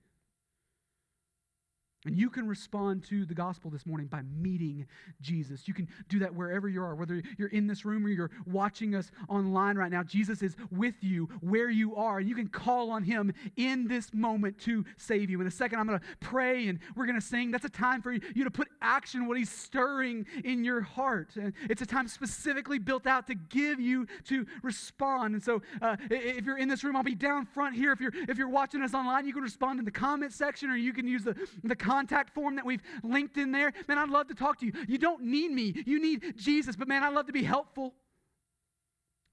And 2.06 2.16
you 2.16 2.30
can 2.30 2.48
respond 2.48 3.04
to 3.10 3.26
the 3.26 3.34
gospel 3.34 3.70
this 3.70 3.84
morning 3.84 4.06
by 4.06 4.22
meeting 4.22 4.86
Jesus. 5.20 5.68
You 5.68 5.74
can 5.74 5.86
do 6.08 6.18
that 6.20 6.34
wherever 6.34 6.66
you 6.66 6.82
are, 6.82 6.94
whether 6.94 7.22
you're 7.36 7.48
in 7.48 7.66
this 7.66 7.84
room 7.84 8.06
or 8.06 8.08
you're 8.08 8.30
watching 8.46 8.94
us 8.94 9.10
online 9.28 9.76
right 9.76 9.90
now. 9.90 10.02
Jesus 10.02 10.40
is 10.40 10.56
with 10.70 10.94
you 11.02 11.28
where 11.40 11.68
you 11.68 11.94
are, 11.96 12.18
and 12.18 12.26
you 12.26 12.34
can 12.34 12.48
call 12.48 12.90
on 12.90 13.02
him 13.02 13.34
in 13.56 13.86
this 13.86 14.14
moment 14.14 14.58
to 14.60 14.82
save 14.96 15.28
you. 15.28 15.42
In 15.42 15.46
a 15.46 15.50
second, 15.50 15.78
I'm 15.78 15.86
going 15.86 15.98
to 15.98 16.06
pray 16.20 16.68
and 16.68 16.78
we're 16.96 17.04
going 17.04 17.20
to 17.20 17.26
sing. 17.26 17.50
That's 17.50 17.66
a 17.66 17.70
time 17.70 18.00
for 18.00 18.12
you 18.12 18.44
to 18.44 18.50
put 18.50 18.68
action 18.80 19.26
what 19.26 19.36
he's 19.36 19.50
stirring 19.50 20.24
in 20.42 20.64
your 20.64 20.80
heart. 20.80 21.34
It's 21.68 21.82
a 21.82 21.86
time 21.86 22.08
specifically 22.08 22.78
built 22.78 23.06
out 23.06 23.26
to 23.26 23.34
give 23.34 23.78
you 23.78 24.06
to 24.24 24.46
respond. 24.62 25.34
And 25.34 25.42
so, 25.42 25.60
uh, 25.82 25.96
if 26.10 26.46
you're 26.46 26.58
in 26.58 26.68
this 26.68 26.82
room, 26.82 26.96
I'll 26.96 27.02
be 27.02 27.14
down 27.14 27.44
front 27.44 27.76
here. 27.76 27.92
If 27.92 28.00
you're 28.00 28.12
if 28.14 28.38
you're 28.38 28.48
watching 28.48 28.80
us 28.80 28.94
online, 28.94 29.26
you 29.26 29.34
can 29.34 29.42
respond 29.42 29.78
in 29.78 29.84
the 29.84 29.90
comment 29.90 30.32
section, 30.32 30.70
or 30.70 30.76
you 30.76 30.94
can 30.94 31.06
use 31.06 31.24
the 31.24 31.36
the 31.62 31.76
contact 31.90 32.32
form 32.32 32.56
that 32.56 32.64
we've 32.64 32.82
linked 33.02 33.36
in 33.36 33.50
there. 33.50 33.72
Man, 33.88 33.98
I'd 33.98 34.10
love 34.10 34.28
to 34.28 34.34
talk 34.34 34.60
to 34.60 34.66
you. 34.66 34.72
You 34.86 34.98
don't 34.98 35.22
need 35.22 35.50
me, 35.50 35.74
you 35.86 36.00
need 36.00 36.34
Jesus. 36.36 36.76
But 36.76 36.86
man, 36.88 37.02
I'd 37.02 37.14
love 37.14 37.26
to 37.26 37.32
be 37.32 37.42
helpful. 37.42 37.94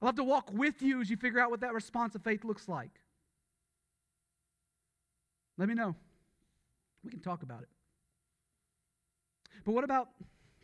I'd 0.01 0.05
love 0.07 0.15
to 0.15 0.23
walk 0.23 0.51
with 0.51 0.81
you 0.81 1.01
as 1.01 1.09
you 1.09 1.17
figure 1.17 1.39
out 1.39 1.51
what 1.51 1.61
that 1.61 1.73
response 1.73 2.15
of 2.15 2.23
faith 2.23 2.43
looks 2.43 2.67
like. 2.67 2.91
Let 5.57 5.67
me 5.67 5.75
know. 5.75 5.95
We 7.03 7.11
can 7.11 7.19
talk 7.19 7.43
about 7.43 7.61
it. 7.61 7.69
But 9.63 9.73
what 9.73 9.83
about 9.83 10.09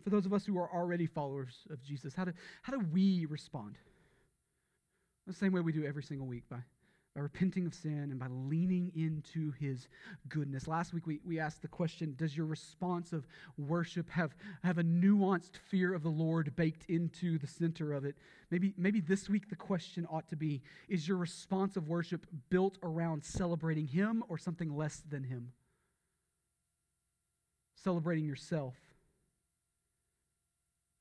for 0.03 0.09
those 0.09 0.25
of 0.25 0.33
us 0.33 0.45
who 0.45 0.57
are 0.57 0.69
already 0.73 1.05
followers 1.05 1.65
of 1.69 1.81
Jesus? 1.83 2.13
How 2.13 2.25
do, 2.25 2.33
how 2.61 2.73
do 2.73 2.85
we 2.91 3.25
respond? 3.29 3.77
The 5.27 5.33
same 5.33 5.51
way 5.51 5.61
we 5.61 5.71
do 5.71 5.85
every 5.85 6.03
single 6.03 6.27
week 6.27 6.43
by 6.49 6.57
by 7.15 7.21
repenting 7.21 7.67
of 7.67 7.75
sin 7.75 8.09
and 8.09 8.19
by 8.19 8.27
leaning 8.27 8.91
into 8.95 9.51
his 9.59 9.87
goodness. 10.29 10.67
Last 10.67 10.93
week 10.93 11.05
we, 11.05 11.19
we 11.23 11.39
asked 11.39 11.61
the 11.61 11.67
question 11.67 12.15
Does 12.17 12.35
your 12.35 12.47
response 12.47 13.13
of 13.13 13.27
worship 13.57 14.09
have, 14.09 14.35
have 14.63 14.79
a 14.79 14.83
nuanced 14.83 15.57
fear 15.69 15.93
of 15.93 16.01
the 16.01 16.09
Lord 16.09 16.55
baked 16.55 16.85
into 16.89 17.37
the 17.37 17.47
center 17.47 17.93
of 17.93 18.03
it? 18.03 18.15
Maybe, 18.49 18.73
maybe 18.77 18.99
this 18.99 19.29
week 19.29 19.49
the 19.49 19.55
question 19.55 20.07
ought 20.09 20.27
to 20.29 20.35
be 20.35 20.63
Is 20.89 21.07
your 21.07 21.17
response 21.17 21.77
of 21.77 21.87
worship 21.87 22.25
built 22.49 22.77
around 22.81 23.23
celebrating 23.23 23.87
him 23.87 24.23
or 24.27 24.37
something 24.37 24.75
less 24.75 25.03
than 25.07 25.23
him? 25.23 25.51
Celebrating 27.75 28.25
yourself. 28.25 28.75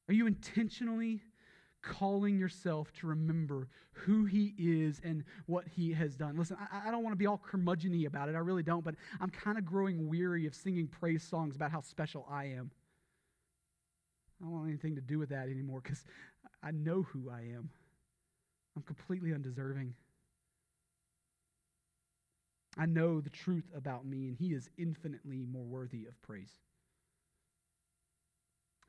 Are 0.09 0.15
you 0.15 0.27
intentionally 0.27 1.23
calling 1.83 2.39
yourself 2.39 2.93
to 2.93 3.07
remember 3.07 3.68
who 3.93 4.24
he 4.24 4.55
is 4.57 5.01
and 5.05 5.24
what 5.47 5.66
he 5.66 5.93
has 5.93 6.16
done. 6.16 6.37
Listen, 6.37 6.57
I, 6.72 6.89
I 6.89 6.91
don't 6.91 7.03
want 7.03 7.12
to 7.12 7.18
be 7.18 7.26
all 7.26 7.39
curmudgeon 7.45 8.07
about 8.07 8.28
it. 8.28 8.35
I 8.35 8.39
really 8.39 8.62
don't, 8.62 8.85
but 8.85 8.95
I'm 9.20 9.30
kind 9.30 9.59
of 9.59 9.64
growing 9.64 10.09
weary 10.09 10.47
of 10.47 10.55
singing 10.55 10.87
praise 10.87 11.22
songs 11.22 11.57
about 11.57 11.70
how 11.70 11.80
special 11.80 12.26
I 12.30 12.45
am. 12.45 12.70
I 14.41 14.45
don't 14.45 14.53
want 14.53 14.68
anything 14.68 14.95
to 14.97 15.01
do 15.01 15.18
with 15.18 15.28
that 15.28 15.49
anymore 15.49 15.80
because 15.83 16.05
I 16.62 16.70
know 16.70 17.03
who 17.03 17.30
I 17.30 17.41
am. 17.55 17.70
I'm 18.76 18.83
completely 18.83 19.33
undeserving. 19.35 19.95
I 22.78 22.87
know 22.87 23.20
the 23.20 23.30
truth 23.30 23.70
about 23.76 24.07
me, 24.07 24.28
and 24.28 24.37
he 24.37 24.55
is 24.55 24.70
infinitely 24.78 25.45
more 25.45 25.64
worthy 25.64 26.07
of 26.07 26.20
praise. 26.22 26.53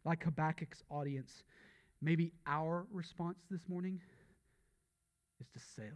Like 0.06 0.24
Habakkuk's 0.24 0.84
audience, 0.90 1.44
Maybe 2.04 2.34
our 2.46 2.86
response 2.92 3.38
this 3.50 3.62
morning 3.70 4.02
is 5.40 5.48
to 5.54 5.60
Selah. 5.74 5.90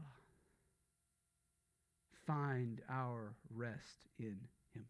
Find 2.25 2.79
our 2.89 3.33
rest 3.53 4.07
in 4.17 4.37
Him. 4.73 4.85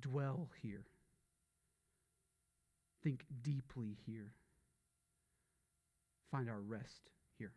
Dwell 0.00 0.48
here. 0.62 0.84
Think 3.02 3.24
deeply 3.42 3.96
here. 4.06 4.30
Find 6.30 6.48
our 6.48 6.60
rest 6.60 7.10
here. 7.36 7.52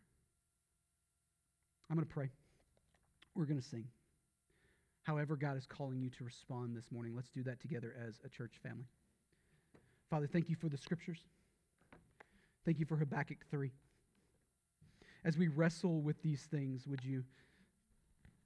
I'm 1.88 1.96
going 1.96 2.08
to 2.08 2.12
pray. 2.12 2.30
We're 3.36 3.44
going 3.44 3.60
to 3.60 3.66
sing. 3.66 3.84
However, 5.04 5.36
God 5.36 5.56
is 5.56 5.64
calling 5.64 6.00
you 6.00 6.10
to 6.10 6.24
respond 6.24 6.76
this 6.76 6.90
morning, 6.90 7.14
let's 7.14 7.30
do 7.30 7.44
that 7.44 7.60
together 7.60 7.94
as 8.04 8.16
a 8.24 8.28
church 8.28 8.54
family. 8.64 8.88
Father, 10.10 10.26
thank 10.26 10.48
you 10.48 10.56
for 10.56 10.68
the 10.68 10.76
scriptures. 10.76 11.20
Thank 12.68 12.80
you 12.80 12.84
for 12.84 12.96
Habakkuk 12.96 13.46
3. 13.50 13.72
As 15.24 15.38
we 15.38 15.48
wrestle 15.48 16.02
with 16.02 16.20
these 16.20 16.42
things, 16.50 16.86
would 16.86 17.02
you 17.02 17.24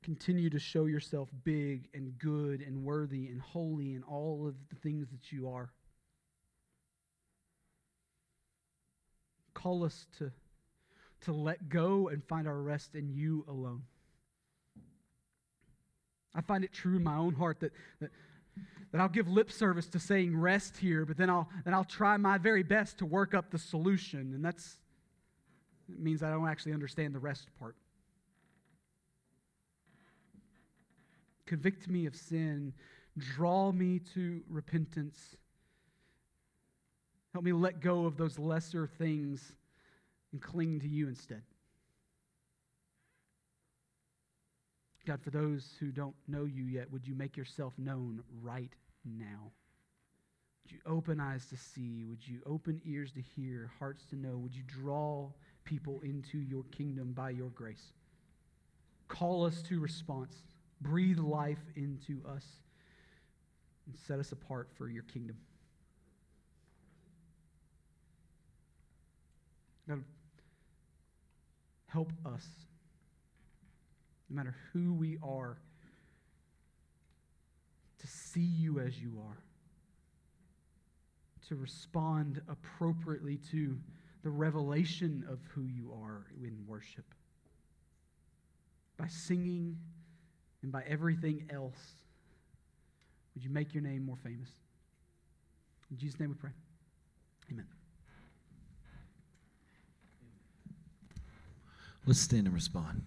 continue 0.04 0.48
to 0.50 0.60
show 0.60 0.84
yourself 0.84 1.28
big 1.42 1.88
and 1.92 2.16
good 2.20 2.60
and 2.60 2.84
worthy 2.84 3.26
and 3.26 3.40
holy 3.40 3.94
in 3.94 4.04
all 4.04 4.46
of 4.46 4.54
the 4.70 4.76
things 4.76 5.08
that 5.10 5.32
you 5.32 5.48
are? 5.48 5.72
Call 9.54 9.82
us 9.82 10.06
to, 10.18 10.30
to 11.22 11.32
let 11.32 11.68
go 11.68 12.06
and 12.06 12.22
find 12.22 12.46
our 12.46 12.62
rest 12.62 12.94
in 12.94 13.08
you 13.08 13.44
alone. 13.48 13.82
I 16.32 16.42
find 16.42 16.62
it 16.62 16.72
true 16.72 16.94
in 16.94 17.02
my 17.02 17.16
own 17.16 17.34
heart 17.34 17.58
that, 17.58 17.72
that 18.00 18.12
that 18.92 19.00
I'll 19.00 19.08
give 19.08 19.28
lip 19.28 19.50
service 19.50 19.88
to 19.88 19.98
saying 19.98 20.36
rest 20.36 20.76
here, 20.76 21.06
but 21.06 21.16
then 21.16 21.30
I'll, 21.30 21.48
then 21.64 21.72
I'll 21.74 21.84
try 21.84 22.16
my 22.18 22.38
very 22.38 22.62
best 22.62 22.98
to 22.98 23.06
work 23.06 23.34
up 23.34 23.50
the 23.50 23.58
solution. 23.58 24.32
And 24.34 24.44
that's 24.44 24.78
it 25.88 26.00
means 26.00 26.22
I 26.22 26.30
don't 26.30 26.48
actually 26.48 26.72
understand 26.72 27.14
the 27.14 27.18
rest 27.18 27.48
part. 27.58 27.76
Convict 31.46 31.88
me 31.88 32.06
of 32.06 32.16
sin, 32.16 32.72
draw 33.18 33.72
me 33.72 34.00
to 34.14 34.42
repentance. 34.48 35.36
Help 37.32 37.44
me 37.44 37.52
let 37.52 37.80
go 37.80 38.06
of 38.06 38.16
those 38.16 38.38
lesser 38.38 38.86
things 38.86 39.52
and 40.32 40.40
cling 40.40 40.80
to 40.80 40.88
you 40.88 41.08
instead. 41.08 41.42
God, 45.06 45.20
for 45.22 45.30
those 45.30 45.74
who 45.80 45.90
don't 45.90 46.14
know 46.28 46.44
you 46.44 46.64
yet, 46.64 46.90
would 46.92 47.06
you 47.06 47.14
make 47.14 47.36
yourself 47.36 47.72
known 47.76 48.22
right 48.40 48.72
now? 49.04 49.50
Would 50.64 50.72
you 50.72 50.78
open 50.86 51.20
eyes 51.20 51.46
to 51.46 51.56
see? 51.56 52.04
Would 52.04 52.26
you 52.26 52.40
open 52.46 52.80
ears 52.84 53.10
to 53.12 53.20
hear, 53.20 53.72
hearts 53.78 54.04
to 54.10 54.16
know? 54.16 54.38
Would 54.38 54.54
you 54.54 54.62
draw 54.66 55.28
people 55.64 56.00
into 56.04 56.38
your 56.38 56.62
kingdom 56.70 57.12
by 57.12 57.30
your 57.30 57.50
grace? 57.50 57.92
Call 59.08 59.44
us 59.44 59.60
to 59.62 59.80
response. 59.80 60.36
Breathe 60.80 61.18
life 61.18 61.62
into 61.74 62.20
us 62.28 62.44
and 63.86 63.96
set 64.06 64.20
us 64.20 64.30
apart 64.30 64.68
for 64.76 64.88
your 64.88 65.02
kingdom. 65.02 65.36
God, 69.88 70.04
help 71.88 72.12
us 72.24 72.46
no 74.32 74.36
matter 74.36 74.56
who 74.72 74.94
we 74.94 75.18
are, 75.22 75.58
to 78.00 78.06
see 78.06 78.40
you 78.40 78.80
as 78.80 78.98
you 78.98 79.12
are, 79.28 79.36
to 81.48 81.54
respond 81.54 82.40
appropriately 82.48 83.38
to 83.50 83.76
the 84.22 84.30
revelation 84.30 85.24
of 85.28 85.38
who 85.54 85.66
you 85.66 85.92
are 86.02 86.24
in 86.42 86.56
worship. 86.66 87.04
By 88.96 89.08
singing 89.08 89.76
and 90.62 90.72
by 90.72 90.82
everything 90.88 91.48
else, 91.52 91.96
would 93.34 93.44
you 93.44 93.50
make 93.50 93.74
your 93.74 93.82
name 93.82 94.06
more 94.06 94.18
famous? 94.22 94.48
In 95.90 95.98
Jesus' 95.98 96.18
name 96.18 96.30
we 96.30 96.36
pray. 96.36 96.52
Amen. 97.50 97.66
Let's 102.06 102.20
stand 102.20 102.46
and 102.46 102.54
respond. 102.54 103.02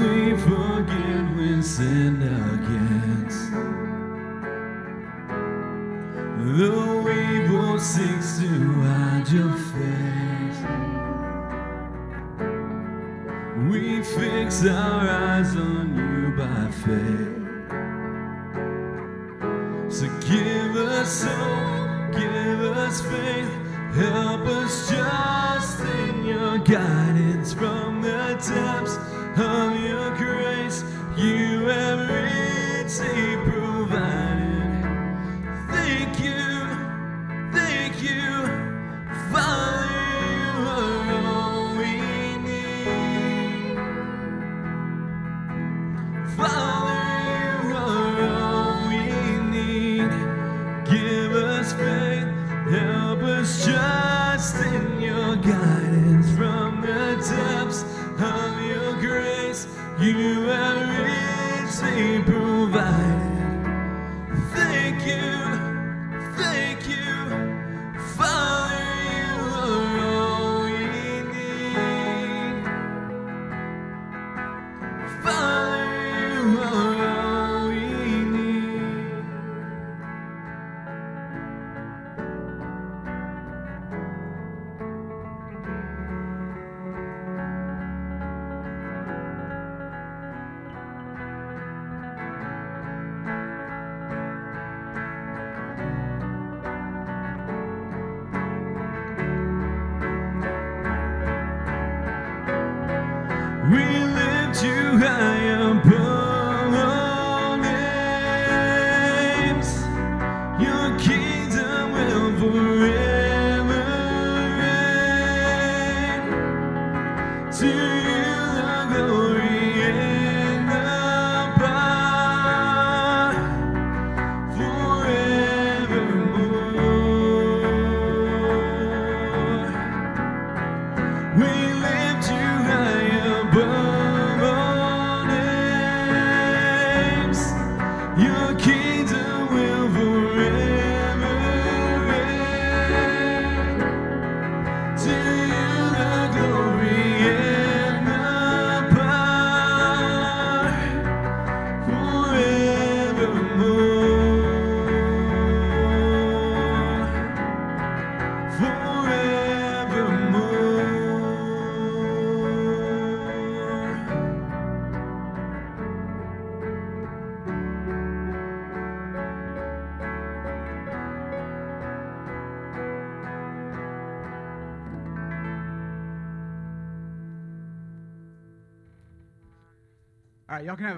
we 0.00 0.73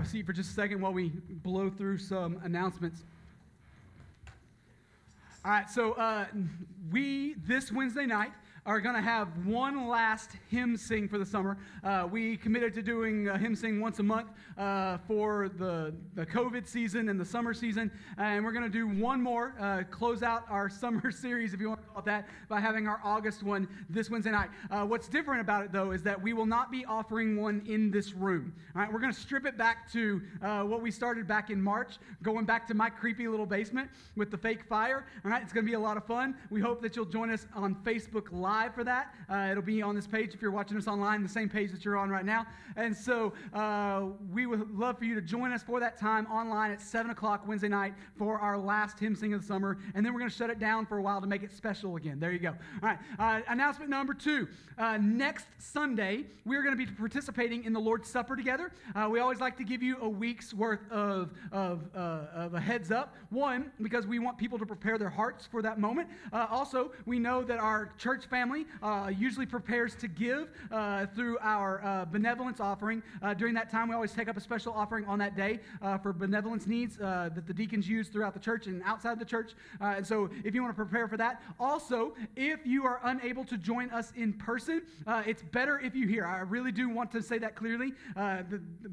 seat 0.06 0.26
for 0.26 0.32
just 0.32 0.50
a 0.50 0.54
second 0.54 0.80
while 0.80 0.92
we 0.92 1.10
blow 1.28 1.70
through 1.70 1.98
some 1.98 2.40
announcements. 2.44 3.02
All 5.44 5.50
right, 5.50 5.70
so 5.70 5.92
uh, 5.92 6.26
we, 6.90 7.34
this 7.46 7.70
Wednesday 7.70 8.06
night, 8.06 8.32
are 8.66 8.80
going 8.80 8.96
to 8.96 9.00
have 9.00 9.28
one 9.46 9.86
last 9.86 10.32
hymn 10.48 10.76
sing 10.76 11.08
for 11.08 11.18
the 11.18 11.24
summer. 11.24 11.56
Uh, 11.84 12.08
we 12.10 12.36
committed 12.36 12.74
to 12.74 12.82
doing 12.82 13.28
a 13.28 13.38
hymn 13.38 13.54
sing 13.54 13.80
once 13.80 14.00
a 14.00 14.02
month 14.02 14.28
uh, 14.58 14.98
for 15.06 15.48
the, 15.48 15.94
the 16.16 16.26
COVID 16.26 16.66
season 16.66 17.08
and 17.08 17.18
the 17.18 17.24
summer 17.24 17.54
season. 17.54 17.92
And 18.18 18.44
we're 18.44 18.50
going 18.50 18.64
to 18.64 18.68
do 18.68 18.88
one 18.88 19.22
more, 19.22 19.54
uh, 19.60 19.84
close 19.88 20.24
out 20.24 20.44
our 20.50 20.68
summer 20.86 21.12
series, 21.12 21.54
if 21.54 21.60
you 21.60 21.68
want 21.68 21.80
to 21.80 21.86
call 21.86 22.00
it 22.00 22.04
that, 22.06 22.28
by 22.48 22.60
having 22.60 22.88
our 22.88 23.00
August 23.04 23.44
one 23.44 23.68
this 23.88 24.10
Wednesday 24.10 24.32
night. 24.32 24.50
Uh, 24.68 24.84
what's 24.84 25.06
different 25.06 25.40
about 25.40 25.64
it, 25.64 25.70
though, 25.70 25.92
is 25.92 26.02
that 26.02 26.20
we 26.20 26.32
will 26.32 26.46
not 26.46 26.72
be 26.72 26.84
offering 26.86 27.40
one 27.40 27.62
in 27.68 27.92
this 27.92 28.14
room. 28.14 28.52
All 28.74 28.82
right, 28.82 28.92
we're 28.92 29.00
going 29.00 29.12
to 29.12 29.18
strip 29.18 29.46
it 29.46 29.56
back 29.56 29.90
to 29.92 30.20
uh, 30.42 30.62
what 30.62 30.82
we 30.82 30.90
started 30.90 31.28
back 31.28 31.50
in 31.50 31.62
March, 31.62 31.98
going 32.24 32.44
back 32.44 32.66
to 32.66 32.74
my 32.74 32.90
creepy 32.90 33.28
little 33.28 33.46
basement 33.46 33.90
with 34.16 34.32
the 34.32 34.38
fake 34.38 34.64
fire. 34.64 35.06
All 35.24 35.30
right, 35.30 35.42
it's 35.42 35.52
going 35.52 35.64
to 35.64 35.70
be 35.70 35.76
a 35.76 35.80
lot 35.80 35.96
of 35.96 36.04
fun. 36.04 36.34
We 36.50 36.60
hope 36.60 36.82
that 36.82 36.96
you'll 36.96 37.04
join 37.04 37.30
us 37.30 37.46
on 37.54 37.76
Facebook 37.76 38.32
Live 38.32 38.55
for 38.74 38.84
that. 38.84 39.14
Uh, 39.30 39.48
it'll 39.50 39.62
be 39.62 39.82
on 39.82 39.94
this 39.94 40.06
page 40.06 40.34
if 40.34 40.40
you're 40.40 40.50
watching 40.50 40.76
us 40.76 40.88
online, 40.88 41.22
the 41.22 41.28
same 41.28 41.48
page 41.48 41.70
that 41.72 41.84
you're 41.84 41.96
on 41.96 42.08
right 42.08 42.24
now. 42.24 42.46
And 42.76 42.96
so 42.96 43.34
uh, 43.52 44.04
we 44.32 44.46
would 44.46 44.70
love 44.76 44.98
for 44.98 45.04
you 45.04 45.14
to 45.14 45.20
join 45.20 45.52
us 45.52 45.62
for 45.62 45.78
that 45.80 45.98
time 45.98 46.26
online 46.26 46.70
at 46.70 46.80
7 46.80 47.10
o'clock 47.10 47.46
Wednesday 47.46 47.68
night 47.68 47.94
for 48.16 48.38
our 48.38 48.56
last 48.56 48.98
hymn 48.98 49.14
sing 49.14 49.34
of 49.34 49.42
the 49.42 49.46
summer. 49.46 49.78
And 49.94 50.04
then 50.04 50.14
we're 50.14 50.20
going 50.20 50.30
to 50.30 50.36
shut 50.36 50.48
it 50.48 50.58
down 50.58 50.86
for 50.86 50.96
a 50.96 51.02
while 51.02 51.20
to 51.20 51.26
make 51.26 51.42
it 51.42 51.52
special 51.52 51.96
again. 51.96 52.18
There 52.18 52.32
you 52.32 52.38
go. 52.38 52.54
All 52.82 52.88
right, 52.88 52.98
uh, 53.18 53.40
announcement 53.48 53.90
number 53.90 54.14
two. 54.14 54.48
Uh, 54.78 54.98
next 55.00 55.46
Sunday, 55.58 56.24
we're 56.44 56.62
going 56.62 56.76
to 56.76 56.86
be 56.86 56.90
participating 56.90 57.64
in 57.64 57.72
the 57.72 57.80
Lord's 57.80 58.08
Supper 58.08 58.36
together. 58.36 58.72
Uh, 58.94 59.08
we 59.10 59.20
always 59.20 59.40
like 59.40 59.56
to 59.58 59.64
give 59.64 59.82
you 59.82 59.96
a 60.00 60.08
week's 60.08 60.54
worth 60.54 60.90
of, 60.90 61.30
of, 61.52 61.80
uh, 61.94 62.26
of 62.34 62.54
a 62.54 62.60
heads 62.60 62.90
up. 62.90 63.14
One, 63.30 63.70
because 63.82 64.06
we 64.06 64.18
want 64.18 64.38
people 64.38 64.58
to 64.58 64.66
prepare 64.66 64.96
their 64.96 65.10
hearts 65.10 65.46
for 65.46 65.60
that 65.62 65.78
moment. 65.78 66.08
Also, 66.32 66.92
we 67.06 67.18
know 67.18 67.42
that 67.42 67.58
our 67.58 67.90
church 67.98 68.26
family 68.26 68.45
uh, 68.82 69.10
usually 69.16 69.46
prepares 69.46 69.94
to 69.96 70.08
give 70.08 70.48
uh, 70.70 71.06
through 71.14 71.38
our 71.40 71.84
uh, 71.84 72.04
benevolence 72.04 72.60
offering. 72.60 73.02
Uh, 73.22 73.34
during 73.34 73.54
that 73.54 73.70
time, 73.70 73.88
we 73.88 73.94
always 73.94 74.12
take 74.12 74.28
up 74.28 74.36
a 74.36 74.40
special 74.40 74.72
offering 74.72 75.04
on 75.06 75.18
that 75.18 75.36
day 75.36 75.60
uh, 75.82 75.98
for 75.98 76.12
benevolence 76.12 76.66
needs 76.66 76.96
that 76.96 77.46
the 77.46 77.54
deacons 77.54 77.88
use 77.88 78.08
throughout 78.08 78.34
the 78.34 78.40
church 78.40 78.66
and 78.66 78.82
outside 78.84 79.18
the 79.18 79.24
church. 79.24 79.52
and 79.80 80.06
so, 80.06 80.30
if 80.44 80.54
you 80.54 80.62
want 80.62 80.76
to 80.76 80.76
prepare 80.76 81.08
for 81.08 81.16
that, 81.16 81.42
also, 81.58 82.14
if 82.36 82.60
you 82.64 82.84
are 82.84 83.00
unable 83.04 83.44
to 83.44 83.56
join 83.56 83.90
us 83.90 84.12
in 84.16 84.32
person, 84.32 84.82
it's 85.26 85.42
better 85.42 85.80
if 85.80 85.94
you 85.94 86.06
hear. 86.06 86.26
I 86.26 86.40
really 86.40 86.72
do 86.72 86.88
want 86.88 87.10
to 87.12 87.22
say 87.22 87.38
that 87.38 87.54
clearly. 87.54 87.92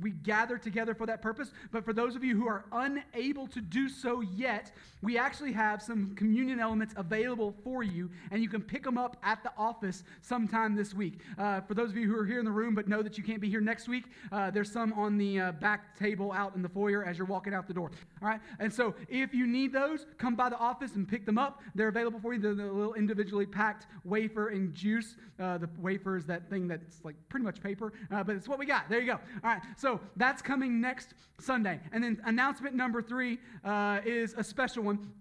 We 0.01 0.11
gather 0.11 0.57
together 0.57 0.95
for 0.95 1.05
that 1.05 1.21
purpose. 1.21 1.51
But 1.71 1.85
for 1.85 1.93
those 1.93 2.15
of 2.15 2.23
you 2.23 2.35
who 2.35 2.47
are 2.47 2.65
unable 2.71 3.47
to 3.47 3.61
do 3.61 3.89
so 3.89 4.21
yet, 4.21 4.71
we 5.01 5.17
actually 5.17 5.51
have 5.51 5.81
some 5.81 6.15
communion 6.15 6.59
elements 6.59 6.93
available 6.97 7.53
for 7.63 7.83
you, 7.83 8.09
and 8.31 8.41
you 8.41 8.49
can 8.49 8.61
pick 8.61 8.83
them 8.83 8.97
up 8.97 9.17
at 9.23 9.42
the 9.43 9.51
office 9.57 10.03
sometime 10.21 10.75
this 10.75 10.93
week. 10.93 11.19
Uh, 11.37 11.61
for 11.61 11.73
those 11.73 11.89
of 11.89 11.97
you 11.97 12.07
who 12.07 12.17
are 12.17 12.25
here 12.25 12.39
in 12.39 12.45
the 12.45 12.51
room 12.51 12.75
but 12.75 12.87
know 12.87 13.01
that 13.01 13.17
you 13.17 13.23
can't 13.23 13.41
be 13.41 13.49
here 13.49 13.61
next 13.61 13.87
week, 13.87 14.05
uh, 14.31 14.49
there's 14.51 14.71
some 14.71 14.93
on 14.93 15.17
the 15.17 15.39
uh, 15.39 15.51
back 15.53 15.97
table 15.97 16.31
out 16.31 16.55
in 16.55 16.61
the 16.61 16.69
foyer 16.69 17.03
as 17.03 17.17
you're 17.17 17.27
walking 17.27 17.53
out 17.53 17.67
the 17.67 17.73
door. 17.73 17.91
All 18.21 18.27
right? 18.27 18.39
And 18.59 18.71
so 18.71 18.95
if 19.09 19.33
you 19.33 19.47
need 19.47 19.73
those, 19.73 20.05
come 20.17 20.35
by 20.35 20.49
the 20.49 20.57
office 20.57 20.95
and 20.95 21.07
pick 21.07 21.25
them 21.25 21.37
up. 21.37 21.61
They're 21.75 21.87
available 21.89 22.19
for 22.19 22.33
you. 22.33 22.39
They're 22.39 22.55
the 22.55 22.71
little 22.71 22.93
individually 22.93 23.45
packed 23.45 23.87
wafer 24.03 24.49
and 24.49 24.73
juice. 24.73 25.15
Uh, 25.39 25.57
the 25.57 25.69
wafer 25.79 26.17
is 26.17 26.25
that 26.25 26.49
thing 26.49 26.67
that's 26.67 27.03
like 27.03 27.15
pretty 27.29 27.43
much 27.43 27.61
paper, 27.61 27.93
uh, 28.11 28.23
but 28.23 28.35
it's 28.35 28.47
what 28.47 28.59
we 28.59 28.65
got. 28.65 28.89
There 28.89 28.99
you 28.99 29.07
go. 29.07 29.13
All 29.13 29.19
right. 29.43 29.61
So 29.77 29.99
that's 30.15 30.41
coming 30.41 30.79
next 30.79 31.13
Sunday. 31.39 31.79
And 31.91 32.03
then 32.03 32.21
announcement 32.25 32.75
number 32.75 33.01
three 33.01 33.39
uh, 33.63 33.99
is 34.05 34.33
a 34.37 34.43
special 34.43 34.83
one. 34.83 35.11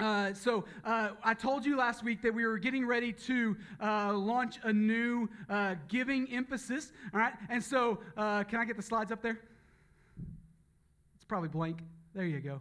Uh, 0.00 0.32
so 0.32 0.64
uh, 0.84 1.10
I 1.24 1.34
told 1.34 1.66
you 1.66 1.76
last 1.76 2.04
week 2.04 2.22
that 2.22 2.32
we 2.32 2.46
were 2.46 2.58
getting 2.58 2.86
ready 2.86 3.12
to 3.12 3.56
uh, 3.82 4.12
launch 4.12 4.58
a 4.62 4.72
new 4.72 5.28
uh, 5.50 5.74
giving 5.88 6.32
emphasis. 6.32 6.92
All 7.12 7.18
right, 7.18 7.32
and 7.50 7.62
so 7.62 7.98
uh, 8.16 8.44
can 8.44 8.60
I 8.60 8.64
get 8.64 8.76
the 8.76 8.82
slides 8.82 9.10
up 9.10 9.22
there? 9.22 9.40
It's 11.16 11.24
probably 11.24 11.48
blank. 11.48 11.80
There 12.14 12.24
you 12.24 12.38
go. 12.38 12.60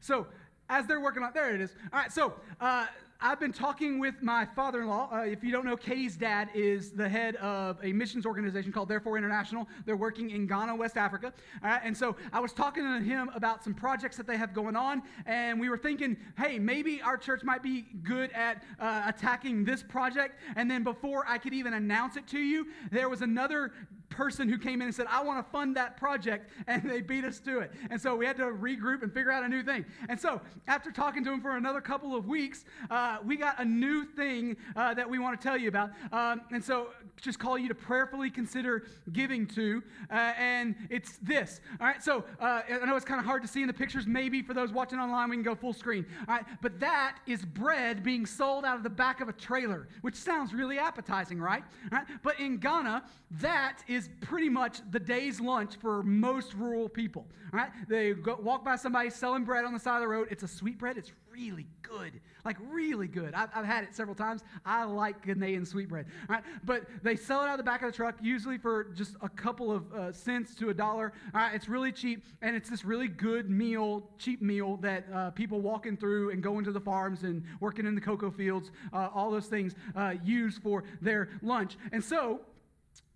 So 0.00 0.26
as 0.70 0.86
they're 0.86 1.00
working 1.00 1.22
on, 1.22 1.32
there 1.34 1.54
it 1.54 1.60
is. 1.60 1.74
All 1.92 1.98
right, 1.98 2.10
so 2.10 2.34
uh, 2.60 2.86
I've 3.26 3.40
been 3.40 3.54
talking 3.54 3.98
with 3.98 4.20
my 4.20 4.44
father 4.44 4.82
in 4.82 4.88
law. 4.88 5.08
Uh, 5.10 5.22
if 5.22 5.42
you 5.42 5.50
don't 5.50 5.64
know, 5.64 5.78
Katie's 5.78 6.14
dad 6.14 6.50
is 6.54 6.90
the 6.90 7.08
head 7.08 7.36
of 7.36 7.78
a 7.82 7.90
missions 7.90 8.26
organization 8.26 8.70
called 8.70 8.90
Therefore 8.90 9.16
International. 9.16 9.66
They're 9.86 9.96
working 9.96 10.28
in 10.28 10.46
Ghana, 10.46 10.76
West 10.76 10.98
Africa. 10.98 11.32
and 11.62 11.96
so 11.96 12.16
I 12.34 12.40
was 12.40 12.52
talking 12.52 12.84
to 12.84 13.00
him 13.02 13.30
about 13.34 13.64
some 13.64 13.72
projects 13.72 14.18
that 14.18 14.26
they 14.26 14.36
have 14.36 14.52
going 14.52 14.76
on, 14.76 15.02
and 15.24 15.58
we 15.58 15.70
were 15.70 15.78
thinking, 15.78 16.18
hey, 16.36 16.58
maybe 16.58 17.00
our 17.00 17.16
church 17.16 17.42
might 17.44 17.62
be 17.62 17.86
good 18.02 18.30
at 18.32 18.62
uh, 18.78 19.04
attacking 19.06 19.64
this 19.64 19.82
project. 19.82 20.38
And 20.54 20.70
then 20.70 20.84
before 20.84 21.24
I 21.26 21.38
could 21.38 21.54
even 21.54 21.72
announce 21.72 22.18
it 22.18 22.26
to 22.26 22.38
you, 22.38 22.66
there 22.90 23.08
was 23.08 23.22
another 23.22 23.72
person 24.14 24.48
who 24.48 24.58
came 24.58 24.80
in 24.80 24.86
and 24.86 24.94
said, 24.94 25.06
I 25.08 25.22
want 25.22 25.44
to 25.44 25.50
fund 25.50 25.76
that 25.76 25.96
project, 25.96 26.50
and 26.66 26.88
they 26.88 27.00
beat 27.00 27.24
us 27.24 27.40
to 27.40 27.60
it. 27.60 27.72
And 27.90 28.00
so 28.00 28.16
we 28.16 28.26
had 28.26 28.36
to 28.36 28.44
regroup 28.44 29.02
and 29.02 29.12
figure 29.12 29.32
out 29.32 29.44
a 29.44 29.48
new 29.48 29.62
thing. 29.62 29.84
And 30.08 30.18
so 30.18 30.40
after 30.68 30.90
talking 30.90 31.24
to 31.24 31.32
him 31.32 31.40
for 31.40 31.56
another 31.56 31.80
couple 31.80 32.14
of 32.14 32.26
weeks, 32.26 32.64
uh, 32.90 33.18
we 33.24 33.36
got 33.36 33.60
a 33.60 33.64
new 33.64 34.04
thing 34.04 34.56
uh, 34.76 34.94
that 34.94 35.08
we 35.08 35.18
want 35.18 35.40
to 35.40 35.46
tell 35.46 35.56
you 35.56 35.68
about. 35.68 35.90
Um, 36.12 36.42
and 36.52 36.62
so 36.62 36.88
just 37.20 37.38
call 37.38 37.58
you 37.58 37.68
to 37.68 37.74
prayerfully 37.74 38.30
consider 38.30 38.86
giving 39.12 39.46
to, 39.48 39.82
uh, 40.10 40.32
and 40.38 40.74
it's 40.90 41.18
this. 41.18 41.60
All 41.80 41.86
right, 41.86 42.02
so 42.02 42.24
uh, 42.40 42.62
I 42.68 42.84
know 42.86 42.96
it's 42.96 43.04
kind 43.04 43.20
of 43.20 43.26
hard 43.26 43.42
to 43.42 43.48
see 43.48 43.60
in 43.60 43.66
the 43.66 43.72
pictures. 43.72 44.06
Maybe 44.06 44.42
for 44.42 44.54
those 44.54 44.72
watching 44.72 44.98
online, 44.98 45.30
we 45.30 45.36
can 45.36 45.42
go 45.42 45.54
full 45.54 45.72
screen. 45.72 46.06
All 46.28 46.34
right, 46.34 46.44
but 46.60 46.80
that 46.80 47.18
is 47.26 47.44
bread 47.44 48.02
being 48.02 48.26
sold 48.26 48.64
out 48.64 48.76
of 48.76 48.82
the 48.82 48.90
back 48.90 49.20
of 49.20 49.28
a 49.28 49.32
trailer, 49.32 49.88
which 50.02 50.16
sounds 50.16 50.52
really 50.52 50.78
appetizing, 50.78 51.40
right? 51.40 51.64
All 51.92 51.98
right, 51.98 52.06
but 52.22 52.38
in 52.38 52.58
Ghana, 52.58 53.04
that 53.40 53.82
is 53.88 54.03
pretty 54.20 54.48
much 54.48 54.80
the 54.90 55.00
day's 55.00 55.40
lunch 55.40 55.76
for 55.76 56.02
most 56.02 56.54
rural 56.54 56.88
people. 56.88 57.26
All 57.52 57.60
right, 57.60 57.70
they 57.88 58.12
go, 58.14 58.36
walk 58.42 58.64
by 58.64 58.76
somebody 58.76 59.10
selling 59.10 59.44
bread 59.44 59.64
on 59.64 59.72
the 59.72 59.78
side 59.78 59.96
of 59.96 60.02
the 60.02 60.08
road. 60.08 60.28
It's 60.30 60.42
a 60.42 60.48
sweet 60.48 60.76
bread. 60.76 60.96
It's 60.96 61.12
really 61.32 61.66
good, 61.82 62.20
like 62.44 62.56
really 62.68 63.06
good. 63.06 63.32
I've, 63.34 63.48
I've 63.54 63.64
had 63.64 63.84
it 63.84 63.94
several 63.94 64.16
times. 64.16 64.42
I 64.64 64.84
like 64.84 65.24
Ghanaian 65.24 65.66
sweetbread. 65.66 66.06
All 66.28 66.34
right, 66.34 66.44
but 66.64 66.84
they 67.02 67.14
sell 67.14 67.42
it 67.42 67.46
out 67.46 67.52
of 67.52 67.58
the 67.58 67.64
back 67.64 67.82
of 67.82 67.92
the 67.92 67.96
truck, 67.96 68.16
usually 68.20 68.58
for 68.58 68.84
just 68.94 69.14
a 69.22 69.28
couple 69.28 69.70
of 69.70 69.92
uh, 69.92 70.12
cents 70.12 70.54
to 70.56 70.70
a 70.70 70.74
dollar. 70.74 71.12
All 71.32 71.42
right, 71.42 71.54
it's 71.54 71.68
really 71.68 71.92
cheap, 71.92 72.24
and 72.42 72.56
it's 72.56 72.68
this 72.68 72.84
really 72.84 73.08
good 73.08 73.50
meal, 73.50 74.10
cheap 74.18 74.42
meal 74.42 74.76
that 74.78 75.06
uh, 75.12 75.30
people 75.30 75.60
walking 75.60 75.96
through 75.96 76.30
and 76.30 76.42
going 76.42 76.64
to 76.64 76.72
the 76.72 76.80
farms 76.80 77.22
and 77.22 77.44
working 77.60 77.86
in 77.86 77.94
the 77.94 78.00
cocoa 78.00 78.30
fields, 78.32 78.72
uh, 78.92 79.08
all 79.14 79.30
those 79.30 79.46
things 79.46 79.74
uh, 79.94 80.14
use 80.24 80.58
for 80.58 80.82
their 81.00 81.28
lunch. 81.42 81.76
And 81.92 82.02
so 82.02 82.40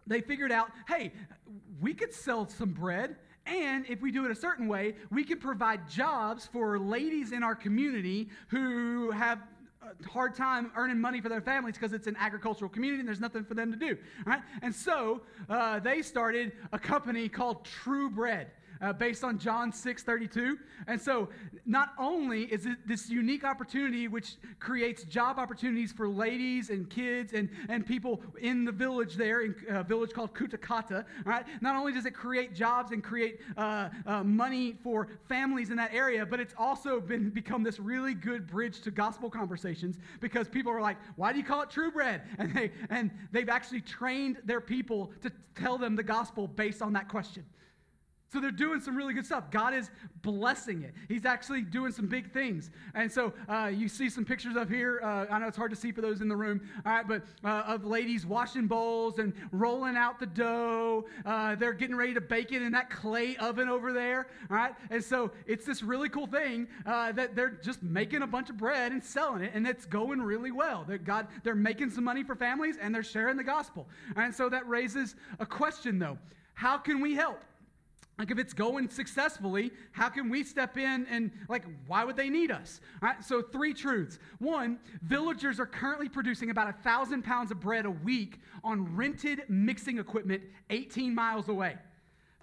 they 0.09 0.21
figured 0.21 0.51
out, 0.51 0.71
hey, 0.89 1.13
we 1.81 1.95
could 1.95 2.13
sell 2.13 2.49
some 2.49 2.73
bread 2.73 3.17
and 3.49 3.87
if 3.89 4.03
we 4.03 4.13
do 4.13 4.25
it 4.27 4.31
a 4.31 4.35
certain 4.35 4.69
way, 4.69 4.95
we 5.11 5.25
can 5.25 5.39
provide 5.39 5.89
jobs 5.89 6.47
for 6.47 6.79
ladies 6.79 7.33
in 7.33 7.43
our 7.43 7.55
community 7.55 8.29
who 8.49 9.11
have 9.11 9.39
a 9.81 10.09
hard 10.09 10.35
time 10.35 10.71
earning 10.77 11.01
money 11.01 11.21
for 11.21 11.31
their 11.31 11.41
families 11.41 11.75
because 11.75 11.95
it's 11.95 12.07
an 12.07 12.17
agricultural 12.19 12.69
community 12.69 13.01
and 13.01 13.09
there's 13.09 13.21
nothing 13.21 13.45
for 13.45 13.55
them 13.55 13.73
to 13.73 13.79
do. 13.79 13.97
Right? 14.27 14.43
And 14.61 14.75
so 14.75 15.23
uh, 15.49 15.79
they 15.81 16.03
started 16.03 16.53
a 16.73 16.79
company 16.79 17.29
called 17.29 17.65
True 17.65 18.11
Bread 18.11 18.51
uh, 18.81 18.93
based 18.93 19.25
on 19.25 19.39
John 19.39 19.73
6 19.73 20.03
32. 20.03 20.59
And 20.87 21.01
so, 21.01 21.29
not 21.67 21.93
only 21.99 22.45
is 22.45 22.67
it 22.67 22.79
this 22.87 23.09
unique 23.09 23.45
opportunity 23.45 24.09
which 24.09 24.37
creates 24.61 25.05
job 25.05 25.39
opportunities 25.39 25.93
for 25.93 26.09
ladies 26.09 26.71
and 26.71 26.89
kids 26.89 27.33
and, 27.33 27.49
and 27.69 27.87
people 27.87 28.21
in 28.41 28.65
the 28.65 28.73
village 28.73 29.15
there, 29.15 29.43
in 29.43 29.55
a 29.69 29.83
village 29.83 30.13
called 30.13 30.35
Kutakata, 30.35 31.05
right? 31.25 31.45
Not 31.61 31.77
only 31.77 31.93
does 31.93 32.07
it 32.07 32.15
create 32.15 32.55
jobs 32.55 32.93
and 32.93 33.03
create 33.03 33.41
uh, 33.57 33.89
uh, 34.07 34.23
money 34.23 34.77
for 34.83 35.09
families 35.29 35.71
in 35.71 35.77
that 35.77 35.93
area, 35.93 36.25
but 36.25 36.41
it's 36.41 36.55
also 36.57 37.01
been 37.01 37.31
become 37.31 37.63
this 37.63 37.79
really 37.79 38.15
good 38.15 38.47
bridge 38.47 38.81
to 38.83 38.91
gospel 38.91 39.31
conversations 39.31 39.97
because 40.21 40.49
people 40.49 40.73
are 40.73 40.81
like, 40.81 40.97
why 41.17 41.33
do 41.33 41.39
you 41.39 41.45
call 41.45 41.63
it 41.63 41.71
true 41.71 41.91
bread? 41.91 42.23
And, 42.39 42.55
they, 42.55 42.71
and 42.89 43.11
they've 43.33 43.49
actually 43.49 43.81
trained 43.81 44.39
their 44.45 44.61
people 44.61 45.13
to 45.23 45.33
tell 45.55 45.77
them 45.77 45.97
the 45.97 46.03
gospel 46.03 46.47
based 46.47 46.83
on 46.83 46.93
that 46.93 47.09
question. 47.09 47.45
So 48.31 48.41
they're 48.41 48.51
doing 48.51 48.81
some 48.81 48.95
really 48.95 49.15
good 49.15 49.25
stuff. 49.25 49.51
God 49.51 49.73
is 49.73 49.91
blessing 50.21 50.83
it. 50.83 50.93
He's 51.09 51.25
actually 51.25 51.63
doing 51.63 51.93
some 51.93 52.07
big 52.07 52.31
things. 52.31 52.71
And 52.95 53.11
so 53.11 53.33
uh, 53.49 53.71
you 53.75 53.89
see 53.89 54.11
some 54.11 54.25
pictures 54.25 54.55
of 54.55 54.69
here. 54.69 55.01
Uh, 55.03 55.27
I 55.31 55.39
know 55.39 55.47
it's 55.47 55.57
hard 55.57 55.71
to 55.71 55.77
see 55.77 55.93
for 55.93 56.03
those 56.03 56.21
in 56.21 56.29
the 56.29 56.37
room, 56.37 56.61
all 56.85 56.93
right, 56.93 57.09
but 57.09 57.23
uh, 57.43 57.63
of 57.67 57.87
ladies 57.87 58.27
washing 58.27 58.67
bowls 58.67 59.19
and 59.19 59.33
rolling 59.51 59.97
out 59.97 60.21
the 60.21 60.27
dough. 60.27 61.07
Uh, 61.25 61.55
they're 61.55 61.73
getting 61.73 61.97
ready 61.97 62.13
to 62.13 62.21
bake 62.21 62.53
it 62.53 62.61
in 62.61 62.73
that 62.73 62.91
clay 62.91 63.37
oven 63.37 63.69
over 63.69 63.95
there, 63.95 64.27
all 64.51 64.57
right? 64.57 64.75
And 64.91 65.03
so 65.03 65.31
it's 65.47 65.65
this 65.65 65.83
really 65.83 66.11
cool 66.11 66.27
thing 66.27 66.69
uh, 66.85 67.13
that 67.13 67.35
they're 67.35 67.59
just 67.63 67.83
making 67.83 68.23
a 68.23 68.27
bunch 68.27 68.51
of 68.51 68.59
bread 68.59 68.93
and 68.93 69.03
selling 69.03 69.43
it, 69.43 69.53
and 69.55 69.67
it's 69.67 69.87
going 69.87 70.21
really 70.21 70.51
well. 70.51 70.85
They're, 70.87 70.99
God, 70.99 71.29
they're 71.45 71.55
making 71.55 71.91
some 71.91 72.05
money 72.05 72.23
for 72.23 72.35
families 72.35 72.77
and 72.81 72.95
they're 72.95 73.03
sharing 73.03 73.39
the 73.39 73.45
gospel. 73.45 73.89
And 74.17 74.35
so 74.35 74.51
that 74.51 74.69
raises 74.69 75.17
a 75.39 75.47
question, 75.47 75.99
though. 75.99 76.19
How 76.53 76.77
can 76.77 77.01
we 77.01 77.15
help? 77.15 77.43
Like 78.19 78.33
if 78.33 78.39
it's 78.39 78.53
going 78.53 78.91
successfully, 78.91 79.71
how 79.93 80.09
can 80.09 80.29
we 80.29 80.43
step 80.43 80.77
in 80.77 81.07
and 81.09 81.31
like 81.49 81.65
why 81.87 82.05
would 82.05 82.17
they 82.17 82.29
need 82.29 82.51
us? 82.51 82.81
All 83.01 83.09
right. 83.09 83.25
So 83.25 83.41
three 83.41 83.73
truths. 83.73 84.19
One, 84.39 84.79
villagers 85.03 85.61
are 85.61 85.67
currently 85.67 86.09
producing 86.09 86.51
about 86.51 86.69
a 86.69 86.73
thousand 86.73 87.23
pounds 87.23 87.53
of 87.53 87.61
bread 87.61 87.87
a 87.87 87.91
week 87.91 88.41
on 88.65 88.97
rented 88.97 89.43
mixing 89.49 89.99
equipment 89.99 90.43
18 90.71 91.15
miles 91.15 91.49
away. 91.49 91.77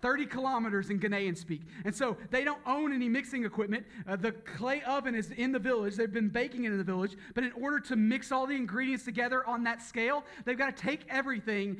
30 0.01 0.28
kilometers 0.28 0.91
in 0.91 0.99
Ghanaian 0.99 1.36
speak. 1.36 1.61
And 1.84 1.95
so 1.95 2.15
they 2.30 2.43
don't 2.43 2.61
own 2.67 2.93
any 2.93 3.09
mixing 3.09 3.43
equipment. 3.43 3.86
Uh, 4.07 4.15
the 4.15 4.34
clay 4.34 4.84
oven 4.84 5.15
is 5.15 5.32
in 5.32 5.51
the 5.51 5.57
village. 5.57 5.95
They've 5.95 6.11
been 6.13 6.30
baking 6.30 6.65
it 6.65 6.71
in 6.71 6.78
the 6.78 6.84
village. 6.84 7.15
But 7.34 7.43
in 7.43 7.51
order 7.53 7.80
to 7.80 7.95
mix 7.95 8.32
all 8.32 8.45
the 8.45 8.55
ingredients 8.55 9.03
together 9.03 9.43
on 9.47 9.63
that 9.63 9.82
scale, 9.82 10.23
they've 10.45 10.57
got 10.57 10.76
to 10.76 10.84
take 10.84 11.01
everything 11.09 11.78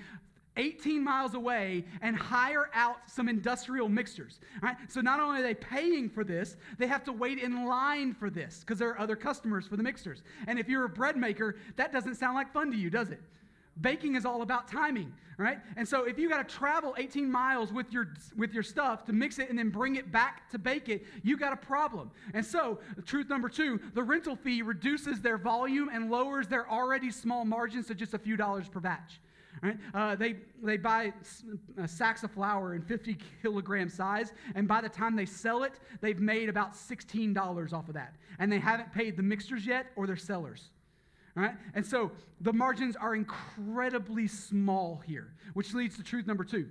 18 0.58 1.04
miles 1.04 1.34
away 1.34 1.84
and 2.02 2.16
hire 2.16 2.70
out 2.74 2.98
some 3.08 3.28
industrial 3.28 3.90
mixers. 3.90 4.40
Right? 4.62 4.76
So 4.88 5.02
not 5.02 5.20
only 5.20 5.40
are 5.40 5.44
they 5.44 5.54
paying 5.54 6.10
for 6.10 6.24
this, 6.24 6.58
they 6.78 6.88
have 6.88 7.04
to 7.06 7.12
wait 7.12 7.40
in 7.40 7.66
line 7.66 8.14
for 8.14 8.30
this 8.30 8.62
because 8.62 8.80
there 8.80 8.90
are 8.90 9.00
other 9.00 9.16
customers 9.16 9.68
for 9.68 9.78
the 9.78 9.84
mixers. 9.84 10.24
And 10.48 10.60
if 10.60 10.70
you're 10.70 10.86
a 10.86 10.90
bread 10.90 11.18
maker, 11.18 11.56
that 11.76 11.92
doesn't 11.92 12.16
sound 12.16 12.36
like 12.36 12.52
fun 12.54 12.72
to 12.72 12.78
you, 12.78 12.90
does 12.90 13.10
it? 13.10 13.22
Baking 13.82 14.16
is 14.16 14.26
all 14.26 14.42
about 14.42 14.70
timing, 14.70 15.12
right? 15.38 15.60
And 15.76 15.86
so 15.86 16.06
if 16.06 16.18
you 16.18 16.30
got 16.30 16.48
to 16.48 16.56
travel 16.56 16.96
18 16.98 17.30
miles 17.30 17.74
with 17.74 17.92
your 17.92 18.14
with 18.38 18.54
your 18.54 18.64
stuff 18.64 19.04
to 19.06 19.14
mix 19.14 19.38
it 19.38 19.50
and 19.50 19.60
then 19.60 19.70
bring 19.70 19.98
it 19.98 20.14
back 20.14 20.50
to 20.52 20.58
bake 20.58 20.88
it, 20.88 21.04
you 21.24 21.36
got 21.36 21.52
a 21.52 21.58
problem. 21.58 22.10
And 22.34 22.46
so, 22.46 22.80
truth 23.06 23.28
number 23.28 23.50
2, 23.50 23.82
the 23.94 24.02
rental 24.02 24.38
fee 24.38 24.62
reduces 24.62 25.20
their 25.20 25.38
volume 25.38 25.90
and 25.92 26.10
lowers 26.10 26.48
their 26.48 26.70
already 26.72 27.12
small 27.12 27.44
margins 27.44 27.88
to 27.88 27.96
just 27.96 28.14
a 28.14 28.18
few 28.18 28.38
dollars 28.38 28.70
per 28.70 28.80
batch. 28.80 29.20
Right? 29.62 29.78
Uh, 29.94 30.16
they, 30.16 30.36
they 30.62 30.78
buy 30.78 31.14
uh, 31.82 31.88
sacks 31.88 32.24
of 32.24 32.32
flour 32.32 32.76
in 32.76 32.82
50 32.82 33.18
kilogram 33.42 33.90
size, 33.90 34.34
and 34.54 34.68
by 34.68 34.82
the 34.82 34.90
time 34.90 35.16
they 35.16 35.26
sell 35.26 35.64
it, 35.64 35.80
they've 36.02 36.20
made 36.20 36.50
about 36.50 36.74
$16 36.74 37.74
off 37.74 37.88
of 37.88 37.94
that. 37.94 38.16
And 38.40 38.52
they 38.52 38.60
haven't 38.60 38.94
paid 38.94 39.18
the 39.18 39.24
mixers 39.24 39.66
yet 39.66 39.88
or 39.96 40.08
their 40.08 40.18
sellers. 40.18 40.70
Right? 41.36 41.54
And 41.74 41.86
so 41.86 42.12
the 42.40 42.54
margins 42.54 42.96
are 42.96 43.14
incredibly 43.14 44.28
small 44.28 45.04
here, 45.06 45.34
which 45.54 45.74
leads 45.74 45.98
to 45.98 46.04
truth 46.04 46.28
number 46.28 46.46
two. 46.46 46.68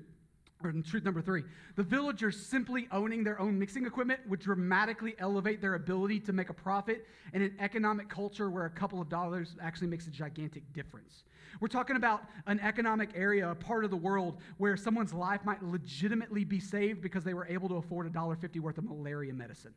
Or 0.64 0.72
truth 0.72 1.04
number 1.04 1.20
three, 1.20 1.44
the 1.76 1.82
villagers 1.82 2.46
simply 2.46 2.88
owning 2.90 3.22
their 3.22 3.38
own 3.38 3.58
mixing 3.58 3.84
equipment 3.84 4.20
would 4.26 4.40
dramatically 4.40 5.14
elevate 5.18 5.60
their 5.60 5.74
ability 5.74 6.20
to 6.20 6.32
make 6.32 6.48
a 6.48 6.54
profit 6.54 7.06
in 7.34 7.42
an 7.42 7.54
economic 7.60 8.08
culture 8.08 8.50
where 8.50 8.64
a 8.64 8.70
couple 8.70 8.98
of 8.98 9.10
dollars 9.10 9.56
actually 9.60 9.88
makes 9.88 10.06
a 10.06 10.10
gigantic 10.10 10.62
difference. 10.72 11.24
We're 11.60 11.68
talking 11.68 11.96
about 11.96 12.22
an 12.46 12.60
economic 12.60 13.10
area, 13.14 13.50
a 13.50 13.54
part 13.54 13.84
of 13.84 13.90
the 13.90 13.96
world 13.96 14.38
where 14.56 14.76
someone's 14.76 15.12
life 15.12 15.44
might 15.44 15.62
legitimately 15.62 16.44
be 16.44 16.60
saved 16.60 17.02
because 17.02 17.24
they 17.24 17.34
were 17.34 17.46
able 17.46 17.68
to 17.68 17.76
afford 17.76 18.06
a 18.06 18.10
dollar 18.10 18.34
fifty 18.34 18.58
worth 18.58 18.78
of 18.78 18.84
malaria 18.84 19.34
medicine. 19.34 19.74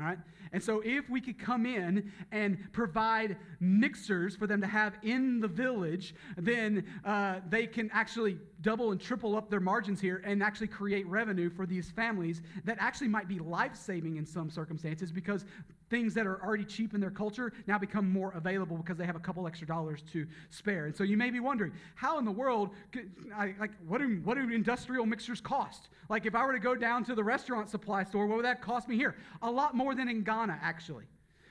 All 0.00 0.06
right? 0.06 0.18
And 0.52 0.62
so, 0.62 0.82
if 0.84 1.08
we 1.08 1.20
could 1.20 1.38
come 1.38 1.66
in 1.66 2.12
and 2.32 2.58
provide 2.72 3.36
mixers 3.60 4.34
for 4.34 4.46
them 4.46 4.60
to 4.60 4.66
have 4.66 4.94
in 5.02 5.40
the 5.40 5.48
village, 5.48 6.14
then 6.36 6.84
uh, 7.04 7.40
they 7.48 7.66
can 7.66 7.90
actually 7.92 8.38
double 8.60 8.90
and 8.90 9.00
triple 9.00 9.36
up 9.36 9.50
their 9.50 9.60
margins 9.60 10.00
here 10.00 10.22
and 10.24 10.42
actually 10.42 10.66
create 10.66 11.06
revenue 11.06 11.48
for 11.50 11.66
these 11.66 11.90
families 11.90 12.42
that 12.64 12.76
actually 12.80 13.08
might 13.08 13.28
be 13.28 13.38
life 13.38 13.76
saving 13.76 14.16
in 14.16 14.26
some 14.26 14.50
circumstances 14.50 15.12
because 15.12 15.44
things 15.90 16.14
that 16.14 16.26
are 16.26 16.42
already 16.42 16.64
cheap 16.64 16.94
in 16.94 17.00
their 17.00 17.10
culture 17.10 17.52
now 17.66 17.78
become 17.78 18.10
more 18.10 18.32
available 18.32 18.76
because 18.76 18.96
they 18.96 19.04
have 19.04 19.16
a 19.16 19.20
couple 19.20 19.46
extra 19.46 19.66
dollars 19.66 20.02
to 20.12 20.26
spare. 20.50 20.86
And 20.86 20.96
so 20.96 21.04
you 21.04 21.16
may 21.16 21.30
be 21.30 21.40
wondering, 21.40 21.72
how 21.94 22.18
in 22.18 22.24
the 22.24 22.30
world, 22.30 22.70
could, 22.92 23.10
I, 23.34 23.54
like, 23.60 23.72
what 23.86 23.98
do, 23.98 24.20
what 24.24 24.36
do 24.36 24.50
industrial 24.50 25.06
mixers 25.06 25.40
cost? 25.40 25.88
Like, 26.08 26.26
if 26.26 26.34
I 26.34 26.44
were 26.44 26.52
to 26.52 26.58
go 26.58 26.74
down 26.74 27.04
to 27.04 27.14
the 27.14 27.24
restaurant 27.24 27.68
supply 27.68 28.04
store, 28.04 28.26
what 28.26 28.36
would 28.36 28.44
that 28.44 28.62
cost 28.62 28.88
me 28.88 28.96
here? 28.96 29.14
A 29.42 29.50
lot 29.50 29.74
more 29.74 29.94
than 29.94 30.08
in 30.08 30.22
Ghana, 30.22 30.58
actually. 30.62 31.04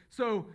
So, 0.09 0.47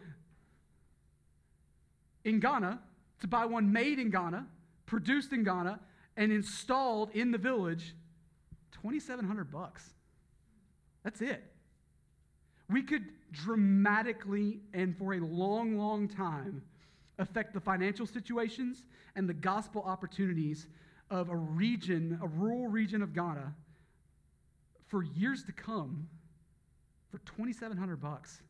in 2.25 2.41
Ghana, 2.41 2.81
to 3.21 3.27
buy 3.27 3.47
one 3.47 3.73
made 3.73 3.99
in 3.99 4.11
Ghana, 4.11 4.47
produced 4.87 5.33
in 5.33 5.45
Ghana, 5.45 5.81
and 6.17 6.33
installed 6.33 7.11
in 7.15 7.31
the 7.31 7.39
village, 7.39 7.95
2700 8.73 9.51
bucks. 9.51 9.95
That's 11.05 11.21
it. 11.21 11.45
We 12.71 12.83
could 12.83 13.05
dramatically 13.33 14.61
and 14.75 14.97
for 14.97 15.15
a 15.15 15.21
long, 15.21 15.77
long 15.77 16.09
time 16.09 16.63
affect 17.19 17.55
the 17.55 17.61
financial 17.61 18.07
situations 18.07 18.85
and 19.17 19.29
the 19.29 19.35
gospel 19.35 19.83
opportunities 19.83 20.67
of 21.11 21.31
a 21.31 21.37
region, 21.37 22.19
a 22.23 22.27
rural 22.27 22.69
region 22.69 23.03
of 23.03 23.15
Ghana 23.15 23.55
for 24.87 25.03
years 25.03 25.45
to 25.45 25.53
come 25.53 26.09
for 27.11 27.19
2700 27.19 28.01
bucks. 28.01 28.43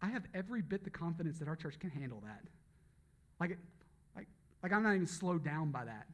I 0.00 0.06
have 0.08 0.24
every 0.34 0.62
bit 0.62 0.84
the 0.84 0.90
confidence 0.90 1.38
that 1.38 1.48
our 1.48 1.56
church 1.56 1.78
can 1.78 1.90
handle 1.90 2.22
that. 2.24 2.42
Like, 3.40 3.58
like, 4.16 4.26
like 4.62 4.72
I'm 4.72 4.82
not 4.82 4.94
even 4.94 5.06
slowed 5.06 5.44
down 5.44 5.70
by 5.70 5.84
that. 5.84 6.06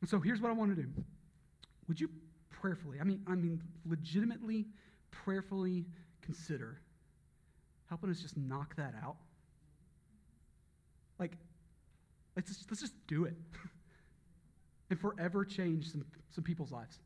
And 0.00 0.10
so 0.10 0.20
here's 0.20 0.40
what 0.40 0.50
I 0.50 0.54
want 0.54 0.76
to 0.76 0.82
do. 0.82 0.88
Would 1.88 2.00
you 2.00 2.08
prayerfully, 2.50 2.98
I 3.00 3.04
mean, 3.04 3.22
I 3.26 3.34
mean, 3.34 3.60
legitimately, 3.88 4.66
prayerfully 5.12 5.84
consider 6.22 6.80
helping 7.88 8.10
us 8.10 8.20
just 8.20 8.36
knock 8.36 8.74
that 8.76 8.94
out? 9.02 9.16
Like, 11.18 11.32
let's 12.34 12.48
just, 12.48 12.70
let's 12.70 12.80
just 12.80 12.94
do 13.06 13.24
it 13.24 13.34
and 14.90 14.98
forever 14.98 15.44
change 15.44 15.92
some, 15.92 16.04
some 16.34 16.42
people's 16.42 16.72
lives. 16.72 16.98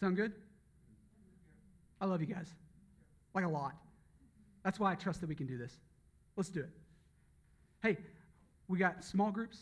Sound 0.00 0.16
good? 0.16 0.32
I 2.00 2.06
love 2.06 2.20
you 2.20 2.26
guys. 2.26 2.48
Like 3.34 3.44
a 3.44 3.48
lot. 3.48 3.74
That's 4.64 4.80
why 4.80 4.92
I 4.92 4.94
trust 4.94 5.20
that 5.20 5.28
we 5.28 5.34
can 5.34 5.46
do 5.46 5.58
this. 5.58 5.72
Let's 6.36 6.50
do 6.50 6.60
it. 6.60 6.70
Hey, 7.82 7.96
we 8.68 8.78
got 8.78 9.04
small 9.04 9.30
groups. 9.30 9.58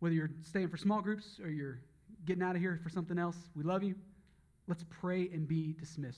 Whether 0.00 0.14
you're 0.14 0.30
staying 0.42 0.68
for 0.68 0.76
small 0.76 1.00
groups 1.00 1.38
or 1.42 1.48
you're 1.48 1.78
getting 2.24 2.42
out 2.42 2.56
of 2.56 2.60
here 2.60 2.78
for 2.82 2.88
something 2.88 3.18
else, 3.18 3.36
we 3.54 3.62
love 3.62 3.82
you. 3.82 3.94
Let's 4.68 4.84
pray 5.00 5.28
and 5.32 5.46
be 5.46 5.74
dismissed. 5.78 6.10